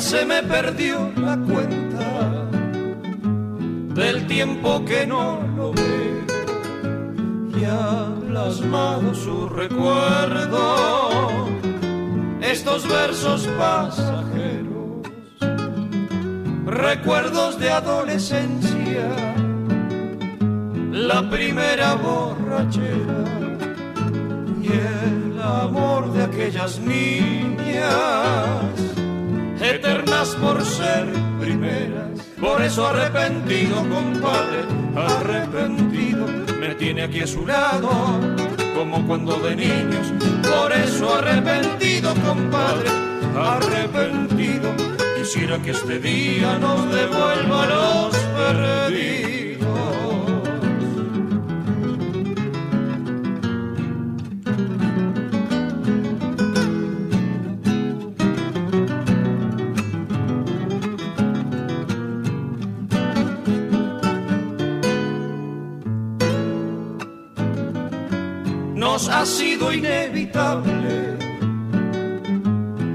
Se 0.02 0.26
me 0.26 0.44
perdió 0.44 1.10
la 1.16 1.38
cuenta 1.38 2.46
del 3.94 4.28
tiempo 4.28 4.84
que 4.84 5.08
no 5.08 5.40
lo 5.56 5.72
ve. 5.72 6.26
Y 7.58 7.64
ha 7.64 8.14
plasmado 8.28 9.16
su 9.16 9.48
recuerdo 9.48 11.48
estos 12.42 12.86
versos 12.88 13.48
pasajeros, 13.58 15.08
recuerdos 16.66 17.58
de 17.58 17.72
adolescencia, 17.72 19.08
la 20.92 21.30
primera 21.30 21.96
borrachera 21.96 23.24
y 24.62 24.68
el 24.68 25.42
amor 25.42 26.12
de 26.12 26.24
aquellas 26.24 26.80
niñas 26.80 28.95
eternas 29.62 30.30
por 30.42 30.64
ser 30.64 31.06
primeras. 31.40 32.20
Por 32.40 32.62
eso 32.62 32.88
arrepentido, 32.88 33.78
compadre, 33.78 34.64
arrepentido, 34.96 36.28
me 36.60 36.76
tiene 36.76 37.04
aquí 37.04 37.22
a 37.22 37.28
su 37.28 37.46
lado, 37.46 37.90
como 38.76 39.06
cuando 39.08 39.38
de 39.40 39.56
niños. 39.56 40.14
Por 40.42 40.72
eso 40.74 41.16
arrepentido, 41.16 42.14
compadre, 42.26 42.90
arrepentido, 43.36 44.74
quisiera 45.18 45.62
que 45.62 45.72
este 45.72 46.00
día 46.00 46.58
nos 46.60 46.92
devuelva 46.92 47.66
los 47.66 48.16
perdidos. 48.16 49.25
Sido 69.56 69.72
inevitable 69.72 71.18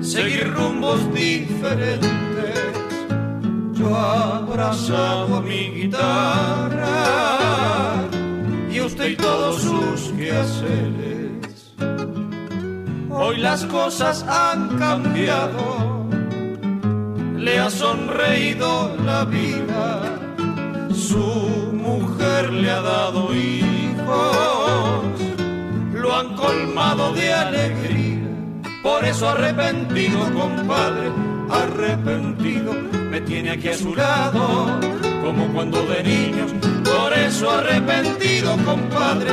seguir 0.03 0.53
rumbos 0.53 1.01
diferentes. 1.15 2.11
Yo 3.73 3.97
abrazado 3.97 5.37
a 5.37 5.41
mi 5.41 5.71
guitarra 5.71 6.89
y 8.71 8.81
usted 8.81 9.11
y 9.11 9.17
todos 9.17 9.63
sus 9.63 10.13
quehaceres. 10.13 11.75
Hoy 13.11 13.39
las 13.39 13.65
cosas 13.65 14.25
han 14.29 14.77
cambiado, 14.79 16.07
le 17.37 17.59
ha 17.59 17.71
sonreído 17.71 18.97
la 19.05 19.25
vida, 19.25 20.19
su 20.93 21.73
mujer 21.73 22.53
le 22.53 22.71
ha 22.71 22.83
dado 22.83 23.33
lo 23.35 23.60
han 26.21 26.37
colmado 26.37 27.13
de 27.15 27.33
alegría. 27.33 28.29
Por 28.83 29.05
eso 29.05 29.29
arrepentido, 29.31 30.19
compadre, 30.35 31.11
arrepentido, 31.51 32.73
me 33.11 33.21
tiene 33.23 33.51
aquí 33.51 33.69
a 33.69 33.77
su 33.77 33.95
lado, 33.95 34.79
como 35.25 35.49
cuando 35.55 35.83
de 35.87 36.03
niños. 36.03 36.53
Por 36.85 37.13
eso 37.15 37.51
arrepentido, 37.51 38.57
compadre, 38.65 39.31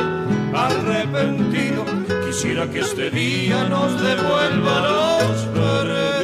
arrepentido, 0.54 1.84
quisiera 2.26 2.66
que 2.70 2.80
este 2.80 3.10
día 3.10 3.68
nos 3.68 4.00
devuelva 4.00 4.80
los. 4.80 6.17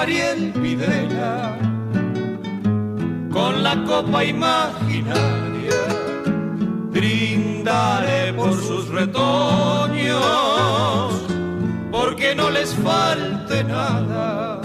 Ariel 0.00 0.52
Videla 0.52 1.58
con 3.32 3.62
la 3.64 3.74
copa 3.84 4.24
imaginaria 4.24 5.80
brindaré 6.90 8.32
por 8.32 8.52
sus 8.54 8.88
retoños 8.88 10.20
porque 11.90 12.34
no 12.36 12.48
les 12.50 12.74
falte 12.76 13.64
nada 13.64 14.60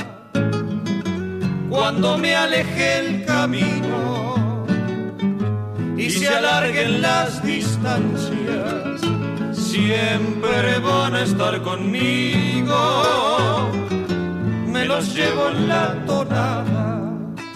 cuando 1.68 2.18
me 2.20 2.36
aleje 2.36 3.00
el 3.00 3.26
camino 3.26 4.66
y 5.98 6.12
se 6.12 6.28
alarguen 6.28 7.02
las 7.02 7.44
distancias 7.44 9.02
siempre 9.74 10.80
van 10.80 11.16
a 11.16 11.24
estar 11.24 11.60
conmigo. 11.64 13.33
Los 14.96 15.16
llevo 15.16 15.50
en 15.50 15.68
la 15.68 15.96
tonada, 16.06 17.02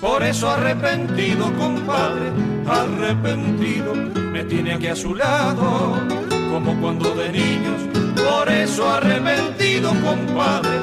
por 0.02 0.24
eso 0.24 0.50
arrepentido, 0.50 1.54
compadre, 1.54 2.32
arrepentido, 2.66 3.94
me 3.94 4.44
tiene 4.44 4.74
aquí 4.74 4.88
a 4.88 4.96
su 4.96 5.14
lado, 5.14 6.02
como 6.52 6.82
cuando 6.82 7.14
de 7.14 7.32
niños. 7.32 7.80
Por 8.16 8.50
eso 8.50 8.90
arrepentido, 8.90 9.92
compadre, 10.04 10.80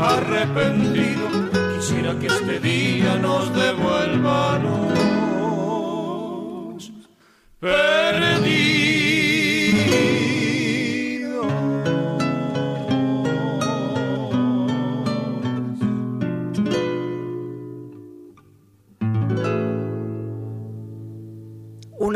arrepentido, 0.00 1.28
quisiera 1.76 2.18
que 2.18 2.28
este 2.28 2.58
día 2.58 3.16
nos 3.16 3.54
devuelva 3.54 4.58
los. 4.60 4.88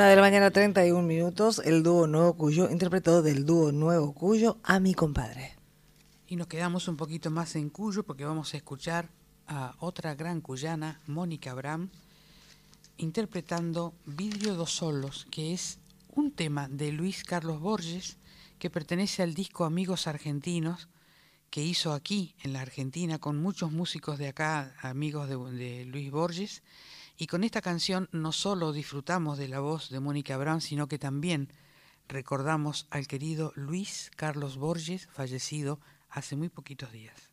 Una 0.02 0.08
de 0.08 0.16
la 0.16 0.22
mañana, 0.22 0.50
31 0.50 1.06
minutos, 1.06 1.62
el 1.64 1.84
dúo 1.84 2.08
Nuevo 2.08 2.34
Cuyo 2.34 2.68
interpretó 2.68 3.22
del 3.22 3.46
dúo 3.46 3.70
Nuevo 3.70 4.12
Cuyo 4.12 4.58
a 4.64 4.80
mi 4.80 4.94
compadre. 4.94 5.54
Y 6.26 6.34
nos 6.34 6.48
quedamos 6.48 6.88
un 6.88 6.96
poquito 6.96 7.30
más 7.30 7.54
en 7.54 7.70
Cuyo 7.70 8.02
porque 8.02 8.24
vamos 8.24 8.52
a 8.52 8.56
escuchar 8.56 9.10
a 9.46 9.76
otra 9.78 10.16
gran 10.16 10.40
cuyana, 10.40 11.00
Mónica 11.06 11.52
Abraham, 11.52 11.90
interpretando 12.96 13.94
Vidrio 14.04 14.54
dos 14.54 14.72
Solos, 14.72 15.28
que 15.30 15.54
es 15.54 15.78
un 16.08 16.32
tema 16.32 16.66
de 16.68 16.90
Luis 16.90 17.22
Carlos 17.22 17.60
Borges 17.60 18.16
que 18.58 18.70
pertenece 18.70 19.22
al 19.22 19.34
disco 19.34 19.64
Amigos 19.64 20.08
Argentinos 20.08 20.88
que 21.48 21.62
hizo 21.62 21.92
aquí 21.92 22.34
en 22.42 22.54
la 22.54 22.62
Argentina 22.62 23.20
con 23.20 23.40
muchos 23.40 23.70
músicos 23.70 24.18
de 24.18 24.26
acá, 24.26 24.74
amigos 24.82 25.28
de, 25.28 25.36
de 25.36 25.84
Luis 25.84 26.10
Borges. 26.10 26.64
Y 27.22 27.28
con 27.28 27.44
esta 27.44 27.62
canción 27.62 28.08
no 28.10 28.32
solo 28.32 28.72
disfrutamos 28.72 29.38
de 29.38 29.46
la 29.46 29.60
voz 29.60 29.90
de 29.90 30.00
Mónica 30.00 30.34
Abraham, 30.34 30.60
sino 30.60 30.88
que 30.88 30.98
también 30.98 31.52
recordamos 32.08 32.88
al 32.90 33.06
querido 33.06 33.52
Luis 33.54 34.10
Carlos 34.16 34.56
Borges, 34.56 35.06
fallecido 35.06 35.78
hace 36.08 36.34
muy 36.34 36.48
poquitos 36.48 36.90
días. 36.90 37.30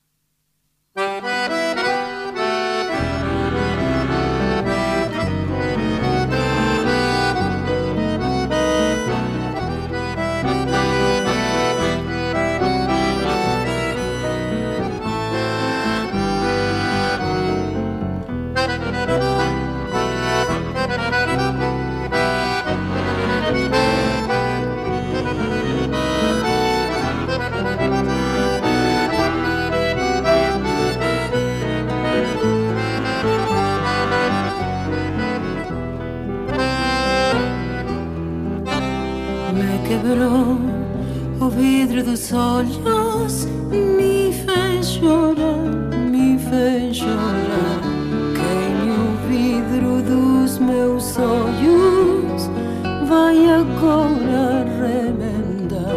Quebrou 39.99 40.57
o 41.41 41.49
vidro 41.49 42.03
dos 42.03 42.31
olhos, 42.31 43.45
me 43.69 44.31
fez 44.31 44.91
chorar, 44.91 45.99
me 46.09 46.39
fez 46.39 46.97
chorar. 46.97 47.81
Queime 48.33 48.91
o 48.91 49.17
vidro 49.27 50.01
dos 50.01 50.57
meus 50.59 51.17
olhos, 51.17 52.49
vai 53.07 53.45
agora 53.45 54.65
remendar. 54.79 55.95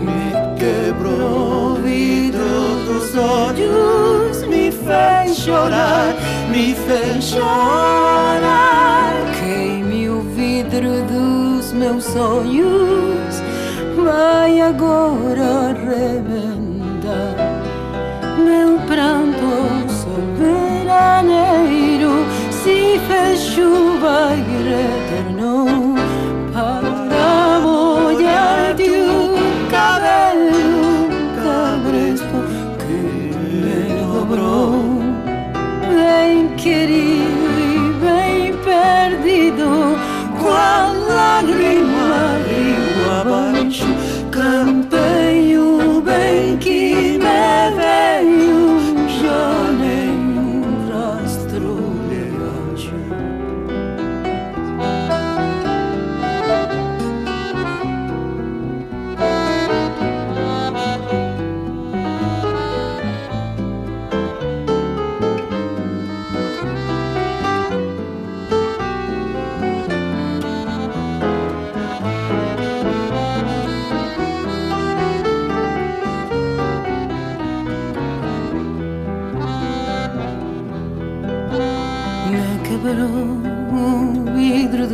Me 0.00 0.32
quebrou 0.58 1.72
o 1.72 1.74
vidro 1.76 2.84
dos 2.86 3.14
olhos, 3.16 4.42
me 4.48 4.70
fez 4.70 5.36
chorar, 5.36 6.14
me 6.50 6.74
fez 6.74 7.24
chorar. 7.24 9.12
Queime 9.38 10.08
o 10.08 10.22
vidro 10.22 11.02
dos 11.02 11.43
meus 11.74 12.04
sonhos, 12.04 13.42
vai 14.02 14.60
agora 14.60 15.74
remendar. 15.74 17.34
Meu 18.38 18.78
pranto 18.86 19.88
soberaneiro 19.92 21.44
se 22.50 22.98
fez 23.06 23.40
chuva 23.40 24.34
e 24.34 24.42
retornou 24.68 25.33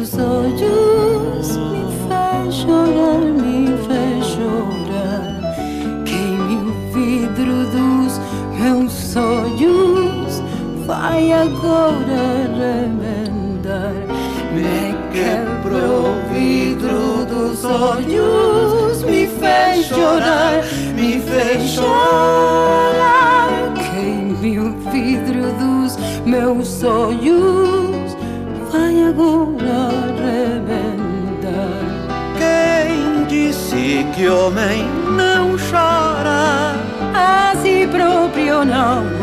dos 0.01 0.14
olhos, 0.14 1.59
me 1.59 1.85
fez 2.09 2.55
chorar, 2.55 3.20
me 3.20 3.66
fez 3.86 4.27
chorar. 4.32 5.40
Queime 6.06 6.56
o 6.56 6.72
vidro 6.94 7.56
dos 7.66 8.12
meus 8.59 9.16
olhos, 9.16 10.43
vai 10.86 11.32
agora 11.32 12.48
remendar. 12.56 13.93
Me 14.55 14.94
quebrou 15.12 16.09
o 16.09 16.14
vidro 16.32 17.27
dos 17.27 17.62
olhos, 17.62 19.02
me 19.02 19.27
fez 19.27 19.86
chorar, 19.86 20.64
me 20.94 21.20
fez 21.20 21.72
chorar. 21.72 23.51
Queime 23.74 24.60
o 24.60 24.72
vidro 24.90 25.52
dos 25.59 25.98
meus 26.24 26.82
olhos, 26.82 27.59
vai 29.10 29.30
agora 29.30 30.12
remendar. 30.16 31.00
Quem 32.38 33.24
disse 33.26 34.06
que 34.14 34.28
homem 34.28 34.88
não 35.16 35.56
chora? 35.58 36.74
A 37.14 37.54
si 37.56 37.86
proprio 37.88 38.64
não 38.64 39.19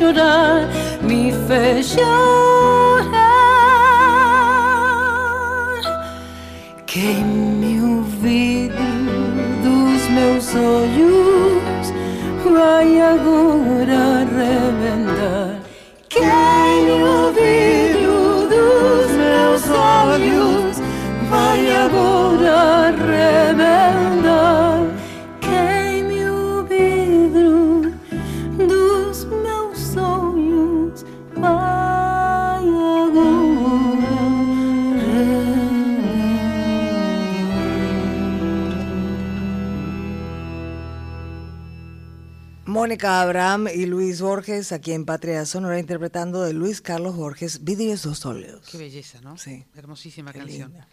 ciudad, 0.00 0.66
mi 1.02 1.30
fe 1.30 1.82
ya. 1.82 2.00
Yo... 2.00 2.49
Abraham 43.04 43.68
y 43.74 43.86
Luis 43.86 44.20
Borges, 44.20 44.72
aquí 44.72 44.92
en 44.92 45.04
Patria 45.04 45.44
Sonora, 45.46 45.78
interpretando 45.78 46.42
de 46.42 46.52
Luis 46.52 46.80
Carlos 46.80 47.16
Borges, 47.16 47.64
Vidrios 47.64 48.02
dos 48.02 48.26
óleos. 48.26 48.66
Qué 48.70 48.78
belleza, 48.78 49.20
¿no? 49.20 49.36
Sí. 49.36 49.64
Hermosísima 49.74 50.32
Qué 50.32 50.40
canción. 50.40 50.70
linda. 50.72 50.88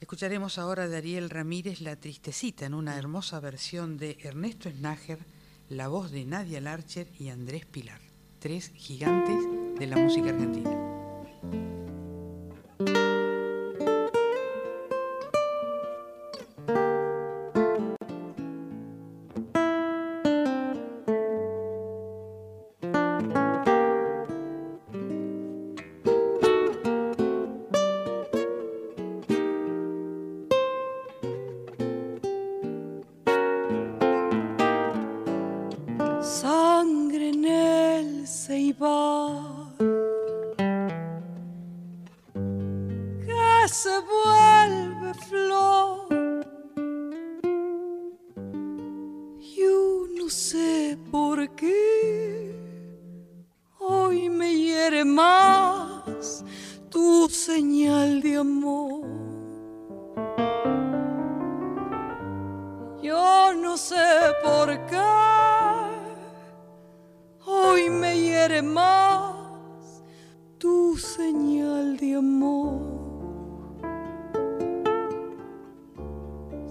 Escucharemos 0.00 0.58
ahora 0.58 0.88
de 0.88 0.96
Ariel 0.96 1.30
Ramírez 1.30 1.80
La 1.80 1.96
Tristecita 1.96 2.66
en 2.66 2.74
una 2.74 2.98
hermosa 2.98 3.38
versión 3.40 3.98
de 3.98 4.18
Ernesto 4.20 4.70
Snager, 4.70 5.20
la 5.68 5.88
voz 5.88 6.10
de 6.10 6.24
Nadia 6.24 6.60
Larcher 6.60 7.08
y 7.18 7.28
Andrés 7.28 7.66
Pilar, 7.66 8.00
tres 8.38 8.72
gigantes 8.74 9.44
de 9.78 9.86
la 9.86 9.96
música 9.96 10.30
argentina. 10.30 10.70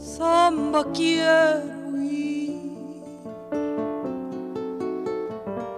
Samba 0.01 0.83
quiero 0.93 1.95
ir 1.95 3.03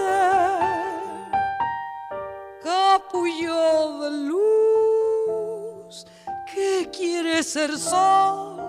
capullo 2.64 4.00
de 4.00 4.10
luz 4.30 6.08
que 6.52 6.90
quiere 6.92 7.44
ser 7.44 7.78
sol 7.78 8.60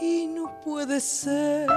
y 0.00 0.28
no 0.28 0.58
puede 0.64 0.98
ser. 0.98 1.68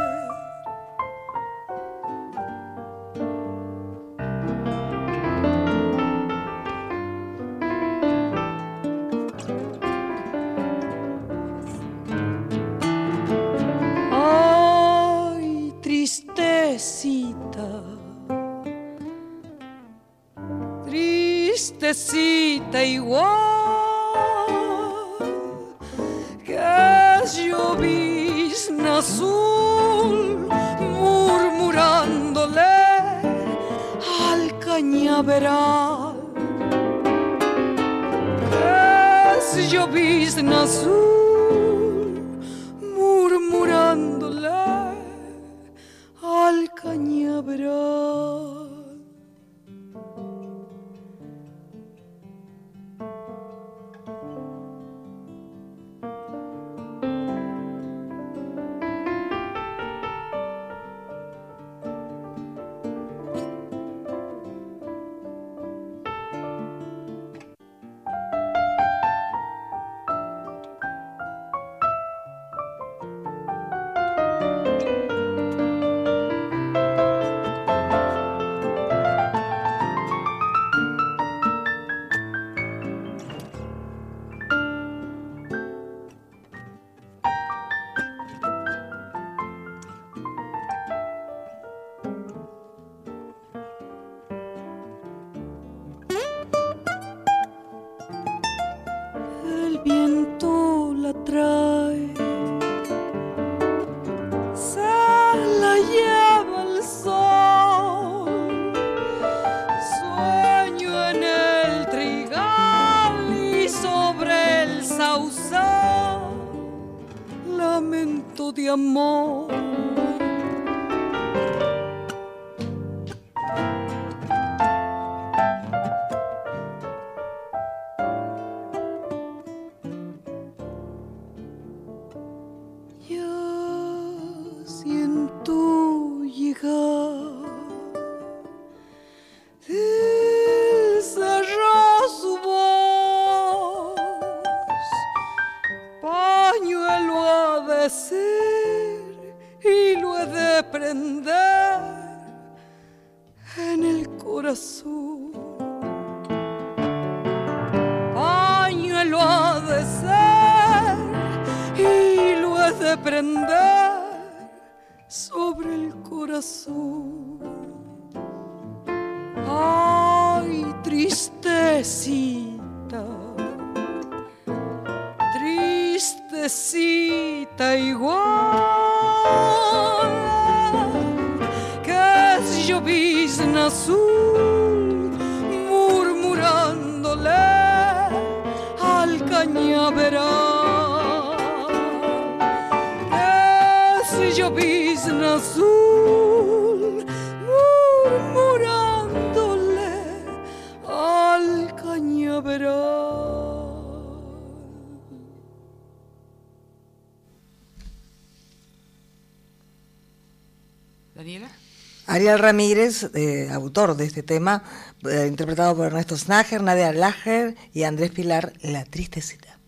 Ariel 212.23 212.39
Ramírez, 212.39 213.11
eh, 213.15 213.49
autor 213.51 213.97
de 213.97 214.05
este 214.05 214.23
tema, 214.23 214.63
eh, 215.03 215.25
interpretado 215.27 215.75
por 215.75 215.87
Ernesto 215.87 216.15
Snager, 216.15 216.63
Nadia 216.63 216.93
Lager 216.93 217.57
y 217.73 217.83
Andrés 217.83 218.11
Pilar, 218.11 218.53
La 218.61 218.85
Tristecita. 218.85 219.59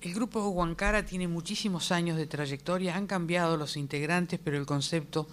El 0.00 0.12
grupo 0.12 0.48
Huancara 0.48 1.06
tiene 1.06 1.28
muchísimos 1.28 1.92
años 1.92 2.16
de 2.16 2.26
trayectoria, 2.26 2.96
han 2.96 3.06
cambiado 3.06 3.56
los 3.56 3.76
integrantes, 3.76 4.40
pero 4.42 4.58
el 4.58 4.66
concepto 4.66 5.28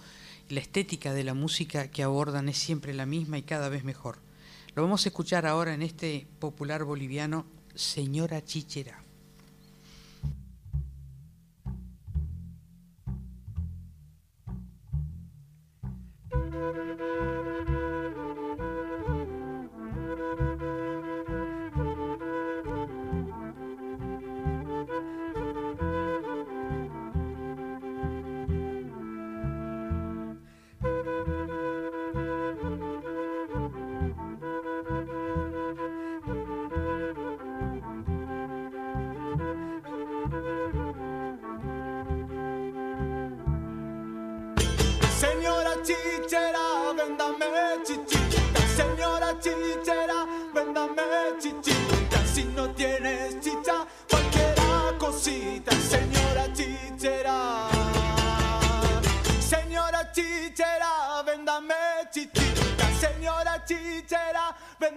y 0.48 0.54
la 0.54 0.60
estética 0.60 1.12
de 1.12 1.24
la 1.24 1.34
música 1.34 1.88
que 1.88 2.04
abordan 2.04 2.48
es 2.48 2.58
siempre 2.58 2.94
la 2.94 3.04
misma 3.04 3.38
y 3.38 3.42
cada 3.42 3.68
vez 3.68 3.82
mejor. 3.82 4.18
Lo 4.76 4.82
vamos 4.82 5.04
a 5.04 5.08
escuchar 5.08 5.46
ahora 5.46 5.74
en 5.74 5.82
este 5.82 6.28
popular 6.38 6.84
boliviano, 6.84 7.44
Señora 7.74 8.44
Chichera. 8.44 9.01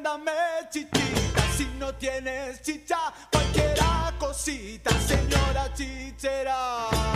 véndame 0.05 0.31
chichita. 0.69 1.41
Si 1.57 1.65
no 1.79 1.93
tienes 1.95 2.61
chicha, 2.61 2.97
cualquiera 3.31 4.13
cosita. 4.19 4.91
Señora 4.99 5.73
chichera. 5.73 7.14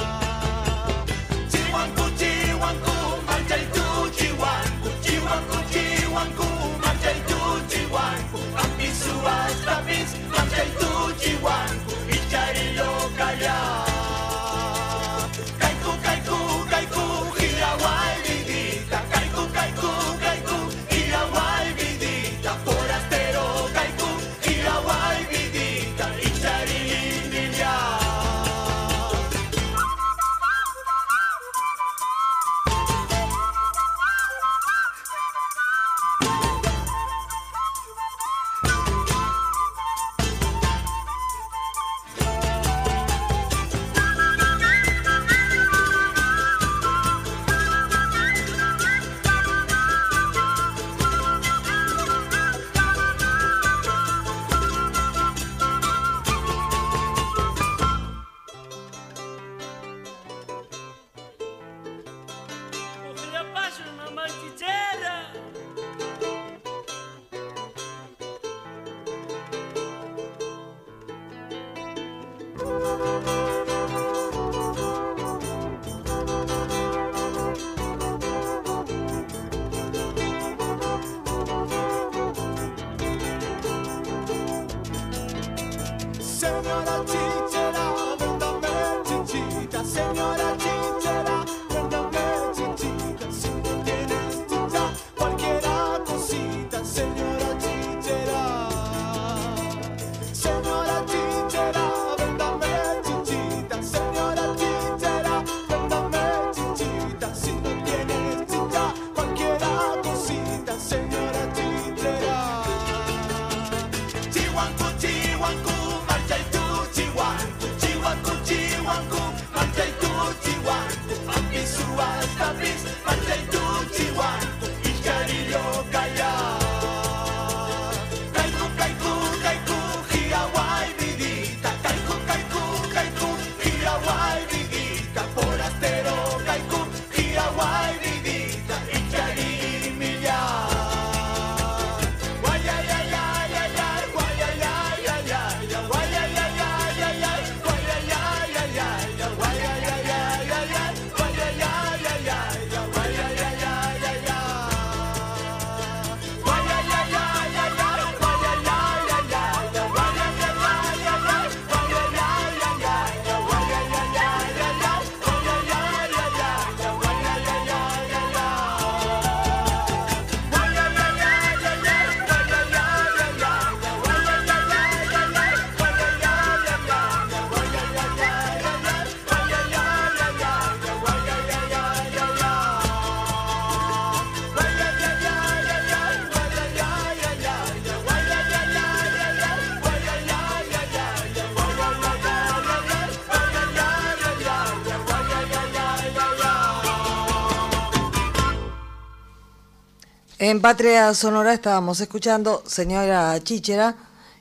En 200.49 200.61
Patria 200.61 201.13
Sonora 201.13 201.53
estábamos 201.53 202.01
escuchando 202.01 202.63
Señora 202.65 203.39
Chichera, 203.43 203.95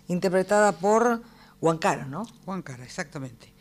interpretada 0.07 0.73
por 0.73 1.21
Huancara, 1.61 2.07
¿no? 2.07 2.27
Huancara, 2.47 2.83
exactamente. 2.83 3.53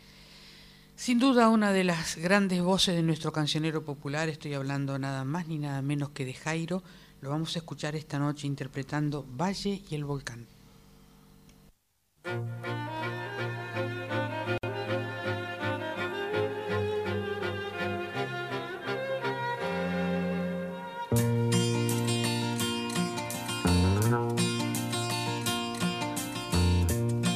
Sin 0.96 1.18
duda 1.18 1.50
una 1.50 1.72
de 1.72 1.84
las 1.84 2.16
grandes 2.16 2.62
voces 2.62 2.96
de 2.96 3.02
nuestro 3.02 3.32
cancionero 3.32 3.84
popular, 3.84 4.30
estoy 4.30 4.54
hablando 4.54 4.98
nada 4.98 5.24
más 5.24 5.46
ni 5.46 5.58
nada 5.58 5.82
menos 5.82 6.08
que 6.08 6.24
de 6.24 6.32
Jairo, 6.32 6.82
lo 7.20 7.28
vamos 7.28 7.54
a 7.54 7.58
escuchar 7.58 7.94
esta 7.96 8.18
noche 8.18 8.46
interpretando 8.46 9.26
Valle 9.28 9.82
y 9.90 9.94
el 9.94 10.06
Volcán. 10.06 10.46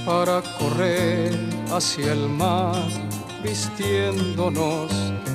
Para 0.04 0.42
correr 0.58 1.32
hacia 1.70 2.12
el 2.12 2.28
mar 2.28 2.88
vistiéndonos 3.42 4.90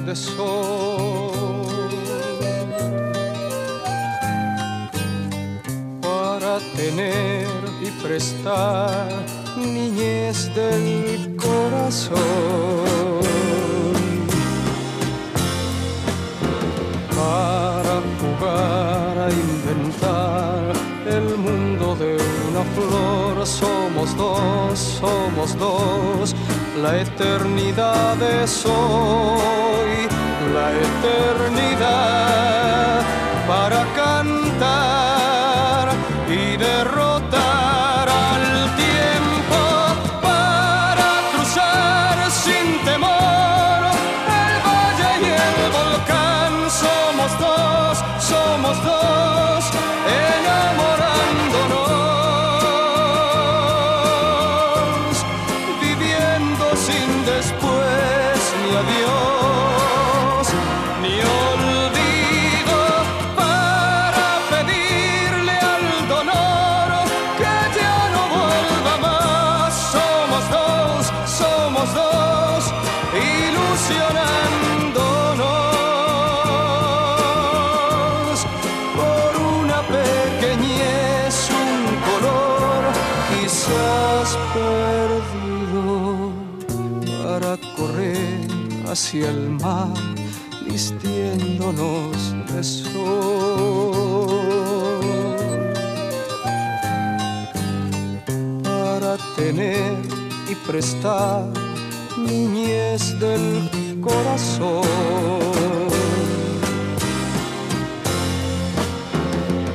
de 0.05 0.15
sol. 0.15 1.67
Para 6.01 6.59
tener 6.75 7.47
y 7.81 7.89
prestar 8.03 9.07
niñez 9.57 10.53
del 10.53 11.35
corazón. 11.37 12.17
Para 17.15 18.01
jugar 18.19 19.17
a 19.17 19.29
inventar 19.31 20.73
el 21.05 21.37
mundo 21.37 21.95
de 21.95 22.17
una 22.49 22.63
flor. 22.75 23.26
Dos, 24.17 24.79
somos 24.99 25.57
dos, 25.59 26.35
la 26.81 26.99
eternidad 26.99 28.21
es 28.21 28.65
hoy, 28.65 30.07
la 30.53 30.71
eternidad 30.87 32.17
para 33.47 33.85
cantar 33.95 35.16
hacia 88.97 89.29
el 89.29 89.51
mar 89.51 89.93
vistiéndonos 90.65 92.17
de 92.51 92.63
sol 92.63 92.89
para 98.63 99.17
tener 99.35 99.93
y 100.49 100.55
prestar 100.67 101.45
niñez 102.17 103.19
del 103.19 103.69
corazón 104.01 104.81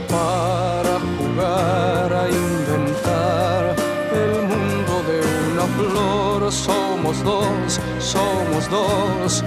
para 0.08 0.94
jugar 1.16 2.12
a 2.12 2.28
inventar 2.28 3.76
el 4.22 4.32
mundo 4.50 4.94
de 5.08 5.18
una 5.52 5.66
flor. 5.76 6.52
Somos 6.52 7.22
dos, 7.24 7.80
somos 8.12 8.68
dos, 8.68 9.42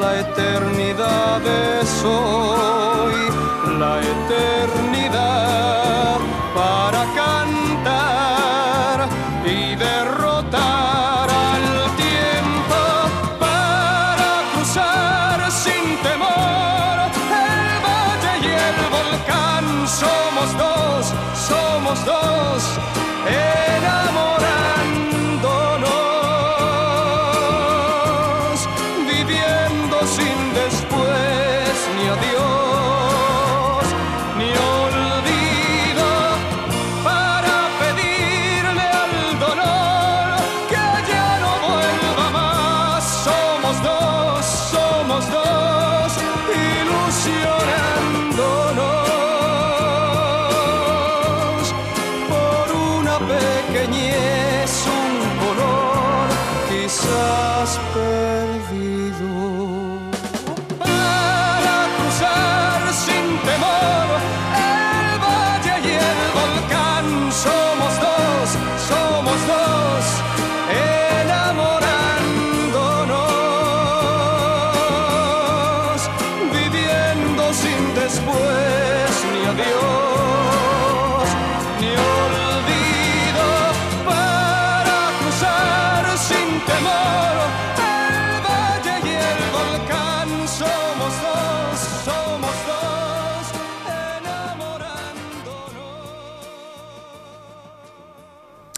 la 0.00 0.20
eternidad 0.20 1.42
es 1.80 2.02
hoy, 2.04 3.14
la 3.78 4.00
eternidad 4.00 4.75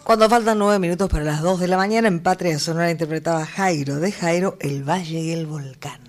Cuando 0.08 0.30
faltan 0.30 0.58
nueve 0.58 0.78
minutos 0.78 1.10
para 1.10 1.22
las 1.22 1.42
dos 1.42 1.60
de 1.60 1.68
la 1.68 1.76
mañana, 1.76 2.08
en 2.08 2.22
Patria 2.22 2.58
Sonora 2.58 2.90
interpretaba 2.90 3.44
Jairo 3.44 3.96
de 3.96 4.10
Jairo, 4.10 4.56
El 4.58 4.82
Valle 4.82 5.20
y 5.20 5.32
el 5.32 5.44
Volcán. 5.44 6.00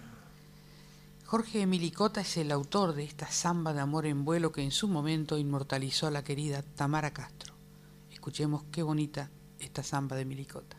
Jorge 1.26 1.66
Milicota 1.66 2.22
es 2.22 2.38
el 2.38 2.54
autor 2.54 2.96
de 2.96 3.04
esta 3.04 3.30
samba 3.30 3.74
de 3.74 3.82
amor 3.82 4.06
en 4.06 4.24
vuelo 4.24 4.54
que 4.54 4.62
en 4.62 4.72
su 4.72 4.88
momento 4.88 5.38
inmortalizó 5.38 6.08
a 6.08 6.12
la 6.12 6.24
querida 6.24 6.62
Tamara 6.62 7.12
Castro. 7.12 7.54
Escuchemos 8.10 8.64
qué 8.72 8.84
bonita 8.84 9.32
esta 9.60 9.84
samba 9.84 10.16
de 10.16 10.24
Milicota. 10.24 10.79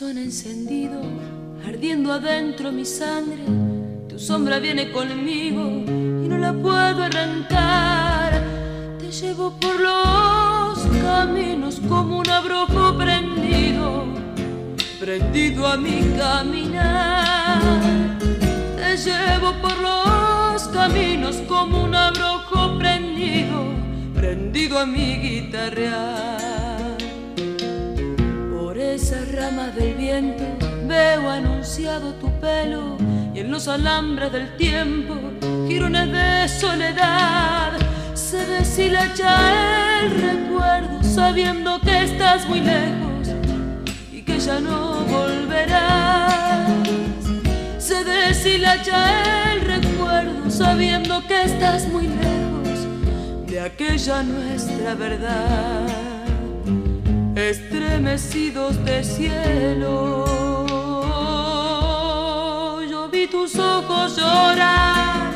Tizón 0.00 0.16
encendido, 0.16 0.98
ardiendo 1.66 2.10
adentro 2.10 2.72
mi 2.72 2.86
sangre. 2.86 3.44
Tu 4.08 4.18
sombra 4.18 4.58
viene 4.58 4.90
conmigo 4.92 5.60
y 6.24 6.26
no 6.26 6.38
la 6.38 6.54
puedo 6.54 7.02
arrancar. 7.02 8.32
Te 8.98 9.12
llevo 9.12 9.52
por 9.60 9.78
los 9.78 10.78
caminos 11.02 11.82
como 11.86 12.20
un 12.20 12.30
abrojo 12.30 12.96
prendido, 12.96 14.06
prendido 14.98 15.66
a 15.66 15.76
mi 15.76 16.00
caminar. 16.16 17.60
Te 18.78 18.96
llevo 18.96 19.52
por 19.60 19.76
los 19.80 20.62
caminos 20.68 21.36
como 21.46 21.84
un 21.84 21.94
abrojo 21.94 22.78
prendido, 22.78 23.64
prendido 24.14 24.78
a 24.78 24.86
mi 24.86 25.16
guitarrear. 25.16 26.59
Esas 29.10 29.32
ramas 29.32 29.74
del 29.74 29.94
viento 29.94 30.44
veo 30.86 31.28
anunciado 31.28 32.14
tu 32.14 32.30
pelo 32.38 32.96
y 33.34 33.40
en 33.40 33.50
los 33.50 33.66
alambres 33.66 34.30
del 34.30 34.56
tiempo 34.56 35.16
girones 35.66 36.12
de 36.12 36.48
soledad. 36.48 37.72
Se 38.14 38.46
deshilacha 38.46 39.98
el 39.98 40.10
recuerdo 40.12 41.02
sabiendo 41.02 41.80
que 41.80 42.04
estás 42.04 42.48
muy 42.48 42.60
lejos 42.60 43.34
y 44.12 44.22
que 44.22 44.38
ya 44.38 44.60
no 44.60 45.00
volverás. 45.06 46.70
Se 47.78 48.04
deshilacha 48.04 49.54
el 49.54 49.60
recuerdo 49.62 50.48
sabiendo 50.48 51.26
que 51.26 51.42
estás 51.46 51.88
muy 51.88 52.06
lejos 52.06 52.86
de 53.48 53.60
aquella 53.60 54.22
nuestra 54.22 54.94
verdad 54.94 56.09
estremecidos 57.48 58.84
de 58.84 59.02
cielo. 59.02 60.24
Yo 62.90 63.08
vi 63.08 63.26
tus 63.26 63.56
ojos 63.56 64.16
llorar. 64.16 65.32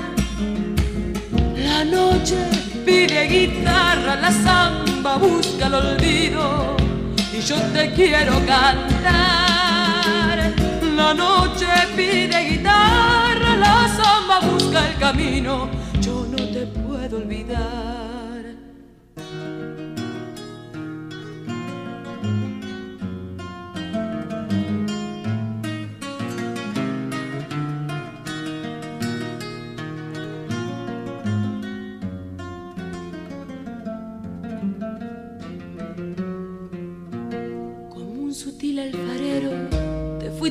La 1.57 1.85
noche 1.85 2.37
pide 2.85 3.27
guitarra, 3.27 4.17
la 4.17 4.31
samba 4.31 5.17
busca 5.17 5.67
el 5.67 5.75
olvido 5.75 6.77
y 7.33 7.41
yo 7.41 7.57
te 7.73 7.93
quiero 7.93 8.35
cantar. 8.47 10.53
La 10.95 11.15
noche 11.15 11.67
pide 11.97 12.51
guitarra, 12.51 13.57
la 13.57 13.89
samba 13.89 14.41
busca 14.41 14.89
el 14.89 14.99
camino, 14.99 15.69
yo 16.01 16.27
no 16.31 16.37
te 16.37 16.67
puedo 16.67 17.17
olvidar. 17.17 18.14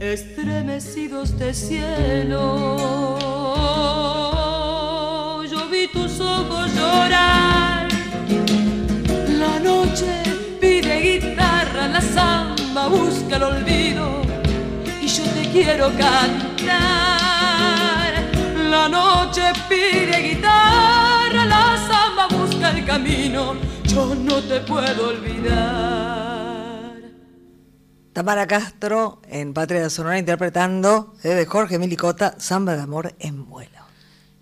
estremecidos 0.00 1.38
de 1.38 1.54
cielo. 1.54 2.76
Yo 5.50 5.68
vi 5.68 5.88
tus 5.88 6.20
ojos 6.20 6.72
llorar. 6.74 7.88
La 9.28 9.58
noche 9.60 10.22
pide 10.60 11.00
guitarra, 11.00 11.88
la 11.88 12.00
samba 12.00 12.88
busca 12.88 13.36
el 13.36 13.42
olvido 13.42 14.22
y 15.00 15.06
yo 15.06 15.24
te 15.24 15.50
quiero 15.50 15.90
cantar. 15.96 16.74
La 18.70 18.88
noche 18.88 19.52
pide 19.68 20.30
guitarra, 20.30 21.44
la 21.46 21.76
samba 21.88 22.28
busca 22.28 22.70
el 22.70 22.84
camino, 22.84 23.54
yo 23.84 24.14
no 24.14 24.42
te 24.42 24.60
puedo 24.60 25.08
olvidar. 25.08 26.43
Tamara 28.14 28.46
Castro 28.46 29.20
en 29.28 29.52
Patria 29.54 29.90
Sonora 29.90 30.20
interpretando 30.20 31.16
eh, 31.24 31.30
de 31.30 31.46
Jorge 31.46 31.80
Milicota, 31.80 32.36
Samba 32.38 32.76
de 32.76 32.82
Amor 32.82 33.12
en 33.18 33.44
vuelo. 33.44 33.80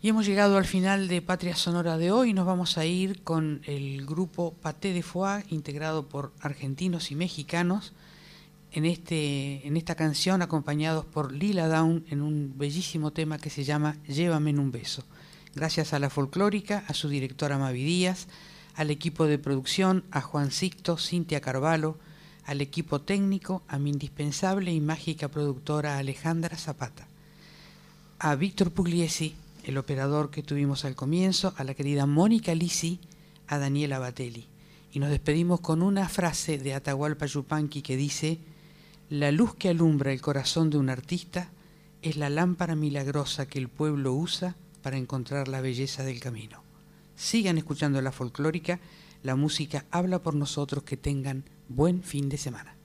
Y 0.03 0.11
hemos 0.11 0.27
llegado 0.27 0.59
al 0.59 0.67
final 0.67 1.09
de 1.09 1.23
Patria 1.23 1.57
Sonora 1.57 1.97
de 1.97 2.11
hoy. 2.11 2.35
Nos 2.35 2.45
vamos 2.45 2.77
a 2.77 2.85
ir 2.85 3.23
con 3.23 3.63
el 3.65 4.05
grupo 4.05 4.53
Paté 4.61 4.93
de 4.93 5.03
Foie, 5.03 5.47
integrado 5.49 6.07
por 6.07 6.35
argentinos 6.43 7.11
y 7.13 7.15
mexicanos, 7.15 7.95
en, 8.73 8.85
este, 8.85 9.67
en 9.67 9.79
esta 9.79 9.95
canción 9.95 10.43
acompañados 10.43 11.07
por 11.07 11.33
Lila 11.33 11.67
Down 11.67 12.05
en 12.11 12.21
un 12.21 12.53
bellísimo 12.59 13.11
tema 13.11 13.39
que 13.39 13.49
se 13.49 13.65
llama 13.65 13.97
Llévame 14.07 14.51
en 14.51 14.59
un 14.59 14.71
beso. 14.71 15.03
Gracias 15.55 15.95
a 15.95 15.99
la 15.99 16.11
folclórica, 16.11 16.85
a 16.89 16.93
su 16.93 17.09
directora 17.09 17.57
Mavi 17.57 17.85
Díaz, 17.85 18.29
al 18.75 18.91
equipo 18.91 19.25
de 19.25 19.39
producción, 19.39 20.05
a 20.11 20.21
Juan 20.21 20.51
Sicto, 20.51 20.99
Cintia 20.99 21.41
Carvalho, 21.41 21.97
al 22.45 22.61
equipo 22.61 23.01
técnico, 23.01 23.63
a 23.69 23.79
mi 23.79 23.91
indispensable 23.91 24.73
y 24.73 24.81
mágica 24.81 25.29
productora 25.29 25.99
Alejandra 25.99 26.57
Zapata, 26.57 27.07
a 28.19 28.35
Víctor 28.35 28.71
Pugliesi, 28.71 29.35
el 29.65 29.79
operador 29.79 30.31
que 30.31 30.43
tuvimos 30.43 30.85
al 30.85 30.95
comienzo, 30.95 31.55
a 31.57 31.65
la 31.65 31.75
querida 31.75 32.07
Mónica 32.07 32.55
Lisi, 32.55 32.99
a 33.47 33.59
Daniela 33.59 33.99
Batelli. 33.99 34.47
Y 34.93 34.99
nos 34.99 35.11
despedimos 35.11 35.61
con 35.61 35.83
una 35.83 36.09
frase 36.09 36.59
de 36.59 36.75
Atahualpa 36.75 37.27
Yupanqui 37.27 37.83
que 37.83 37.97
dice, 37.97 38.39
la 39.09 39.31
luz 39.31 39.55
que 39.55 39.69
alumbra 39.69 40.13
el 40.13 40.21
corazón 40.21 40.71
de 40.71 40.79
un 40.79 40.91
artista 40.91 41.51
es 42.03 42.17
la 42.17 42.31
lámpara 42.31 42.75
milagrosa 42.75 43.47
que 43.47 43.59
el 43.59 43.69
pueblo 43.69 44.13
usa 44.13 44.57
para 44.83 44.97
encontrar 44.97 45.49
la 45.49 45.61
belleza 45.61 46.03
del 46.03 46.21
camino. 46.21 46.63
Sigan 47.15 47.59
escuchando 47.59 48.01
la 48.03 48.11
folclórica, 48.11 48.81
la 49.23 49.37
música 49.37 49.85
habla 49.91 50.19
por 50.19 50.35
nosotros, 50.35 50.83
que 50.83 50.97
tengan 50.97 51.45
buen 51.75 52.03
fin 52.03 52.29
de 52.29 52.37
semana. 52.37 52.77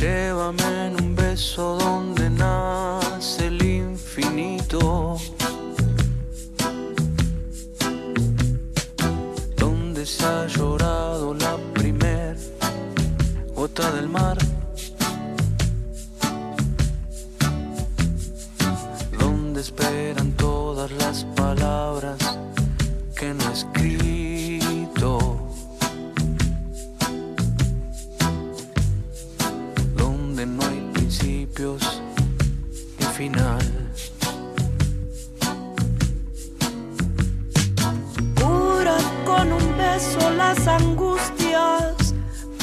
Llévame 0.00 0.86
en 0.86 1.02
un 1.02 1.14
beso 1.14 1.76
donde 1.76 2.30
nace 2.30 3.48
el 3.48 3.62
infinito. 3.62 5.18
Donde 9.56 10.06
se 10.06 10.24
ha 10.24 10.46
llorado 10.46 11.34
la 11.34 11.58
primer 11.74 12.38
gota 13.54 13.92
del 13.92 14.08
mar. 14.08 14.38
esperan 19.60 20.32
todas 20.38 20.90
las 20.90 21.24
palabras 21.36 22.38
que 23.14 23.34
no 23.34 23.44
he 23.44 23.52
escrito. 23.52 25.18
Donde 29.96 30.46
no 30.46 30.62
hay 30.62 30.80
principios 30.94 32.00
ni 32.98 33.06
final. 33.18 33.90
Cura 38.40 38.96
con 39.26 39.52
un 39.52 39.76
beso 39.76 40.30
las 40.30 40.66
angustias 40.66 42.14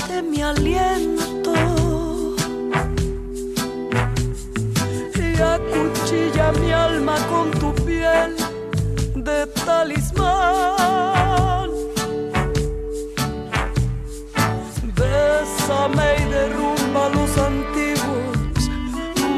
de 0.10 0.24
mi 0.24 0.42
aliento. 0.42 1.77
y 5.38 5.42
acuchilla 5.42 6.52
mi 6.54 6.72
alma 6.72 7.18
con 7.30 7.52
tu 7.52 7.74
piel 7.86 8.36
de 9.16 9.46
talismán. 9.66 11.70
Bésame 14.96 16.16
y 16.20 16.24
derrumba 16.32 17.10
los 17.10 17.38
antiguos 17.38 18.70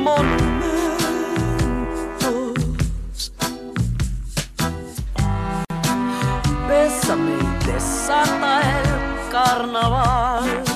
monumentos. 0.04 0.52
Bésame 6.68 7.32
y 7.32 7.66
desata 7.66 8.62
el 8.62 8.88
carnaval. 9.32 10.69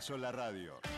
Sola 0.00 0.30
Radio. 0.30 0.89